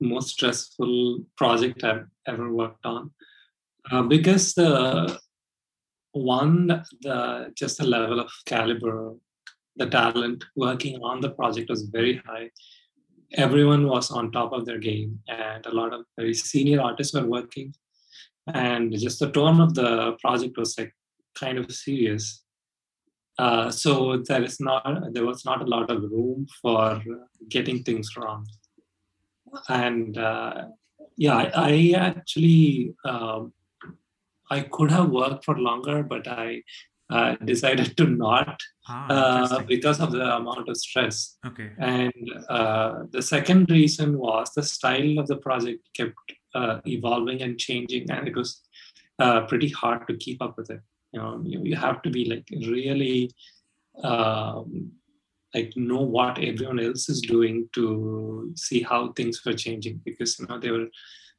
most 0.00 0.28
stressful 0.36 1.24
project 1.36 1.84
I've 1.84 2.04
ever 2.32 2.52
worked 2.62 2.86
on 2.96 3.10
uh, 3.90 4.02
because 4.16 4.54
the 4.54 4.70
one 6.24 6.84
the 7.02 7.52
just 7.54 7.78
the 7.78 7.86
level 7.86 8.20
of 8.20 8.30
caliber, 8.46 9.14
the 9.76 9.86
talent 9.86 10.44
working 10.56 11.00
on 11.02 11.20
the 11.20 11.30
project 11.30 11.70
was 11.70 11.82
very 11.82 12.20
high. 12.26 12.50
Everyone 13.34 13.86
was 13.86 14.10
on 14.10 14.32
top 14.32 14.52
of 14.52 14.64
their 14.64 14.78
game, 14.78 15.20
and 15.28 15.64
a 15.66 15.74
lot 15.74 15.92
of 15.92 16.04
very 16.16 16.34
senior 16.34 16.80
artists 16.80 17.14
were 17.14 17.26
working, 17.26 17.74
and 18.54 18.92
just 18.98 19.18
the 19.20 19.30
tone 19.30 19.60
of 19.60 19.74
the 19.74 20.16
project 20.20 20.56
was 20.56 20.78
like 20.78 20.94
kind 21.34 21.58
of 21.58 21.70
serious. 21.72 22.42
Uh, 23.38 23.70
so 23.70 24.22
there 24.26 24.42
is 24.42 24.58
not 24.58 25.12
there 25.12 25.24
was 25.24 25.44
not 25.44 25.62
a 25.62 25.66
lot 25.66 25.90
of 25.90 26.02
room 26.02 26.46
for 26.60 27.00
getting 27.48 27.84
things 27.84 28.16
wrong 28.16 28.44
and 29.68 30.18
uh, 30.18 30.64
yeah 31.16 31.36
i, 31.36 31.50
I 31.54 31.94
actually 31.96 32.94
um, 33.04 33.52
i 34.50 34.60
could 34.60 34.90
have 34.90 35.08
worked 35.10 35.44
for 35.44 35.56
longer 35.58 36.02
but 36.02 36.26
i 36.28 36.62
uh, 37.10 37.34
decided 37.52 37.96
to 37.96 38.06
not 38.06 38.58
Ah, 38.90 39.06
uh, 39.14 39.62
because 39.70 39.98
of 40.04 40.12
the 40.12 40.26
amount 40.36 40.66
of 40.72 40.76
stress 40.76 41.16
Okay. 41.48 41.70
and 41.78 42.12
uh, 42.48 42.92
the 43.16 43.20
second 43.20 43.70
reason 43.70 44.18
was 44.18 44.52
the 44.54 44.62
style 44.62 45.18
of 45.22 45.26
the 45.26 45.36
project 45.36 45.80
kept 45.98 46.32
uh, 46.54 46.80
evolving 46.86 47.42
and 47.42 47.58
changing, 47.58 48.10
and 48.10 48.26
it 48.26 48.34
was 48.34 48.62
uh, 49.18 49.40
pretty 49.50 49.68
hard 49.68 50.06
to 50.08 50.16
keep 50.16 50.40
up 50.40 50.56
with 50.56 50.70
it. 50.70 50.80
You 51.12 51.20
know, 51.20 51.42
you, 51.44 51.60
you 51.64 51.76
have 51.76 52.00
to 52.02 52.10
be 52.10 52.24
like 52.32 52.48
really 52.74 53.30
um, 54.02 54.92
like 55.54 55.72
know 55.76 56.02
what 56.02 56.38
everyone 56.38 56.80
else 56.80 57.08
is 57.08 57.20
doing 57.20 57.68
to 57.74 58.52
see 58.56 58.82
how 58.82 59.12
things 59.12 59.44
were 59.44 59.52
changing 59.54 60.00
because 60.04 60.38
you 60.38 60.46
know 60.46 60.58
they 60.58 60.70
were 60.70 60.88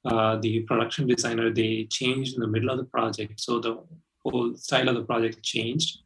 uh, 0.05 0.37
the 0.37 0.61
production 0.61 1.07
designer 1.07 1.51
they 1.51 1.85
changed 1.89 2.35
in 2.35 2.41
the 2.41 2.47
middle 2.47 2.69
of 2.69 2.77
the 2.77 2.85
project, 2.85 3.39
so 3.39 3.59
the 3.59 3.77
whole 4.23 4.55
style 4.55 4.89
of 4.89 4.95
the 4.95 5.03
project 5.03 5.41
changed 5.43 5.99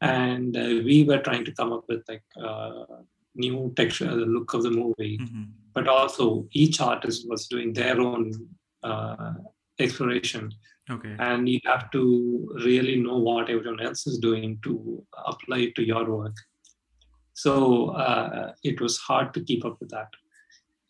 and 0.00 0.56
uh, 0.56 0.80
we 0.84 1.04
were 1.04 1.18
trying 1.18 1.44
to 1.44 1.52
come 1.52 1.72
up 1.72 1.84
with 1.88 2.02
like 2.08 2.22
uh, 2.42 2.84
new 3.34 3.72
texture 3.76 4.06
the 4.06 4.24
look 4.24 4.54
of 4.54 4.62
the 4.62 4.70
movie 4.70 5.18
hmm 5.20 5.44
but 5.72 5.86
also 5.86 6.48
each 6.50 6.80
artist 6.80 7.28
was 7.28 7.46
doing 7.46 7.72
their 7.72 8.00
own 8.00 8.32
uh, 8.82 9.34
exploration 9.78 10.52
Okay. 10.90 11.14
and 11.20 11.48
you 11.48 11.60
have 11.64 11.90
to 11.92 12.52
really 12.64 12.96
know 12.96 13.18
what 13.18 13.48
everyone 13.48 13.80
else 13.80 14.06
is 14.06 14.18
doing 14.18 14.58
to 14.64 15.04
apply 15.26 15.58
it 15.58 15.74
to 15.76 15.84
your 15.84 16.04
work. 16.10 16.34
So 17.34 17.90
uh, 17.90 18.52
it 18.64 18.80
was 18.80 18.98
hard 18.98 19.32
to 19.34 19.40
keep 19.40 19.64
up 19.64 19.76
with 19.80 19.90
that. 19.90 20.08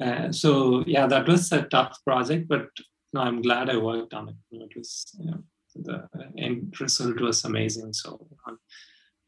Uh, 0.00 0.32
so 0.32 0.82
yeah, 0.86 1.06
that 1.06 1.26
was 1.28 1.52
a 1.52 1.62
tough 1.62 1.98
project, 2.04 2.48
but 2.48 2.66
no, 3.12 3.20
I'm 3.20 3.42
glad 3.42 3.68
I 3.68 3.76
worked 3.76 4.14
on 4.14 4.28
it. 4.28 4.36
It 4.52 4.76
was 4.76 5.04
you 5.18 5.30
know, 5.30 5.42
the 5.74 6.08
end 6.38 6.74
result 6.80 7.20
was 7.20 7.44
amazing. 7.44 7.92
So 7.92 8.26
I'm, 8.46 8.58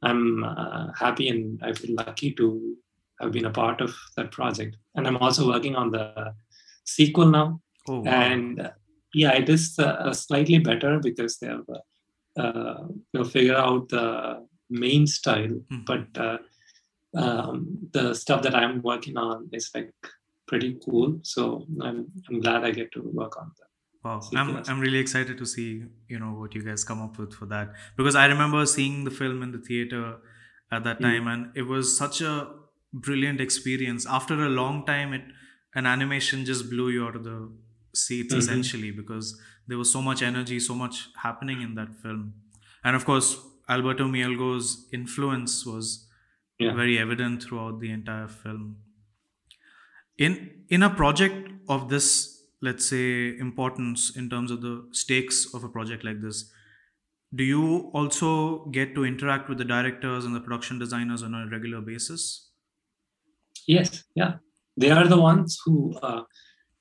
I'm 0.03 0.45
uh, 0.45 0.93
happy 0.99 1.29
and 1.29 1.61
I 1.62 1.73
feel 1.73 1.97
lucky 1.97 2.33
to 2.35 2.77
have 3.20 3.33
been 3.33 3.47
a 3.47 3.51
part 3.51 3.81
of 3.81 3.95
that 4.16 4.31
project. 4.31 4.77
And 4.95 5.07
I'm 5.07 5.16
also 5.18 5.47
working 5.47 5.77
on 5.77 5.91
the 5.91 6.35
sequel 6.85 7.27
now. 7.27 7.61
Oh, 7.89 8.01
wow. 8.01 8.11
And 8.11 8.61
uh, 8.61 8.70
yeah, 9.14 9.33
it 9.33 9.49
is 9.49 9.79
uh, 9.79 10.12
slightly 10.12 10.59
better 10.59 10.99
because 10.99 11.39
they 11.39 11.49
have 11.49 11.64
uh, 11.68 12.41
uh, 12.41 12.87
you 12.89 13.20
know 13.20 13.25
figure 13.25 13.57
out 13.57 13.89
the 13.89 14.47
main 14.70 15.07
style, 15.07 15.61
Mhm. 15.70 15.85
but 15.85 16.07
uh, 16.18 16.39
um, 17.14 17.79
the 17.93 18.14
stuff 18.14 18.43
that 18.43 18.55
I'm 18.55 18.81
working 18.81 19.18
on 19.18 19.49
is 19.53 19.70
like 19.75 19.93
pretty 20.53 20.70
cool. 20.84 21.18
So 21.34 21.44
I'm 21.88 21.98
I'm 22.28 22.40
glad 22.46 22.64
I 22.70 22.72
get 22.78 22.92
to 22.96 23.03
work 23.20 23.36
on 23.42 23.53
that. 23.59 23.68
Wow, 24.05 24.20
I'm. 24.40 24.50
I'm 24.70 24.80
really 24.84 24.98
excited 25.07 25.38
to 25.42 25.46
see 25.55 25.66
you 26.12 26.18
know 26.22 26.32
what 26.42 26.55
you 26.59 26.62
guys 26.68 26.84
come 26.90 27.03
up 27.07 27.18
with 27.24 27.34
for 27.40 27.46
that 27.55 27.72
because 28.00 28.16
I 28.22 28.26
remember 28.32 28.64
seeing 28.72 29.05
the 29.09 29.14
film 29.20 29.42
in 29.46 29.53
the 29.57 29.62
theater 29.70 30.03
at 30.78 30.84
that 30.88 30.98
Mm. 31.00 31.07
time 31.09 31.28
and 31.34 31.57
it 31.62 31.66
was 31.74 31.92
such 32.03 32.20
a 32.32 32.34
brilliant 33.09 33.40
experience. 33.46 34.07
After 34.18 34.34
a 34.46 34.50
long 34.61 34.84
time, 34.92 35.14
it 35.18 35.22
an 35.80 35.86
animation 35.90 36.44
just 36.48 36.68
blew 36.72 36.88
you 36.94 37.05
out 37.07 37.14
of 37.18 37.24
the 37.30 37.36
seats 38.00 38.34
Mhm. 38.34 38.38
essentially 38.42 38.90
because 39.00 39.30
there 39.68 39.78
was 39.82 39.90
so 39.96 40.03
much 40.09 40.22
energy, 40.30 40.59
so 40.68 40.74
much 40.80 40.98
happening 41.26 41.62
in 41.66 41.74
that 41.80 41.94
film, 42.03 42.20
and 42.84 42.96
of 43.00 43.05
course 43.11 43.30
Alberto 43.76 44.07
Mielgo's 44.16 44.68
influence 45.00 45.55
was 45.72 45.92
Yeah. 46.64 46.74
very 46.80 46.98
evident 47.05 47.42
throughout 47.44 47.78
the 47.84 47.90
entire 47.98 48.28
film 48.42 48.66
in 50.25 50.39
in 50.68 50.83
a 50.83 50.91
project 51.03 51.51
of 51.68 51.89
this 51.89 52.09
let's 52.68 52.89
say 52.95 53.37
importance 53.47 54.16
in 54.23 54.29
terms 54.35 54.51
of 54.57 54.61
the 54.66 54.75
stakes 55.03 55.39
of 55.55 55.64
a 55.68 55.70
project 55.77 56.05
like 56.09 56.20
this 56.27 56.45
do 57.41 57.45
you 57.51 57.91
also 58.01 58.31
get 58.79 58.95
to 58.95 59.05
interact 59.11 59.49
with 59.49 59.59
the 59.59 59.68
directors 59.75 60.25
and 60.27 60.37
the 60.37 60.45
production 60.49 60.79
designers 60.79 61.23
on 61.29 61.35
a 61.35 61.47
regular 61.57 61.81
basis 61.81 62.27
Yes, 63.66 64.05
yeah, 64.14 64.35
they 64.77 64.91
are 64.91 65.07
the 65.07 65.20
ones 65.20 65.61
who. 65.64 65.97
Uh, 66.03 66.23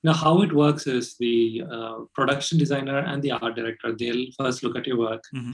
now, 0.04 0.14
how 0.14 0.42
it 0.42 0.52
works 0.52 0.88
is 0.88 1.16
the 1.20 1.62
uh, 1.72 2.00
production 2.16 2.58
designer 2.58 3.00
and 3.00 3.22
the 3.22 3.32
art 3.32 3.56
director. 3.56 3.96
They'll 3.98 4.26
first 4.38 4.64
look 4.64 4.76
at 4.76 4.88
your 4.88 4.98
work, 4.98 5.24
hmm 5.34 5.54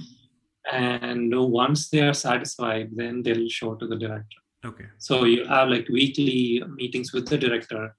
and 0.70 1.32
once 1.34 1.88
they 1.88 2.02
are 2.02 2.14
satisfied, 2.14 2.90
then 2.94 3.24
they'll 3.24 3.48
show 3.48 3.76
to 3.76 3.88
the 3.88 3.96
director. 3.96 4.40
Okay 4.66 4.86
So 4.98 5.24
you 5.26 5.46
have 5.46 5.70
like 5.70 5.88
weekly 5.90 6.64
meetings 6.68 7.14
with 7.14 7.28
the 7.28 7.38
director, 7.38 7.96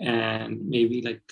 and 0.00 0.66
maybe 0.68 1.02
like 1.02 1.22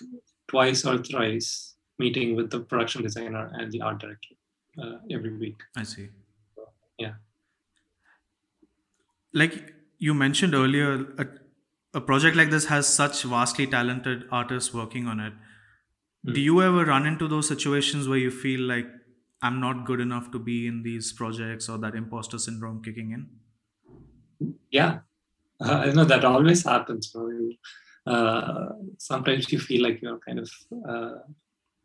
twice 0.48 0.84
or 0.84 0.98
thrice 0.98 1.76
meeting 1.98 2.34
with 2.36 2.50
the 2.50 2.60
production 2.60 3.02
designer 3.02 3.50
and 3.54 3.70
the 3.70 3.80
art 3.80 3.98
director 4.00 4.34
uh, 4.82 4.96
every 5.10 5.36
week. 5.36 5.56
i 5.76 5.82
see 5.84 6.08
Yeah. 6.98 7.14
like 9.32 9.74
you 9.98 10.14
mentioned 10.14 10.54
earlier 10.54 11.06
a, 11.18 11.26
a 11.94 12.00
project 12.00 12.36
like 12.36 12.50
this 12.50 12.66
has 12.66 12.86
such 12.86 13.22
vastly 13.22 13.66
talented 13.66 14.24
artists 14.30 14.72
working 14.74 15.06
on 15.06 15.20
it 15.20 15.32
do 16.26 16.32
Mm. 16.32 16.42
you 16.42 16.62
ever 16.62 16.84
run 16.86 17.06
into 17.06 17.28
those 17.28 17.48
situations 17.48 18.08
where 18.08 18.18
you 18.18 18.30
feel 18.30 18.60
like 18.68 18.86
i'm 19.42 19.60
not 19.64 19.84
good 19.88 20.00
enough 20.04 20.30
to 20.34 20.38
be 20.38 20.66
in 20.66 20.82
these 20.82 21.12
projects 21.12 21.68
or 21.68 21.76
that 21.78 21.94
imposter 22.02 22.38
syndrome 22.44 22.82
kicking 22.86 23.10
in 23.16 23.26
yeah. 24.70 24.98
Uh, 25.60 25.84
you 25.86 25.92
know 25.94 26.04
that 26.04 26.24
always 26.24 26.64
happens 26.64 27.12
you 27.14 27.56
know, 28.06 28.12
uh, 28.12 28.72
sometimes 28.98 29.50
you 29.52 29.58
feel 29.58 29.82
like 29.82 30.02
you're 30.02 30.18
kind 30.18 30.40
of 30.44 30.50
uh, 30.90 31.14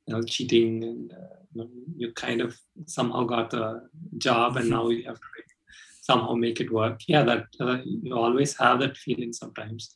you 0.07 0.14
know 0.14 0.22
cheating 0.24 0.84
and 0.84 1.14
uh, 1.14 1.36
you, 1.53 1.62
know, 1.62 1.70
you 1.97 2.12
kind 2.14 2.41
of 2.41 2.57
somehow 2.86 3.24
got 3.24 3.51
the 3.51 3.66
job 4.18 4.57
and 4.57 4.70
now 4.70 4.89
you 4.89 5.03
have 5.05 5.16
to 5.16 5.28
somehow 6.01 6.34
make 6.34 6.60
it 6.60 6.72
work. 6.72 7.01
Yeah 7.07 7.24
that 7.24 7.45
uh, 7.62 7.78
you 7.86 8.16
always 8.18 8.57
have 8.57 8.80
that 8.80 8.97
feeling 8.97 9.34
sometimes. 9.34 9.95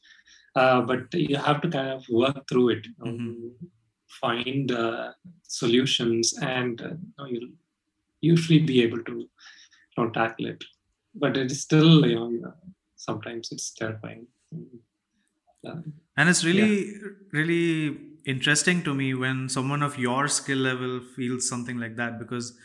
Uh, 0.56 0.82
but 0.82 1.12
you 1.14 1.36
have 1.38 1.62
to 1.62 1.70
kind 1.70 1.90
of 1.90 2.04
work 2.10 2.48
through 2.48 2.70
it 2.76 2.86
you 2.86 2.94
know, 3.00 3.12
Mhm. 3.12 3.52
find 4.22 4.72
uh, 4.72 5.12
solutions 5.60 6.34
and 6.56 6.82
you 6.82 7.28
you'll 7.32 7.50
usually 8.22 8.60
be 8.60 8.78
able 8.84 9.04
to 9.10 9.16
you 9.22 9.30
know, 9.98 10.10
tackle 10.20 10.46
it 10.54 10.64
but 11.16 11.38
it 11.38 11.52
is 11.52 11.62
still 11.62 12.06
you 12.06 12.42
know. 12.42 12.54
Sometimes 12.96 13.52
it's 13.52 13.72
terrifying. 13.72 14.28
Uh, 15.66 15.82
and 16.18 16.30
it's 16.30 16.44
really 16.44 16.94
really 17.32 18.00
interesting 18.26 18.84
to 18.84 18.94
me 18.94 19.14
when 19.14 19.48
someone 19.50 19.82
of 19.82 19.98
your 19.98 20.28
skill 20.28 20.58
level 20.58 21.02
feels 21.16 21.48
something 21.48 21.78
like 21.78 21.96
that 21.96 22.20
because 22.20 22.58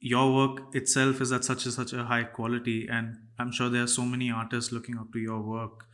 your 0.00 0.34
work 0.34 0.74
itself 0.74 1.20
is 1.20 1.32
at 1.32 1.44
such 1.44 1.66
a 1.66 1.72
such 1.72 1.92
a 1.92 2.04
high 2.04 2.24
quality 2.24 2.86
and 2.88 3.16
i'm 3.38 3.50
sure 3.50 3.68
there 3.70 3.82
are 3.82 3.94
so 3.94 4.04
many 4.04 4.30
artists 4.30 4.72
looking 4.72 4.98
up 4.98 5.12
to 5.12 5.18
your 5.18 5.40
work. 5.40 5.86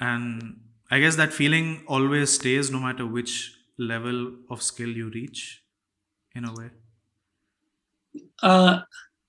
And 0.00 0.60
i 0.90 1.00
guess 1.00 1.16
that 1.16 1.32
feeling 1.32 1.84
always 1.86 2.32
stays 2.32 2.70
no 2.70 2.80
matter 2.80 3.06
which 3.06 3.34
level 3.78 4.36
of 4.50 4.62
skill 4.62 4.88
you 4.88 5.10
reach 5.10 5.64
in 6.34 6.44
a 6.44 6.54
way. 6.54 6.70
Uh, 8.42 8.80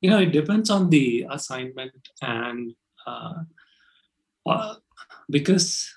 you 0.02 0.10
know, 0.10 0.20
it 0.20 0.32
depends 0.32 0.70
on 0.70 0.90
the 0.90 1.26
assignment 1.30 1.94
and 2.22 2.74
uh, 3.06 3.34
uh, 4.46 4.76
because 5.30 5.88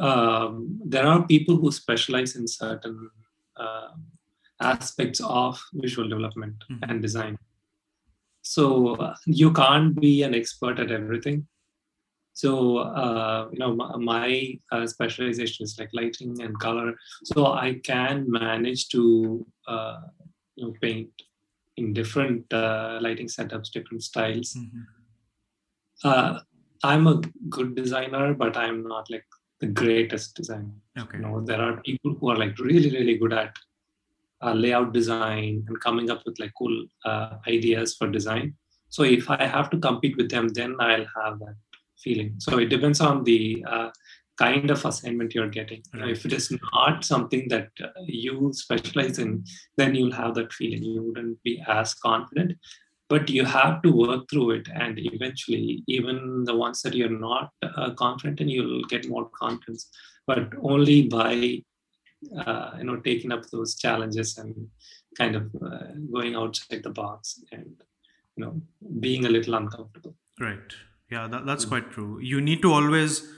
um, 0.00 0.78
there 0.84 1.06
are 1.06 1.26
people 1.26 1.56
who 1.56 1.70
specialize 1.72 2.36
in 2.36 2.46
certain 2.46 3.10
uh, 3.56 3.88
aspects 4.60 5.20
of 5.20 5.60
visual 5.74 6.08
development 6.08 6.64
Mhm. 6.70 6.78
and 6.88 7.02
design. 7.02 7.36
So 8.42 8.94
uh, 8.96 9.14
you 9.26 9.52
can't 9.52 9.94
be 10.00 10.22
an 10.22 10.34
expert 10.34 10.78
at 10.78 10.90
everything. 10.90 11.46
So 12.34 12.78
uh, 12.78 13.48
you 13.52 13.58
know, 13.58 13.74
my, 13.74 13.96
my 13.96 14.58
uh, 14.70 14.86
specialization 14.86 15.64
is 15.64 15.78
like 15.78 15.90
lighting 15.92 16.40
and 16.40 16.58
color. 16.58 16.94
So 17.24 17.46
I 17.52 17.80
can 17.84 18.30
manage 18.30 18.88
to 18.88 19.46
uh, 19.68 20.00
you 20.56 20.66
know 20.66 20.74
paint 20.80 21.10
in 21.82 21.92
different 21.92 22.52
uh, 22.52 22.98
lighting 23.06 23.30
setups, 23.36 23.70
different 23.76 24.02
styles. 24.10 24.50
Mhm. 24.54 24.84
Uh, 26.04 26.40
I'm 26.90 27.06
a 27.06 27.16
good 27.56 27.70
designer, 27.80 28.34
but 28.42 28.56
I'm 28.56 28.78
not 28.94 29.10
like 29.14 29.26
the 29.60 29.70
greatest 29.82 30.34
designer. 30.40 30.74
okay 31.02 31.18
You 31.18 31.24
know, 31.24 31.36
there 31.50 31.62
are 31.66 31.74
people 31.88 32.14
who 32.18 32.30
are 32.30 32.38
like 32.44 32.56
really, 32.68 32.90
really 32.96 33.16
good 33.22 33.34
at 33.42 33.52
uh, 34.44 34.54
layout 34.64 34.92
design 34.92 35.64
and 35.68 35.80
coming 35.86 36.10
up 36.10 36.22
with 36.26 36.38
like 36.42 36.52
cool 36.58 36.76
uh, 37.04 37.36
ideas 37.46 37.94
for 37.98 38.08
design. 38.18 38.54
So 38.88 39.04
if 39.18 39.30
I 39.30 39.44
have 39.56 39.70
to 39.70 39.78
compete 39.88 40.16
with 40.16 40.30
them, 40.30 40.48
then 40.58 40.74
I'll 40.80 41.08
have 41.18 41.38
that 41.44 41.56
feeling. 42.04 42.34
So 42.38 42.58
it 42.58 42.70
depends 42.76 43.00
on 43.00 43.22
the 43.24 43.64
uh, 43.74 43.90
kind 44.38 44.70
of 44.70 44.84
assignment 44.84 45.34
you're 45.34 45.48
getting. 45.48 45.82
Know, 45.94 46.08
if 46.08 46.24
it 46.24 46.32
is 46.32 46.52
not 46.72 47.04
something 47.04 47.48
that 47.48 47.68
uh, 47.82 47.88
you 48.06 48.52
specialize 48.52 49.18
in, 49.18 49.44
then 49.76 49.94
you'll 49.94 50.12
have 50.12 50.34
that 50.36 50.52
feeling. 50.52 50.82
You 50.82 51.02
wouldn't 51.02 51.42
be 51.42 51.62
as 51.66 51.94
confident, 51.94 52.58
but 53.08 53.28
you 53.28 53.44
have 53.44 53.82
to 53.82 53.90
work 53.92 54.28
through 54.30 54.52
it, 54.52 54.68
and 54.74 54.98
eventually, 54.98 55.84
even 55.86 56.44
the 56.44 56.56
ones 56.56 56.82
that 56.82 56.94
you're 56.94 57.18
not 57.18 57.50
uh, 57.62 57.90
confident 57.90 58.40
in, 58.40 58.48
you'll 58.48 58.84
get 58.84 59.08
more 59.08 59.28
confidence. 59.28 59.88
But 60.26 60.52
only 60.62 61.08
by 61.08 61.62
uh, 62.46 62.70
you 62.78 62.84
know 62.84 62.96
taking 62.96 63.32
up 63.32 63.46
those 63.50 63.74
challenges 63.76 64.38
and 64.38 64.68
kind 65.18 65.36
of 65.36 65.50
uh, 65.62 65.88
going 66.12 66.34
outside 66.36 66.82
the 66.82 66.90
box 66.90 67.40
and 67.52 67.66
you 68.36 68.44
know 68.44 68.62
being 69.00 69.26
a 69.26 69.28
little 69.28 69.54
uncomfortable. 69.54 70.14
Right. 70.40 70.72
Yeah, 71.10 71.28
that, 71.28 71.44
that's 71.44 71.66
Mm. 71.66 71.68
quite 71.68 71.90
true. 71.90 72.18
You 72.20 72.40
need 72.40 72.62
to 72.62 72.72
always 72.72 73.28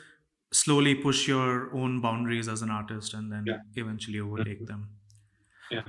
slowly 0.55 0.95
push 0.95 1.27
your 1.29 1.75
own 1.77 2.01
boundaries 2.01 2.49
as 2.49 2.63
an 2.63 2.71
artist 2.71 3.15
and 3.15 3.33
then 3.33 3.45
Yeah. 3.47 3.61
eventually 3.85 4.21
overtake 4.21 4.67
them. 4.67 4.89
Yeah. 5.71 5.83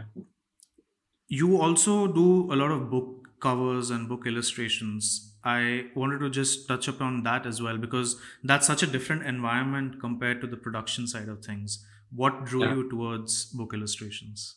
You 1.27 1.61
also 1.61 2.07
do 2.11 2.51
a 2.51 2.55
lot 2.55 2.71
of 2.71 2.89
book 2.89 3.27
covers 3.39 3.89
and 3.91 4.09
book 4.09 4.25
illustrations. 4.25 5.37
I 5.43 5.91
wanted 5.95 6.19
to 6.19 6.29
just 6.31 6.67
touch 6.67 6.87
upon 6.87 7.21
that 7.23 7.45
as 7.45 7.61
well 7.61 7.77
because 7.77 8.19
that's 8.43 8.65
such 8.65 8.81
a 8.81 8.87
different 8.87 9.23
environment 9.23 9.99
compared 9.99 10.41
to 10.41 10.47
the 10.47 10.57
production 10.57 11.07
side 11.07 11.29
of 11.29 11.45
things. 11.45 11.85
What 12.11 12.45
drew 12.45 12.63
Yeah. 12.63 12.75
you 12.75 12.89
towards 12.89 13.45
book 13.45 13.73
illustrations? 13.73 14.55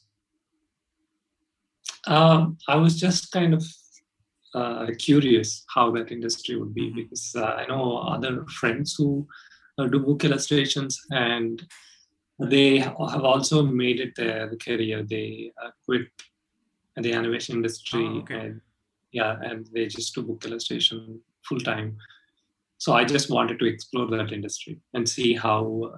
Um, 2.07 2.59
I 2.69 2.77
was 2.77 2.99
just 2.99 3.31
kind 3.33 3.55
of 3.55 3.65
uh, 4.55 4.87
curious 4.99 5.65
how 5.75 5.91
that 5.93 6.11
industry 6.11 6.57
would 6.57 6.75
be 6.75 6.91
Mhm. 6.91 6.95
because 6.95 7.35
uh, 7.37 7.45
I 7.45 7.67
know 7.67 7.99
other 7.99 8.47
friends 8.47 8.95
who 8.97 9.27
do 9.87 10.01
book 10.01 10.25
illustrations 10.25 11.01
and 11.11 11.63
they 12.41 12.79
have 12.79 13.25
also 13.25 13.63
made 13.63 14.01
it 14.01 14.15
their 14.17 14.55
career. 14.57 15.03
They 15.03 15.53
uh, 15.63 15.71
quit 15.85 16.09
the 16.97 17.13
animation 17.13 17.57
industry, 17.57 18.05
Oh, 18.07 18.19
okay. 18.19 18.35
and 18.41 18.61
yeah, 19.13 19.39
and 19.43 19.67
they 19.73 19.87
just 19.87 20.15
do 20.15 20.23
book 20.23 20.45
illustration 20.45 21.21
full 21.49 21.61
time. 21.61 21.97
So 22.79 22.93
I 22.93 23.05
just 23.05 23.31
wanted 23.31 23.59
to 23.59 23.67
explore 23.67 24.07
that 24.09 24.33
industry 24.33 24.81
and 24.95 25.09
see 25.09 25.35
how 25.35 25.93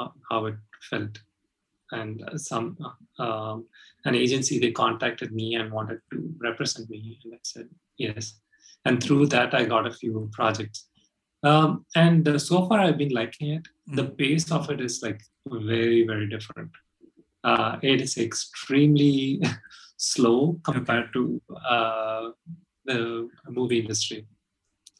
uh, 0.00 0.08
how- 0.30 0.46
it 0.46 0.56
felt. 0.90 1.18
And 1.92 2.22
uh, 2.28 2.36
some 2.36 2.76
uh, 3.18 3.22
um, 3.22 3.66
an 4.04 4.16
agency 4.16 4.58
they 4.58 4.72
contacted 4.72 5.32
me 5.32 5.54
and 5.54 5.70
wanted 5.72 6.00
to 6.12 6.34
represent 6.40 6.90
me, 6.90 7.18
and 7.24 7.34
I 7.34 7.38
said 7.44 7.68
yes. 7.96 8.40
And 8.84 9.00
through 9.02 9.26
that, 9.28 9.54
I 9.54 9.64
got 9.64 9.86
a 9.86 9.92
few 9.92 10.28
projects. 10.32 10.88
Um, 11.46 11.86
and 11.94 12.26
uh, 12.28 12.38
so 12.38 12.66
far, 12.66 12.80
I've 12.80 12.98
been 12.98 13.14
liking 13.20 13.48
it. 13.56 13.64
The 13.98 14.06
Mm. 14.06 14.16
pace 14.20 14.50
of 14.56 14.68
it 14.74 14.80
is 14.80 14.94
like 15.06 15.20
very, 15.46 16.00
very 16.10 16.28
different. 16.34 16.72
Uh, 17.44 17.78
it 17.82 18.00
is 18.06 18.16
extremely 18.18 19.40
slow 20.12 20.38
compared 20.64 21.12
to 21.12 21.22
uh, 21.74 22.30
the 22.84 23.28
movie 23.58 23.78
industry. 23.84 24.26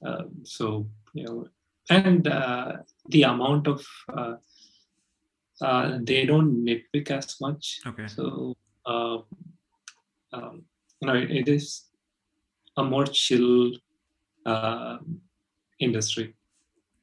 Um, 0.07 0.29
so 0.45 0.89
you 1.15 1.25
know, 1.25 1.49
and 1.91 2.29
uh, 2.29 2.73
the 3.09 3.23
amount 3.25 3.67
of 3.67 3.85
uh, 4.19 4.37
uh, 5.61 5.99
they 6.03 6.27
don't 6.27 6.65
nitpick 6.65 7.11
as 7.11 7.41
much. 7.41 7.81
Okay. 7.87 8.07
So 8.07 8.55
uh, 8.85 9.19
um, 10.33 10.65
you 11.01 11.07
know, 11.09 11.15
it, 11.15 11.31
it 11.31 11.49
is 11.49 11.87
a 12.77 12.85
more 12.85 13.07
chill 13.07 13.73
uh, 14.45 14.99
industry. 15.81 16.36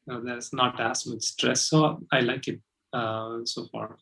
Uh, 0.09 0.19
there's 0.19 0.51
not 0.53 0.79
as 0.79 1.05
much 1.07 1.21
stress, 1.21 1.63
so 1.69 1.99
I 2.11 2.19
like 2.21 2.47
it 2.47 2.59
uh, 2.91 3.39
so 3.45 3.67
far. 3.71 3.97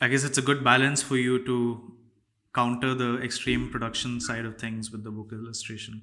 I 0.00 0.08
guess 0.08 0.24
it's 0.24 0.38
a 0.38 0.42
good 0.42 0.62
balance 0.62 1.02
for 1.02 1.16
you 1.16 1.44
to 1.46 1.92
counter 2.54 2.94
the 2.94 3.18
extreme 3.22 3.70
production 3.70 4.20
side 4.20 4.44
of 4.44 4.58
things 4.58 4.90
with 4.90 5.04
the 5.04 5.10
book 5.10 5.30
illustration. 5.32 6.02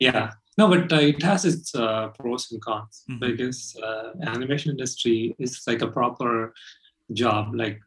Yeah, 0.00 0.32
no, 0.58 0.68
but 0.68 0.92
uh, 0.92 0.96
it 0.96 1.22
has 1.22 1.44
its 1.44 1.74
uh, 1.74 2.08
pros 2.08 2.50
and 2.50 2.60
cons 2.60 3.04
Mhm. 3.08 3.20
because 3.20 3.76
uh, 3.82 4.10
animation 4.22 4.70
industry 4.72 5.34
is 5.38 5.62
like 5.66 5.82
a 5.82 5.88
proper 5.88 6.52
job, 7.12 7.54
like 7.54 7.80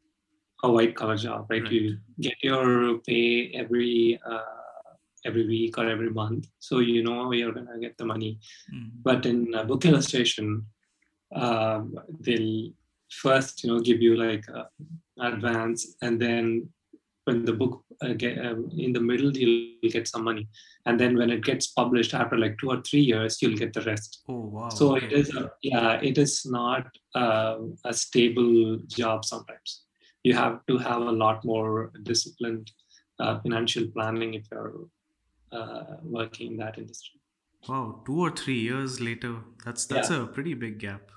a 0.64 0.72
white 0.72 0.95
collar 0.95 1.18
job, 1.18 1.47
right? 1.49 1.64
Right. 1.64 1.72
You 1.72 1.97
get 2.20 2.36
your 2.41 2.99
pay 2.99 3.51
every 3.53 4.20
uh, 4.26 4.41
every 5.26 5.45
week 5.47 5.78
or 5.78 5.86
every 5.88 6.10
month, 6.10 6.47
so 6.60 6.80
you 6.80 7.03
know 7.03 7.32
you're 7.32 7.51
gonna 7.51 7.80
get 7.80 7.97
the 7.97 8.05
money. 8.05 8.39
Mm. 8.74 8.89
But 9.03 9.26
in 9.26 9.53
uh, 9.53 9.64
book 9.64 9.86
illustration, 9.86 10.66
um, 11.34 11.95
they'll 12.19 12.71
first 13.09 13.63
you 13.63 13.71
know 13.71 13.80
give 13.80 14.01
you 14.01 14.15
like 14.15 14.45
uh, 14.49 14.65
advance, 15.19 15.95
and 16.01 16.19
then 16.21 16.69
when 17.25 17.43
the 17.43 17.53
book 17.53 17.84
uh, 18.01 18.13
get, 18.13 18.38
um, 18.45 18.69
in 18.78 18.93
the 18.93 19.01
middle 19.01 19.36
you'll 19.36 19.91
get 19.91 20.07
some 20.07 20.23
money, 20.23 20.47
and 20.86 20.99
then 20.99 21.17
when 21.17 21.30
it 21.30 21.43
gets 21.43 21.67
published 21.67 22.13
after 22.13 22.38
like 22.38 22.57
two 22.57 22.69
or 22.69 22.82
three 22.82 23.01
years, 23.01 23.41
you'll 23.41 23.57
get 23.57 23.73
the 23.73 23.82
rest. 23.82 24.23
Oh 24.30 24.39
wow. 24.39 24.69
So 24.69 24.95
it 24.95 25.11
is 25.11 25.36
a, 25.36 25.51
yeah, 25.61 25.99
it 26.01 26.17
is 26.17 26.45
not 26.45 26.88
uh, 27.15 27.57
a 27.86 27.93
stable 27.93 28.78
job. 28.88 29.25
Sometimes 29.25 29.84
you 30.23 30.34
have 30.34 30.65
to 30.67 30.78
have 30.78 31.01
a 31.01 31.11
lot 31.11 31.43
more 31.43 31.91
disciplined 32.03 32.71
uh, 33.19 33.39
financial 33.39 33.88
planning 33.88 34.34
if 34.36 34.45
you're 34.51 34.88
uh, 35.51 35.97
working 36.03 36.51
in 36.51 36.57
that 36.57 36.78
industry. 36.78 37.19
Wow, 37.67 38.01
two 38.05 38.19
or 38.21 38.32
three 38.32 38.59
years 38.59 39.01
later, 39.01 39.38
that's 39.65 39.86
that's 39.86 40.09
a 40.09 40.25
pretty 40.28 40.53
big 40.53 40.80
gap. 40.80 41.11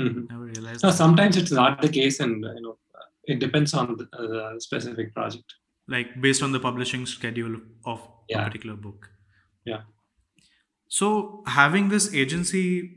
Mhm. 0.00 0.28
Never 0.30 0.44
realized. 0.44 0.82
No, 0.82 0.90
that. 0.90 0.96
sometimes 0.96 1.36
it's 1.36 1.52
not 1.52 1.80
the 1.82 1.88
case, 1.88 2.20
and 2.20 2.44
uh, 2.44 2.52
you 2.54 2.62
know, 2.62 2.78
it 3.24 3.38
depends 3.38 3.74
on 3.74 3.96
the 3.96 4.06
uh, 4.26 4.58
specific 4.68 5.14
project. 5.14 5.54
like 5.92 6.10
based 6.24 6.42
on 6.46 6.52
the 6.54 6.60
publishing 6.64 7.04
schedule 7.10 7.54
of 7.92 8.02
a 8.32 8.36
particular 8.42 8.74
book. 8.82 9.06
Yeah. 9.64 9.80
So 10.88 11.42
having 11.46 11.88
this 11.88 12.06
agency, 12.14 12.96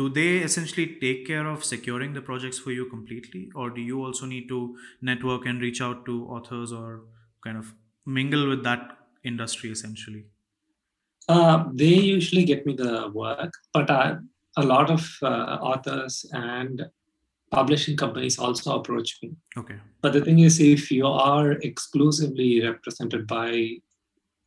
do 0.00 0.08
they 0.08 0.38
essentially 0.38 0.86
take 1.00 1.26
care 1.26 1.46
of 1.46 1.64
securing 1.64 2.12
the 2.14 2.22
projects 2.22 2.58
for 2.58 2.72
you 2.72 2.86
completely, 2.94 3.42
or 3.54 3.70
do 3.70 3.80
you 3.80 4.02
also 4.04 4.26
need 4.26 4.48
to 4.48 4.76
network 5.10 5.46
and 5.46 5.60
reach 5.60 5.80
out 5.88 6.04
to 6.06 6.16
authors 6.38 6.72
or 6.72 7.04
kind 7.44 7.56
of 7.56 7.72
mingle 8.06 8.48
with 8.48 8.64
that 8.64 8.96
industry 9.32 9.70
essentially? 9.70 10.24
Uh, 11.28 11.64
they 11.72 11.94
usually 11.94 12.44
get 12.44 12.66
me 12.66 12.74
the 12.74 13.10
work, 13.14 13.52
but 13.72 13.90
I, 13.90 14.16
a 14.56 14.62
lot 14.64 14.90
of 14.90 15.02
uh, 15.22 15.58
authors 15.70 16.24
and 16.32 16.86
publishing 17.50 17.96
companies 17.96 18.38
also 18.38 18.76
approach 18.78 19.18
me. 19.22 19.32
Okay. 19.56 19.76
But 20.02 20.12
the 20.12 20.20
thing 20.24 20.40
is, 20.40 20.60
if 20.60 20.90
you 20.90 21.06
are 21.06 21.52
exclusively 21.52 22.62
represented 22.62 23.26
by 23.26 23.78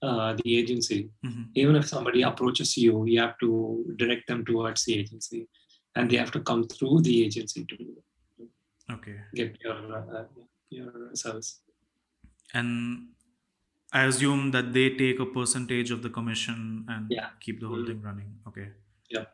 uh, 0.01 0.35
the 0.43 0.57
agency, 0.57 1.09
hmm 1.23 1.43
even 1.55 1.75
if 1.75 1.87
somebody 1.87 2.21
approaches 2.21 2.77
you, 2.77 3.05
you 3.05 3.19
have 3.19 3.35
to 3.39 3.83
direct 3.97 4.27
them 4.27 4.45
towards 4.45 4.85
the 4.85 4.93
agency, 4.99 5.47
and 5.95 6.11
they 6.11 6.17
have 6.17 6.31
to 6.31 6.39
come 6.41 6.63
through 6.67 7.01
the 7.01 7.23
agency 7.25 7.65
to 7.65 7.77
Okay. 8.95 9.15
get 9.33 9.57
your 9.63 9.77
uh, 9.97 10.23
your 10.69 10.91
service. 11.15 11.61
And 12.53 13.07
I 13.91 14.03
assume 14.03 14.51
that 14.51 14.71
they 14.73 14.89
take 15.01 15.19
a 15.19 15.25
percentage 15.25 15.89
of 15.91 16.03
the 16.03 16.09
commission 16.09 16.85
and 16.89 17.09
Yeah. 17.09 17.29
keep 17.39 17.59
the 17.59 17.67
whole 17.67 17.83
Mhm. 17.83 17.87
thing 17.87 18.01
running. 18.09 18.29
Okay. 18.47 18.67
Yeah. 19.09 19.25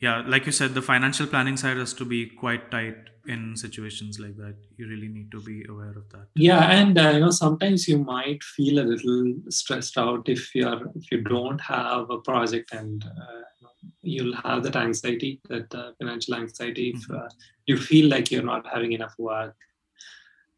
Yeah, 0.00 0.22
like 0.26 0.44
you 0.44 0.52
said, 0.52 0.74
the 0.74 0.82
financial 0.82 1.26
planning 1.26 1.56
side 1.56 1.78
has 1.78 1.94
to 1.94 2.04
be 2.04 2.26
quite 2.26 2.70
tight 2.70 2.96
in 3.26 3.56
situations 3.56 4.20
like 4.20 4.36
that. 4.36 4.54
You 4.76 4.88
really 4.88 5.08
need 5.08 5.32
to 5.32 5.40
be 5.40 5.64
aware 5.68 5.90
of 5.96 6.08
that. 6.10 6.26
Yeah, 6.34 6.64
and 6.70 6.98
uh, 6.98 7.10
you 7.10 7.20
know 7.20 7.30
sometimes 7.30 7.88
you 7.88 7.98
might 7.98 8.42
feel 8.42 8.78
a 8.78 8.84
little 8.84 9.34
stressed 9.48 9.96
out 9.96 10.28
if 10.28 10.54
you're 10.54 10.82
if 10.94 11.10
you 11.10 11.22
don't 11.22 11.60
have 11.60 12.10
a 12.10 12.18
project 12.18 12.72
and 12.72 13.04
uh, 13.04 13.68
you'll 14.02 14.36
have 14.36 14.62
that 14.64 14.76
anxiety, 14.76 15.40
that 15.48 15.74
uh, 15.74 15.92
financial 15.98 16.34
anxiety. 16.34 16.90
If 16.90 17.08
Mhm. 17.08 17.24
uh, 17.24 17.28
you 17.66 17.78
feel 17.78 18.10
like 18.10 18.30
you're 18.30 18.50
not 18.54 18.66
having 18.66 18.92
enough 18.92 19.14
work, 19.18 19.56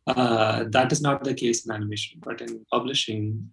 uh, 0.09 0.65
that 0.71 0.91
is 0.91 1.01
not 1.01 1.23
the 1.23 1.35
case 1.35 1.65
in 1.65 1.73
animation, 1.73 2.21
but 2.25 2.41
in 2.41 2.65
publishing, 2.73 3.51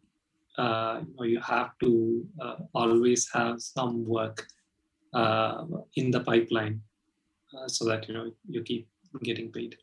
uh, 0.58 1.02
you, 1.08 1.14
know, 1.16 1.24
you 1.24 1.40
have 1.42 1.72
to 1.84 2.26
uh, 2.42 2.56
always 2.74 3.30
have 3.32 3.62
some 3.62 4.04
work 4.06 4.48
in 5.96 6.12
the 6.12 6.20
pipeline 6.20 6.82
uh, 7.58 7.68
so 7.68 7.86
that 7.86 8.08
you 8.08 8.14
know 8.14 8.32
you 8.48 8.64
keep 8.64 8.88
getting 9.24 9.52
paid. 9.52 9.78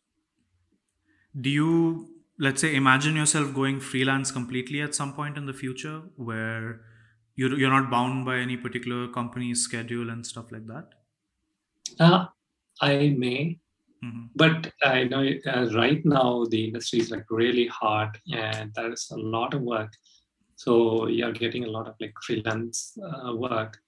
Do 1.40 1.48
you, 1.48 2.10
let's 2.38 2.60
say, 2.60 2.74
imagine 2.74 3.16
yourself 3.16 3.54
going 3.54 3.80
freelance 3.80 4.30
completely 4.30 4.82
at 4.82 4.94
some 4.94 5.14
point 5.14 5.38
in 5.38 5.46
the 5.46 5.54
future 5.54 6.02
where 6.16 6.82
you're, 7.36 7.58
you're 7.58 7.70
not 7.70 7.90
bound 7.90 8.26
by 8.26 8.36
any 8.36 8.56
particular 8.56 9.08
company's 9.08 9.62
schedule 9.62 10.10
and 10.10 10.26
stuff 10.26 10.52
like 10.52 10.66
that? 10.66 10.88
Uh, 11.98 12.26
I 12.80 13.14
may, 13.16 13.58
hmm 14.02 14.26
but 14.34 14.72
I 14.82 15.04
know 15.04 15.26
uh, 15.46 15.70
right 15.74 16.04
now 16.04 16.44
the 16.50 16.64
industry 16.64 17.00
is 17.00 17.10
like 17.10 17.26
really 17.30 17.66
hard 17.66 18.18
and 18.32 18.72
there 18.74 18.92
is 18.92 19.08
a 19.10 19.16
lot 19.16 19.54
of 19.54 19.62
work. 19.62 19.92
So 20.56 21.06
you're 21.06 21.32
getting 21.32 21.64
a 21.64 21.70
lot 21.70 21.88
of 21.88 21.94
like 22.00 22.14
freelance 22.22 22.96
uh, 23.02 23.34
work, 23.34 23.78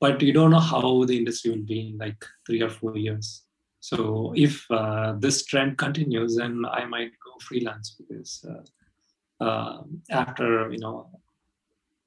but 0.00 0.20
you 0.20 0.32
don't 0.32 0.50
know 0.50 0.58
how 0.58 1.04
the 1.04 1.16
industry 1.16 1.50
will 1.50 1.66
be 1.66 1.88
in 1.88 1.98
like 1.98 2.22
three 2.46 2.62
or 2.62 2.70
four 2.70 2.96
years. 2.96 3.42
So 3.80 4.32
if 4.36 4.68
uh, 4.70 5.14
this 5.18 5.44
trend 5.44 5.78
continues, 5.78 6.36
then 6.36 6.64
I 6.70 6.84
might 6.84 7.12
go 7.24 7.32
freelance 7.40 7.96
because 7.98 8.44
uh, 8.48 9.44
uh, 9.44 9.82
after 10.10 10.70
you 10.70 10.78
know 10.78 11.08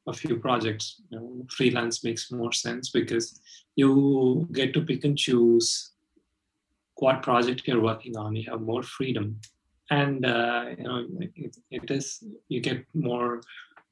a 0.08 0.14
few 0.14 0.38
projects, 0.38 1.02
you 1.10 1.20
know, 1.20 1.46
freelance 1.50 2.04
makes 2.04 2.32
more 2.32 2.52
sense 2.52 2.90
because 2.90 3.40
you 3.76 4.48
get 4.52 4.74
to 4.74 4.82
pick 4.82 5.04
and 5.06 5.18
choose 5.18 5.92
what 6.96 7.22
project 7.22 7.68
you're 7.68 7.82
working 7.82 8.18
on. 8.18 8.36
You 8.36 8.50
have 8.52 8.62
more 8.62 8.84
freedom, 8.84 9.40
and 9.90 10.26
uh, 10.26 10.66
you 10.78 10.84
know 10.84 11.08
it, 11.36 11.56
it 11.72 11.92
is 11.92 12.24
you 12.50 12.60
get 12.60 12.84
more 12.94 13.42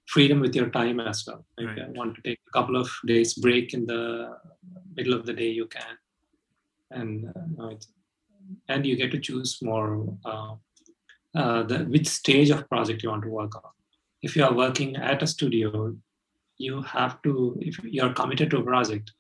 freedom 0.07 0.39
with 0.39 0.55
your 0.55 0.69
time 0.69 0.99
as 0.99 1.23
well. 1.27 1.45
Like 1.57 1.67
Right. 1.67 1.81
I 1.81 1.89
want 1.89 2.15
to 2.15 2.21
take 2.21 2.39
a 2.47 2.51
couple 2.57 2.75
of 2.75 2.89
days 3.05 3.33
break 3.33 3.73
in 3.73 3.85
the 3.85 4.37
middle 4.95 5.13
of 5.13 5.25
the 5.25 5.33
day, 5.33 5.49
you 5.49 5.67
can, 5.67 5.97
and 6.91 7.33
uh, 7.59 7.69
you 7.69 7.77
and 8.69 8.85
you 8.85 8.95
get 8.95 9.11
to 9.11 9.19
choose 9.19 9.59
more 9.61 10.17
uh, 10.25 10.55
uh, 11.35 11.63
the 11.63 11.79
which 11.79 12.07
stage 12.07 12.49
of 12.49 12.67
project 12.69 13.03
you 13.03 13.09
want 13.09 13.23
to 13.23 13.29
work 13.29 13.55
on. 13.55 13.71
If 14.21 14.35
you 14.35 14.43
are 14.43 14.53
working 14.53 14.95
at 14.95 15.21
a 15.21 15.27
studio, 15.27 15.95
you 16.57 16.81
have 16.81 17.21
to 17.23 17.57
if 17.59 17.79
you're 17.83 18.13
committed 18.13 18.49
to 18.51 18.57
a 18.57 18.63
project 18.63 19.11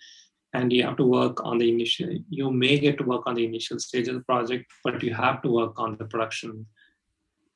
and 0.53 0.71
you 0.71 0.83
have 0.83 0.97
to 0.97 1.05
work 1.05 1.43
on 1.43 1.57
the 1.57 1.69
initial 1.69 2.09
you 2.29 2.49
may 2.51 2.79
get 2.79 2.97
to 2.97 3.03
work 3.03 3.27
on 3.27 3.35
the 3.35 3.45
initial 3.45 3.79
stage 3.79 4.07
of 4.07 4.15
the 4.15 4.21
project 4.21 4.65
but 4.83 5.03
you 5.03 5.13
have 5.13 5.41
to 5.41 5.49
work 5.49 5.79
on 5.79 5.97
the 5.97 6.05
production 6.05 6.65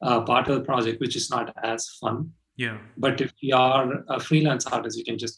uh, 0.03 0.21
part 0.21 0.47
of 0.47 0.55
the 0.55 0.65
project 0.65 0.99
which 0.99 1.15
is 1.15 1.29
not 1.29 1.53
as 1.63 1.89
fun 2.01 2.32
Yeah. 2.64 2.78
but 3.05 3.22
if 3.26 3.32
you 3.49 3.55
are 3.55 3.86
a 4.18 4.20
freelance 4.28 4.66
artist 4.78 4.97
you 4.99 5.05
can 5.09 5.18
just 5.26 5.38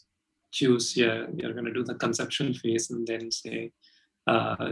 choose 0.58 0.86
yeah 1.02 1.16
you're 1.38 1.52
going 1.58 1.68
to 1.72 1.76
do 1.78 1.84
the 1.90 1.94
conceptual 2.04 2.50
phase 2.62 2.90
and 2.90 3.06
then 3.12 3.30
say 3.40 3.58
uh, 4.32 4.70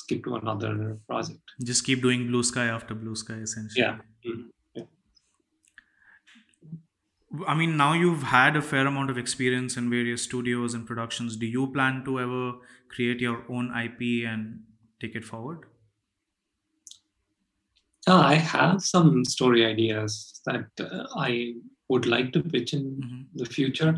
skip 0.00 0.24
to 0.24 0.34
another 0.36 0.72
project 1.08 1.42
Just 1.70 1.84
keep 1.88 2.00
doing 2.06 2.26
blue 2.32 2.42
sky 2.50 2.66
after 2.76 2.94
blue 2.94 3.16
sky 3.22 3.38
essentially. 3.46 3.82
Yeah. 3.84 3.98
Mhm. 4.26 4.44
Yeah. 4.78 4.86
I 7.46 7.54
mean, 7.54 7.76
now 7.76 7.92
you've 7.94 8.22
had 8.22 8.56
a 8.56 8.62
fair 8.62 8.86
amount 8.86 9.10
of 9.10 9.18
experience 9.18 9.76
in 9.76 9.90
various 9.90 10.22
studios 10.22 10.72
and 10.72 10.86
productions. 10.86 11.36
Do 11.36 11.46
you 11.46 11.66
plan 11.72 12.02
to 12.04 12.20
ever 12.20 12.52
create 12.88 13.20
your 13.20 13.44
own 13.50 13.72
IP 13.84 14.24
and 14.24 14.60
take 15.00 15.16
it 15.16 15.24
forward? 15.24 15.64
Uh, 18.06 18.20
I 18.20 18.34
have 18.34 18.82
some 18.82 19.24
story 19.24 19.64
ideas 19.66 20.40
that 20.46 20.66
uh, 20.78 21.06
I 21.16 21.54
would 21.94 22.06
like 22.06 22.32
to 22.32 22.42
pitch 22.42 22.72
in 22.78 22.84
mm-hmm. 22.84 23.22
the 23.40 23.46
future, 23.56 23.92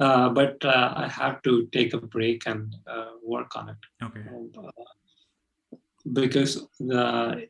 uh, 0.00 0.28
but 0.38 0.64
uh, 0.64 0.92
I 1.04 1.08
have 1.08 1.40
to 1.42 1.66
take 1.76 1.94
a 1.94 2.00
break 2.16 2.46
and 2.46 2.74
uh, 2.86 3.12
work 3.34 3.56
on 3.56 3.70
it. 3.74 3.82
Okay. 4.06 4.24
Uh, 4.58 5.76
because 6.20 6.52
the 6.78 7.48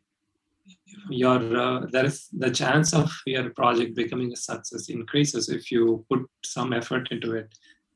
your 1.09 1.41
uh, 1.65 1.87
there 1.91 2.05
is 2.05 2.29
the 2.45 2.51
chance 2.51 2.93
of 2.93 3.11
your 3.27 3.49
project 3.61 3.97
becoming 3.97 4.31
a 4.33 4.37
success 4.37 4.89
increases 4.89 5.49
if 5.49 5.73
you 5.73 6.05
put 6.11 6.23
some 6.45 6.73
effort 6.81 7.09
into 7.11 7.35
it 7.41 7.49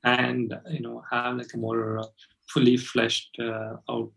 and 0.05 0.59
you 0.71 0.81
know 0.81 1.03
have 1.11 1.37
like 1.37 1.53
a 1.55 1.59
more 1.59 2.03
fully 2.53 2.77
fleshed 2.77 3.37
uh, 3.49 3.75
out 3.95 4.15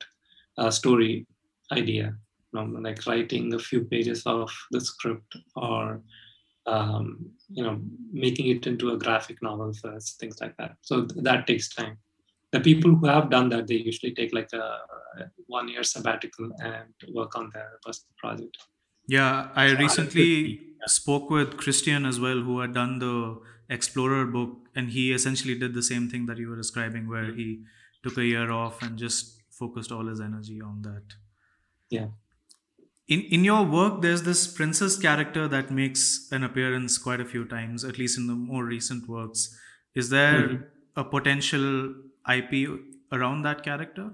uh, 0.58 0.72
story 0.72 1.28
idea 1.74 2.16
you 2.54 2.54
know, 2.54 2.80
like 2.88 3.06
writing 3.06 3.54
a 3.54 3.60
few 3.60 3.82
pages 3.94 4.24
of 4.26 4.50
the 4.72 4.82
script 4.82 5.38
or 5.56 6.02
um, 6.66 7.32
you 7.50 7.64
know 7.64 7.82
making 8.12 8.48
it 8.48 8.68
into 8.68 8.92
a 8.92 8.98
graphic 8.98 9.42
novel 9.42 9.74
first 9.74 10.20
things 10.20 10.40
like 10.42 10.56
that. 10.58 10.76
So 10.82 11.06
th- 11.06 11.24
that 11.24 11.48
takes 11.48 11.70
time. 11.70 11.98
The 12.52 12.60
people 12.60 12.96
who 12.96 13.06
have 13.08 13.30
done 13.30 13.50
that 13.50 13.68
they 13.68 13.76
usually 13.76 14.14
take 14.14 14.34
like 14.34 14.52
a 14.54 14.80
one 15.48 15.68
year 15.68 15.84
sabbatical 15.84 16.50
and 16.60 16.94
work 17.14 17.36
on 17.36 17.52
their 17.54 17.80
personal 17.84 18.14
project. 18.18 18.58
Yeah 19.08 19.50
i 19.56 19.72
recently 19.72 20.62
spoke 20.86 21.30
with 21.32 21.58
christian 21.58 22.06
as 22.06 22.20
well 22.20 22.42
who 22.42 22.60
had 22.60 22.74
done 22.74 23.00
the 23.00 23.40
explorer 23.70 24.26
book 24.26 24.52
and 24.76 24.92
he 24.92 25.12
essentially 25.12 25.56
did 25.58 25.74
the 25.74 25.82
same 25.82 26.08
thing 26.10 26.28
that 26.28 26.38
you 26.38 26.48
were 26.50 26.56
describing 26.56 27.10
where 27.10 27.34
he 27.34 27.64
took 28.04 28.18
a 28.18 28.24
year 28.24 28.52
off 28.52 28.84
and 28.84 28.98
just 28.98 29.42
focused 29.50 29.92
all 29.92 30.06
his 30.06 30.22
energy 30.22 30.62
on 30.62 30.84
that. 30.84 31.04
Yeah 31.90 32.10
in 33.10 33.22
in 33.38 33.44
your 33.44 33.64
work 33.64 34.02
there's 34.02 34.24
this 34.24 34.48
princess 34.48 34.98
character 34.98 35.48
that 35.48 35.72
makes 35.72 36.04
an 36.32 36.44
appearance 36.44 36.98
quite 36.98 37.20
a 37.20 37.26
few 37.26 37.46
times 37.46 37.84
at 37.84 37.98
least 37.98 38.18
in 38.18 38.28
the 38.28 38.36
more 38.36 38.64
recent 38.66 39.10
works 39.10 39.50
is 39.96 40.10
there 40.10 40.44
mm-hmm. 40.48 40.64
a 40.96 41.04
potential 41.04 41.94
IP 42.30 42.80
around 43.12 43.42
that 43.44 43.64
character? 43.64 44.12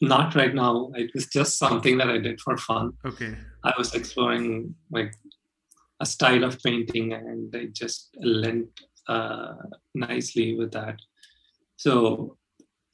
Not 0.00 0.34
right 0.34 0.54
now. 0.54 0.90
It 0.94 1.12
was 1.14 1.26
just 1.26 1.56
something 1.58 1.98
that 1.98 2.10
I 2.10 2.18
did 2.18 2.40
for 2.40 2.56
fun. 2.56 2.92
Okay. 3.04 3.36
I 3.62 3.72
was 3.78 3.94
exploring 3.94 4.74
like 4.90 5.14
a 6.00 6.06
style 6.06 6.44
of 6.44 6.60
painting 6.62 7.12
and 7.12 7.54
it 7.54 7.74
just 7.74 8.16
lent 8.20 8.68
uh, 9.06 9.54
nicely 9.94 10.56
with 10.56 10.72
that. 10.72 10.98
So 11.76 12.36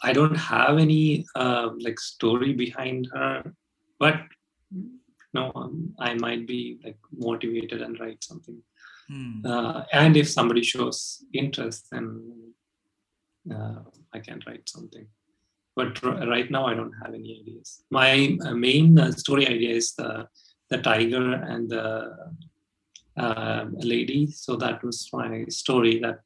I 0.03 0.13
don't 0.13 0.37
have 0.37 0.79
any 0.79 1.27
uh, 1.35 1.71
like 1.79 2.01
story 2.01 2.53
behind 2.55 3.09
her, 3.13 3.53
but 3.99 4.17
no, 5.33 5.53
um, 5.55 5.95
I 5.99 6.15
might 6.15 6.47
be 6.47 6.81
like 6.85 6.99
motivated 7.13 7.83
and 7.83 7.99
write 8.01 8.25
something. 8.25 8.63
Hmm. 9.09 9.45
Uh, 9.45 9.83
and 9.93 10.17
if 10.17 10.29
somebody 10.29 10.63
shows 10.63 11.25
interest, 11.33 11.89
then 11.91 12.53
uh, 13.53 13.81
I 14.13 14.19
can 14.19 14.41
write 14.47 14.69
something. 14.69 15.07
But 15.77 16.03
r- 16.05 16.27
right 16.27 16.51
now, 16.51 16.67
I 16.67 16.75
don't 16.75 16.95
have 17.05 17.15
any 17.15 17.41
ideas. 17.41 17.83
My 17.91 18.37
uh, 18.45 18.55
main 18.55 18.99
uh, 18.99 19.13
story 19.13 19.47
idea 19.47 19.75
is 19.75 19.95
the 19.95 20.29
the 20.69 20.79
tiger 20.79 21.33
and 21.33 21.69
the 21.69 22.17
uh, 23.17 23.65
lady. 23.73 24.31
So 24.31 24.57
that 24.57 24.83
was 24.83 25.09
my 25.13 25.45
story. 25.49 26.01
That 26.01 26.21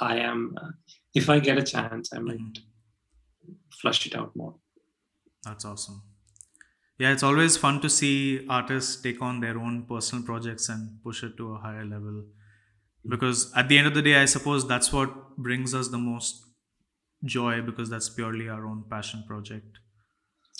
I 0.00 0.16
am. 0.18 0.54
Uh, 0.60 0.70
if 1.14 1.28
I 1.28 1.40
get 1.40 1.58
a 1.58 1.62
chance, 1.62 2.12
I 2.14 2.18
might 2.18 2.38
mm-hmm. 2.38 2.69
Flush 3.80 4.06
it 4.06 4.14
out 4.14 4.34
more. 4.34 4.54
That's 5.44 5.64
awesome. 5.64 6.02
Yeah, 6.98 7.12
it's 7.12 7.22
always 7.22 7.56
fun 7.56 7.80
to 7.80 7.88
see 7.88 8.46
artists 8.48 9.00
take 9.00 9.22
on 9.22 9.40
their 9.40 9.58
own 9.58 9.86
personal 9.88 10.22
projects 10.22 10.68
and 10.68 11.02
push 11.02 11.22
it 11.22 11.36
to 11.38 11.54
a 11.54 11.58
higher 11.58 11.84
level. 11.84 12.24
Because 13.08 13.50
at 13.56 13.68
the 13.68 13.78
end 13.78 13.86
of 13.86 13.94
the 13.94 14.02
day, 14.02 14.16
I 14.16 14.26
suppose 14.26 14.68
that's 14.68 14.92
what 14.92 15.36
brings 15.38 15.74
us 15.74 15.88
the 15.88 15.96
most 15.98 16.44
joy 17.24 17.62
because 17.62 17.88
that's 17.88 18.10
purely 18.10 18.48
our 18.48 18.66
own 18.66 18.84
passion 18.90 19.24
project. 19.26 19.78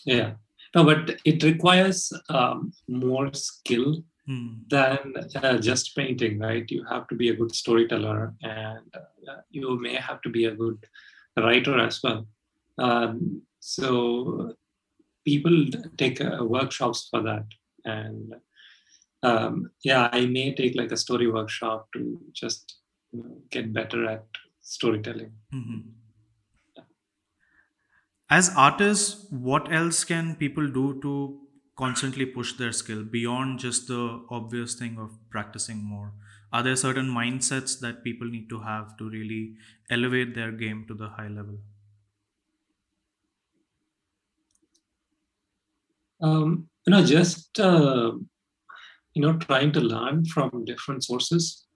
Yeah. 0.06 0.32
No, 0.74 0.84
but 0.84 1.20
it 1.24 1.42
requires 1.42 2.12
um, 2.28 2.72
more 2.88 3.32
skill 3.34 4.02
hmm. 4.26 4.48
than 4.68 5.14
uh, 5.42 5.58
just 5.58 5.94
painting, 5.96 6.38
right? 6.38 6.64
You 6.70 6.84
have 6.84 7.08
to 7.08 7.14
be 7.14 7.28
a 7.28 7.36
good 7.36 7.54
storyteller 7.54 8.34
and 8.42 8.94
uh, 8.94 9.40
you 9.50 9.78
may 9.78 9.96
have 9.96 10.22
to 10.22 10.30
be 10.30 10.46
a 10.46 10.54
good 10.54 10.86
writer 11.36 11.78
as 11.78 12.02
well. 12.02 12.26
Um, 12.80 13.42
so 13.60 14.54
people 15.24 15.66
take 15.98 16.20
uh, 16.20 16.38
workshops 16.44 17.08
for 17.10 17.22
that. 17.22 17.44
And 17.84 18.34
um, 19.22 19.70
yeah 19.84 20.08
i 20.12 20.26
may 20.26 20.54
take 20.54 20.76
like 20.76 20.92
a 20.92 20.96
story 20.96 21.30
workshop 21.30 21.88
to 21.92 22.20
just 22.32 22.78
you 23.12 23.22
know, 23.22 23.36
get 23.50 23.72
better 23.72 24.08
at 24.08 24.24
storytelling. 24.62 25.32
Mm-hmm. 25.54 26.80
as 28.30 28.50
artists 28.56 29.26
what 29.30 29.72
else 29.72 30.04
can 30.04 30.36
people 30.36 30.68
do 30.68 31.00
to 31.02 31.40
constantly 31.76 32.26
push 32.26 32.52
their 32.54 32.72
skill 32.72 33.02
beyond 33.02 33.58
just 33.58 33.88
the 33.88 34.22
obvious 34.28 34.74
thing 34.74 34.98
of 34.98 35.12
practicing 35.30 35.82
more? 35.82 36.12
Are 36.52 36.62
there 36.62 36.76
certain 36.76 37.06
mindsets 37.06 37.80
that 37.80 38.04
people 38.04 38.28
need 38.28 38.50
to 38.50 38.60
have 38.60 38.98
to 38.98 39.08
really 39.08 39.54
elevate 39.88 40.34
their 40.34 40.52
game 40.52 40.84
to 40.88 40.94
the 40.94 41.08
high 41.08 41.28
level 41.28 41.56
um, 46.22 46.68
you 46.86 46.90
know 46.92 47.04
just 47.04 47.58
uh, 47.60 48.12
you 49.14 49.22
know 49.22 49.36
trying 49.38 49.72
to 49.72 49.80
learn 49.80 50.24
from 50.24 50.64
different 50.64 51.04
sources 51.04 51.66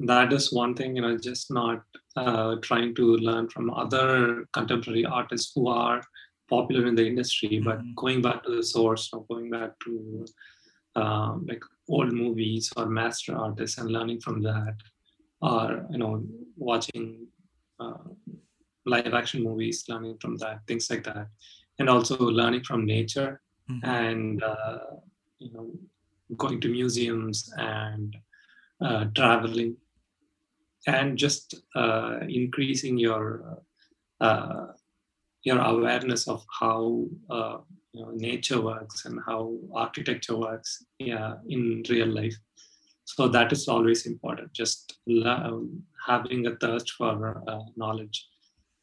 that 0.00 0.32
is 0.32 0.52
one 0.52 0.74
thing 0.74 0.94
you 0.96 1.02
know 1.02 1.16
just 1.16 1.50
not 1.50 1.82
uh, 2.16 2.56
trying 2.62 2.94
to 2.94 3.16
learn 3.16 3.48
from 3.48 3.70
other 3.70 4.44
contemporary 4.52 5.04
artists 5.04 5.52
who 5.54 5.68
are 5.68 6.02
popular 6.48 6.86
in 6.86 6.94
the 6.94 7.06
industry 7.06 7.48
mm-hmm. 7.48 7.64
but 7.64 7.80
going 7.96 8.20
back 8.22 8.42
to 8.44 8.54
the 8.54 8.62
source 8.62 9.10
or 9.12 9.24
going 9.26 9.50
back 9.50 9.70
to 9.84 10.24
um, 10.96 11.44
like 11.48 11.62
old 11.88 12.12
movies 12.12 12.72
or 12.76 12.86
master 12.86 13.36
artists 13.36 13.78
and 13.78 13.90
learning 13.90 14.20
from 14.20 14.42
that 14.42 14.74
or 15.40 15.86
you 15.90 15.98
know 15.98 16.22
watching 16.56 17.26
uh, 17.80 18.08
live 18.86 19.14
action 19.14 19.42
movies 19.42 19.84
learning 19.88 20.16
from 20.20 20.36
that 20.36 20.60
things 20.66 20.88
like 20.90 21.04
that 21.04 21.28
and 21.78 21.88
also 21.88 22.16
learning 22.16 22.62
from 22.62 22.86
nature 22.86 23.40
mm-hmm. 23.70 23.84
and 23.84 24.42
uh, 24.42 24.78
you 25.38 25.52
know 25.52 25.70
going 26.36 26.60
to 26.60 26.68
museums 26.68 27.52
and 27.56 28.16
uh, 28.80 29.04
traveling 29.14 29.76
and 30.86 31.16
just 31.16 31.54
uh, 31.74 32.18
increasing 32.28 32.98
your 32.98 33.58
uh, 34.20 34.66
your 35.42 35.58
awareness 35.58 36.26
of 36.26 36.44
how 36.60 37.06
uh, 37.30 37.58
you 37.92 38.02
know, 38.02 38.10
nature 38.14 38.60
works 38.60 39.04
and 39.04 39.20
how 39.26 39.56
architecture 39.74 40.36
works 40.36 40.84
yeah, 40.98 41.34
in 41.48 41.82
real 41.88 42.08
life. 42.08 42.36
So 43.04 43.28
that 43.28 43.52
is 43.52 43.68
always 43.68 44.06
important. 44.06 44.52
Just 44.52 44.98
um, 45.24 45.82
having 46.06 46.46
a 46.46 46.56
thirst 46.56 46.90
for 46.90 47.42
uh, 47.48 47.60
knowledge 47.76 48.28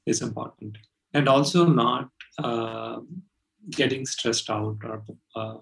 is 0.05 0.21
important. 0.21 0.77
And 1.13 1.27
also 1.27 1.65
not 1.65 2.09
uh, 2.39 2.99
getting 3.71 4.05
stressed 4.05 4.49
out 4.49 4.77
or 4.83 5.03
uh, 5.35 5.57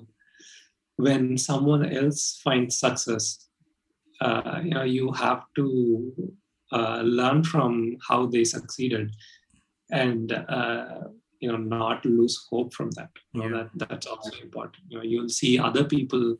when 0.98 1.38
someone 1.38 1.86
else 1.86 2.40
finds 2.44 2.80
success 2.80 3.48
uh, 4.22 4.60
you 4.64 4.72
know 4.72 4.84
you 4.84 5.12
have 5.12 5.44
to 5.56 6.14
uh, 6.72 7.02
learn 7.04 7.44
from 7.44 7.98
how 8.08 8.26
they 8.26 8.44
succeeded 8.44 9.12
and 9.92 10.32
uh, 10.32 11.02
you 11.40 11.52
know 11.52 11.58
not 11.58 12.06
lose 12.06 12.48
hope 12.50 12.74
from 12.74 12.92
that. 12.92 13.10
You 13.34 13.50
know, 13.50 13.58
yeah. 13.58 13.64
that 13.76 13.90
that's 13.90 14.08
also 14.08 14.32
important. 14.42 14.84
You 14.88 14.98
know 14.98 15.04
you'll 15.04 15.30
see 15.30 15.60
other 15.60 15.84
people 15.84 16.38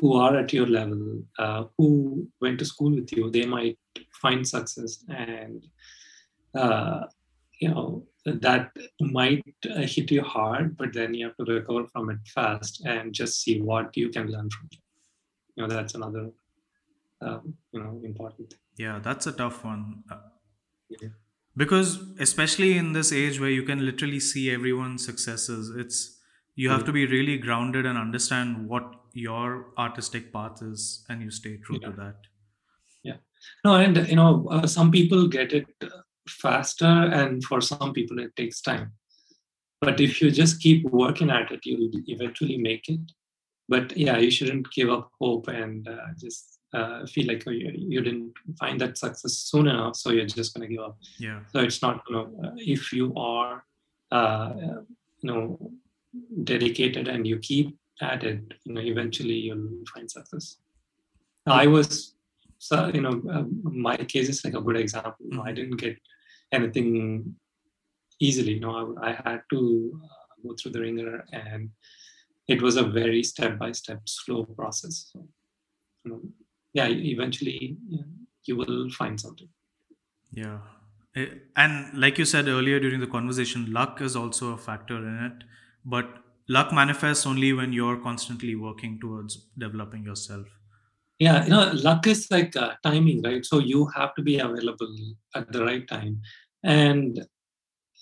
who 0.00 0.14
are 0.14 0.36
at 0.36 0.52
your 0.52 0.66
level 0.66 1.22
uh, 1.38 1.64
who 1.76 2.26
went 2.40 2.58
to 2.58 2.64
school 2.64 2.94
with 2.94 3.12
you. 3.12 3.30
They 3.30 3.46
might 3.46 3.78
find 4.20 4.46
success 4.46 5.04
and 5.08 5.64
uh, 6.54 7.02
you 7.60 7.68
know 7.68 8.06
that 8.24 8.70
might 9.00 9.44
uh, 9.70 9.86
hit 9.94 10.10
you 10.10 10.22
hard 10.22 10.76
but 10.76 10.92
then 10.92 11.14
you 11.14 11.26
have 11.26 11.36
to 11.36 11.52
recover 11.52 11.86
from 11.92 12.10
it 12.10 12.18
fast 12.34 12.82
and 12.84 13.12
just 13.12 13.40
see 13.42 13.60
what 13.60 13.96
you 13.96 14.08
can 14.08 14.26
learn 14.34 14.48
from 14.50 14.68
it 14.72 14.78
you 15.56 15.62
know 15.62 15.68
that's 15.74 15.94
another 15.94 16.30
um, 17.22 17.54
you 17.72 17.80
know 17.82 18.00
important 18.04 18.50
thing. 18.50 18.58
yeah 18.76 18.98
that's 18.98 19.26
a 19.26 19.32
tough 19.32 19.64
one 19.64 20.02
uh, 20.10 20.16
yeah. 20.88 21.08
because 21.56 21.98
especially 22.18 22.76
in 22.76 22.92
this 22.92 23.12
age 23.12 23.40
where 23.40 23.50
you 23.58 23.62
can 23.62 23.84
literally 23.84 24.20
see 24.20 24.50
everyone's 24.50 25.04
successes 25.04 25.70
it's 25.76 26.20
you 26.54 26.68
have 26.70 26.80
mm-hmm. 26.80 26.86
to 26.86 26.92
be 26.92 27.06
really 27.06 27.38
grounded 27.38 27.86
and 27.86 27.96
understand 27.96 28.68
what 28.68 28.94
your 29.12 29.66
artistic 29.78 30.32
path 30.32 30.62
is 30.62 31.04
and 31.08 31.22
you 31.22 31.30
stay 31.30 31.56
true 31.56 31.78
Yeah. 31.80 31.88
to 31.88 31.96
that. 31.96 32.16
Yeah. 33.02 33.16
No, 33.64 33.76
and 33.76 33.96
you 34.08 34.16
know, 34.16 34.46
uh, 34.50 34.66
some 34.66 34.90
people 34.90 35.28
get 35.28 35.52
it 35.52 35.66
faster, 36.30 36.86
and 36.86 37.44
for 37.44 37.60
some 37.60 37.92
people 37.92 38.18
it 38.18 38.34
takes 38.36 38.60
time. 38.60 38.92
But 39.80 40.00
if 40.00 40.20
you 40.20 40.30
just 40.30 40.60
keep 40.60 40.84
working 40.84 41.30
at 41.30 41.50
it, 41.50 41.60
you'll 41.64 41.90
eventually 42.06 42.58
make 42.58 42.88
it. 42.88 43.00
But 43.68 43.96
yeah, 43.96 44.18
you 44.18 44.30
shouldn't 44.30 44.70
give 44.72 44.90
up 44.90 45.10
hope 45.20 45.48
and 45.48 45.88
uh, 45.88 46.08
just 46.18 46.58
uh, 46.74 47.06
feel 47.06 47.26
like 47.26 47.44
oh, 47.46 47.50
you, 47.50 47.72
you 47.74 48.00
didn't 48.00 48.34
find 48.58 48.80
that 48.80 48.98
success 48.98 49.32
soon 49.32 49.68
enough, 49.68 49.96
so 49.96 50.10
you're 50.10 50.26
just 50.26 50.54
going 50.54 50.68
to 50.68 50.74
give 50.74 50.84
up. 50.84 50.98
Yeah. 51.18 51.40
So 51.52 51.60
it's 51.60 51.80
not, 51.80 52.02
you 52.08 52.14
know, 52.14 52.30
uh, 52.44 52.50
if 52.56 52.92
you 52.92 53.14
are, 53.16 53.64
uh, 54.10 54.52
you 55.20 55.32
know, 55.32 55.72
dedicated 56.44 57.08
and 57.08 57.26
you 57.26 57.38
keep 57.38 57.76
at 58.00 58.24
it, 58.24 58.42
you 58.64 58.74
know, 58.74 58.80
eventually 58.80 59.34
you'll 59.34 59.84
find 59.92 60.10
success. 60.10 60.56
I 61.46 61.66
was, 61.66 62.14
so 62.58 62.90
you 62.92 63.00
know, 63.00 63.22
um, 63.30 63.60
my 63.64 63.96
case 63.96 64.28
is 64.28 64.44
like 64.44 64.54
a 64.54 64.60
good 64.60 64.76
example. 64.76 65.14
Know, 65.20 65.42
I 65.42 65.52
didn't 65.52 65.76
get 65.76 65.98
anything 66.52 67.34
easily. 68.20 68.58
Know, 68.58 68.94
I, 69.02 69.10
I 69.10 69.12
had 69.12 69.42
to 69.50 70.00
uh, 70.04 70.48
go 70.48 70.54
through 70.54 70.72
the 70.72 70.80
ringer, 70.80 71.24
and 71.32 71.70
it 72.48 72.62
was 72.62 72.76
a 72.76 72.84
very 72.84 73.22
step 73.22 73.58
by 73.58 73.72
step, 73.72 74.00
slow 74.06 74.44
process. 74.44 75.10
So, 75.12 75.26
you 76.04 76.10
know, 76.10 76.20
yeah, 76.72 76.86
eventually 76.88 77.76
you 78.44 78.56
will 78.56 78.90
find 78.90 79.20
something. 79.20 79.48
Yeah. 80.32 80.58
Eh, 81.16 81.26
And 81.56 81.98
like 81.98 82.18
you 82.18 82.24
said 82.24 82.48
earlier 82.48 82.80
during 82.80 83.00
the 83.00 83.06
conversation, 83.06 83.72
luck 83.72 84.00
is 84.00 84.16
also 84.16 84.52
a 84.52 84.58
factor 84.58 84.96
in 84.96 85.24
it. 85.24 85.44
But 85.84 86.06
luck 86.48 86.72
manifests 86.72 87.26
only 87.26 87.52
when 87.52 87.72
you're 87.72 87.96
constantly 87.96 88.54
working 88.54 88.98
towards 89.00 89.48
developing 89.58 90.04
yourself. 90.04 90.46
Yeah, 91.20 91.44
you 91.44 91.50
know, 91.50 91.70
luck 91.74 92.06
is 92.06 92.30
like 92.30 92.56
uh, 92.56 92.72
timing, 92.82 93.20
right? 93.20 93.44
So 93.44 93.58
you 93.58 93.86
have 93.94 94.14
to 94.14 94.22
be 94.22 94.38
available 94.38 94.96
at 95.36 95.52
the 95.52 95.62
right 95.62 95.86
time. 95.86 96.22
And 96.64 97.26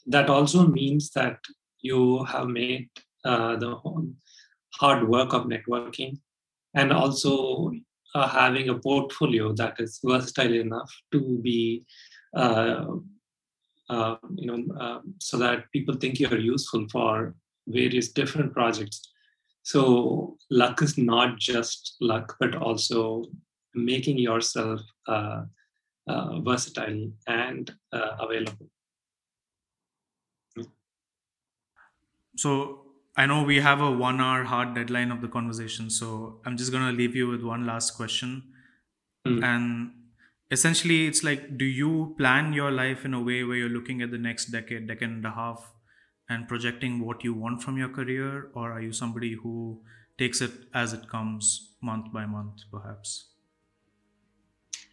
that 0.06 0.30
also 0.30 0.68
means 0.68 1.10
that 1.10 1.40
you 1.80 2.22
have 2.24 2.46
made 2.46 2.88
uh, 3.24 3.56
the 3.56 3.76
hard 4.74 5.08
work 5.08 5.32
of 5.32 5.46
networking 5.46 6.18
and 6.74 6.92
also 6.92 7.72
uh, 8.14 8.28
having 8.28 8.68
a 8.68 8.78
portfolio 8.78 9.52
that 9.54 9.80
is 9.80 9.98
versatile 10.04 10.54
enough 10.54 10.90
to 11.10 11.40
be, 11.42 11.84
uh, 12.36 12.86
uh, 13.90 14.16
you 14.36 14.46
know, 14.46 14.74
uh, 14.80 15.00
so 15.18 15.38
that 15.38 15.64
people 15.72 15.96
think 15.96 16.20
you're 16.20 16.38
useful 16.38 16.86
for 16.92 17.34
various 17.66 18.12
different 18.12 18.52
projects. 18.52 19.12
So 19.68 20.38
luck 20.48 20.80
is 20.80 20.96
not 20.96 21.36
just 21.36 21.96
luck, 22.00 22.36
but 22.40 22.54
also 22.54 23.26
making 23.74 24.16
yourself 24.16 24.80
uh, 25.06 25.42
uh, 26.08 26.40
versatile 26.40 27.12
and 27.26 27.70
uh, 27.92 28.12
available. 28.18 28.70
So 32.38 32.80
I 33.14 33.26
know 33.26 33.42
we 33.42 33.60
have 33.60 33.82
a 33.82 33.90
one 33.90 34.22
hour 34.22 34.44
hard 34.44 34.74
deadline 34.74 35.10
of 35.10 35.20
the 35.20 35.28
conversation. 35.28 35.90
So 35.90 36.40
I'm 36.46 36.56
just 36.56 36.72
going 36.72 36.86
to 36.86 36.92
leave 36.92 37.14
you 37.14 37.28
with 37.28 37.42
one 37.42 37.66
last 37.66 37.90
question. 37.90 38.44
Mm. 39.26 39.44
And 39.44 39.90
essentially, 40.50 41.06
it's 41.06 41.22
like, 41.22 41.58
do 41.58 41.66
you 41.66 42.14
plan 42.16 42.54
your 42.54 42.70
life 42.70 43.04
in 43.04 43.12
a 43.12 43.20
way 43.20 43.44
where 43.44 43.58
you're 43.58 43.68
looking 43.68 44.00
at 44.00 44.10
the 44.12 44.16
next 44.16 44.46
decade, 44.46 44.88
decade 44.88 45.10
and 45.10 45.26
a 45.26 45.32
half, 45.32 45.74
and 46.28 46.46
projecting 46.46 47.00
what 47.00 47.24
you 47.24 47.34
want 47.34 47.62
from 47.62 47.76
your 47.78 47.88
career? 47.88 48.50
Or 48.54 48.72
are 48.72 48.80
you 48.80 48.92
somebody 48.92 49.34
who 49.34 49.80
takes 50.18 50.40
it 50.40 50.52
as 50.74 50.92
it 50.92 51.08
comes, 51.08 51.74
month 51.80 52.12
by 52.12 52.26
month, 52.26 52.62
perhaps? 52.70 53.30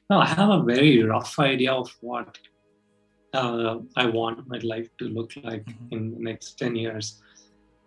Now, 0.10 0.20
I 0.20 0.28
have 0.28 0.50
a 0.50 0.62
very 0.64 1.04
rough 1.04 1.38
idea 1.40 1.74
of 1.74 1.90
what 2.02 2.38
uh, 3.34 3.80
I 3.98 4.06
want 4.06 4.48
my 4.48 4.60
life 4.60 4.88
to 5.00 5.06
look 5.10 5.32
like 5.44 5.66
Mhm. 5.66 5.92
in 5.92 6.12
the 6.12 6.20
next 6.20 6.58
10 6.60 6.76
years. 6.76 7.22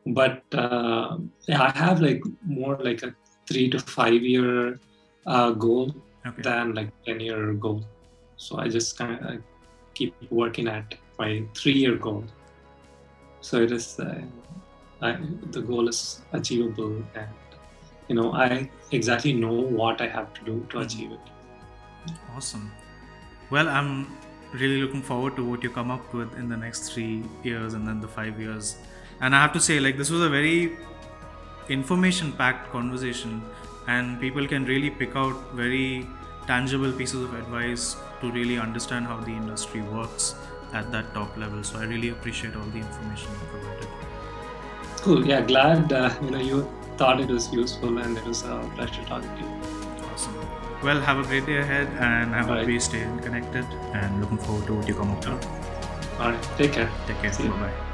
But 0.06 0.42
uh, 0.52 1.18
yeah, 1.46 1.62
I 1.62 1.70
have 1.70 2.00
like 2.00 2.22
more 2.44 2.76
like 2.88 3.02
a 3.02 3.14
three 3.48 3.70
to 3.70 3.78
five 3.78 4.22
year 4.22 4.78
uh, 5.26 5.52
goal 5.52 5.94
Okay. 6.26 6.42
than 6.42 6.74
like 6.74 6.90
10 7.06 7.20
year 7.20 7.54
goal. 7.54 7.84
So 8.36 8.58
I 8.58 8.68
just 8.68 8.98
kind 8.98 9.24
of 9.24 9.42
keep 9.94 10.14
working 10.30 10.68
at 10.68 10.94
my 11.18 11.44
three 11.56 11.72
year 11.72 11.96
goal. 11.96 12.24
So 13.40 13.62
it 13.62 13.72
is, 13.72 13.98
uh, 14.00 14.22
I, 15.00 15.16
the 15.50 15.60
goal 15.62 15.88
is 15.88 16.20
achievable 16.32 17.04
and, 17.14 17.28
you 18.08 18.16
know, 18.16 18.32
I 18.32 18.70
exactly 18.90 19.32
know 19.32 19.52
what 19.52 20.00
I 20.00 20.08
have 20.08 20.32
to 20.34 20.44
do 20.44 20.66
to 20.70 20.78
Mhm. 20.78 20.84
achieve 20.84 21.12
it. 21.12 21.20
Awesome. 22.36 22.70
Well, 23.50 23.68
I'm 23.68 24.06
really 24.52 24.80
looking 24.82 25.02
forward 25.02 25.36
to 25.36 25.44
what 25.44 25.62
you 25.62 25.70
come 25.70 25.90
up 25.90 26.12
with 26.14 26.36
in 26.38 26.48
the 26.48 26.56
next 26.56 26.92
three 26.92 27.24
years 27.42 27.74
and 27.74 27.86
then 27.86 28.00
the 28.00 28.08
five 28.08 28.40
years. 28.40 28.76
And 29.20 29.34
I 29.34 29.42
have 29.42 29.52
to 29.52 29.60
say, 29.60 29.80
like, 29.80 29.96
this 29.96 30.10
was 30.10 30.22
a 30.22 30.28
very 30.28 30.76
information 31.68 32.32
packed 32.32 32.70
conversation, 32.72 33.42
and 33.86 34.20
people 34.20 34.46
can 34.46 34.64
really 34.64 34.90
pick 34.90 35.16
out 35.16 35.36
very 35.54 36.06
tangible 36.46 36.92
pieces 36.92 37.22
of 37.22 37.34
advice 37.34 37.96
to 38.20 38.30
really 38.32 38.58
understand 38.58 39.06
how 39.06 39.20
the 39.20 39.30
industry 39.30 39.82
works 39.82 40.34
at 40.72 40.90
that 40.92 41.12
top 41.14 41.36
level. 41.36 41.62
So 41.62 41.78
I 41.78 41.84
really 41.84 42.10
appreciate 42.10 42.56
all 42.56 42.66
the 42.66 42.78
information 42.78 43.30
you 43.32 43.46
provided. 43.50 43.88
Cool. 44.98 45.26
Yeah, 45.26 45.40
glad 45.42 45.92
uh, 45.92 46.10
you 46.22 46.30
know 46.30 46.38
you 46.38 46.68
thought 46.96 47.20
it 47.20 47.28
was 47.28 47.52
useful, 47.52 47.98
and 47.98 48.18
it 48.18 48.24
was 48.24 48.42
a 48.42 48.58
pleasure 48.74 49.04
talking 49.04 49.34
to 49.36 49.42
you. 49.42 50.04
Awesome. 50.12 50.34
Well, 50.82 51.00
have 51.00 51.18
a 51.18 51.22
great 51.24 51.46
day 51.46 51.58
ahead, 51.58 51.88
and 51.98 52.34
I 52.34 52.38
hope 52.38 52.58
Bye. 52.58 52.64
we 52.64 52.78
stay 52.78 53.02
connected 53.22 53.64
and 53.94 54.20
looking 54.20 54.38
forward 54.38 54.66
to 54.66 54.74
what 54.74 54.88
you 54.88 54.94
come 54.94 55.10
up 55.10 55.24
with. 55.24 55.46
All 56.20 56.30
right, 56.32 56.42
take 56.56 56.72
care. 56.72 56.90
Take 57.06 57.22
care. 57.22 57.50
Bye 57.50 57.58
bye. 57.66 57.87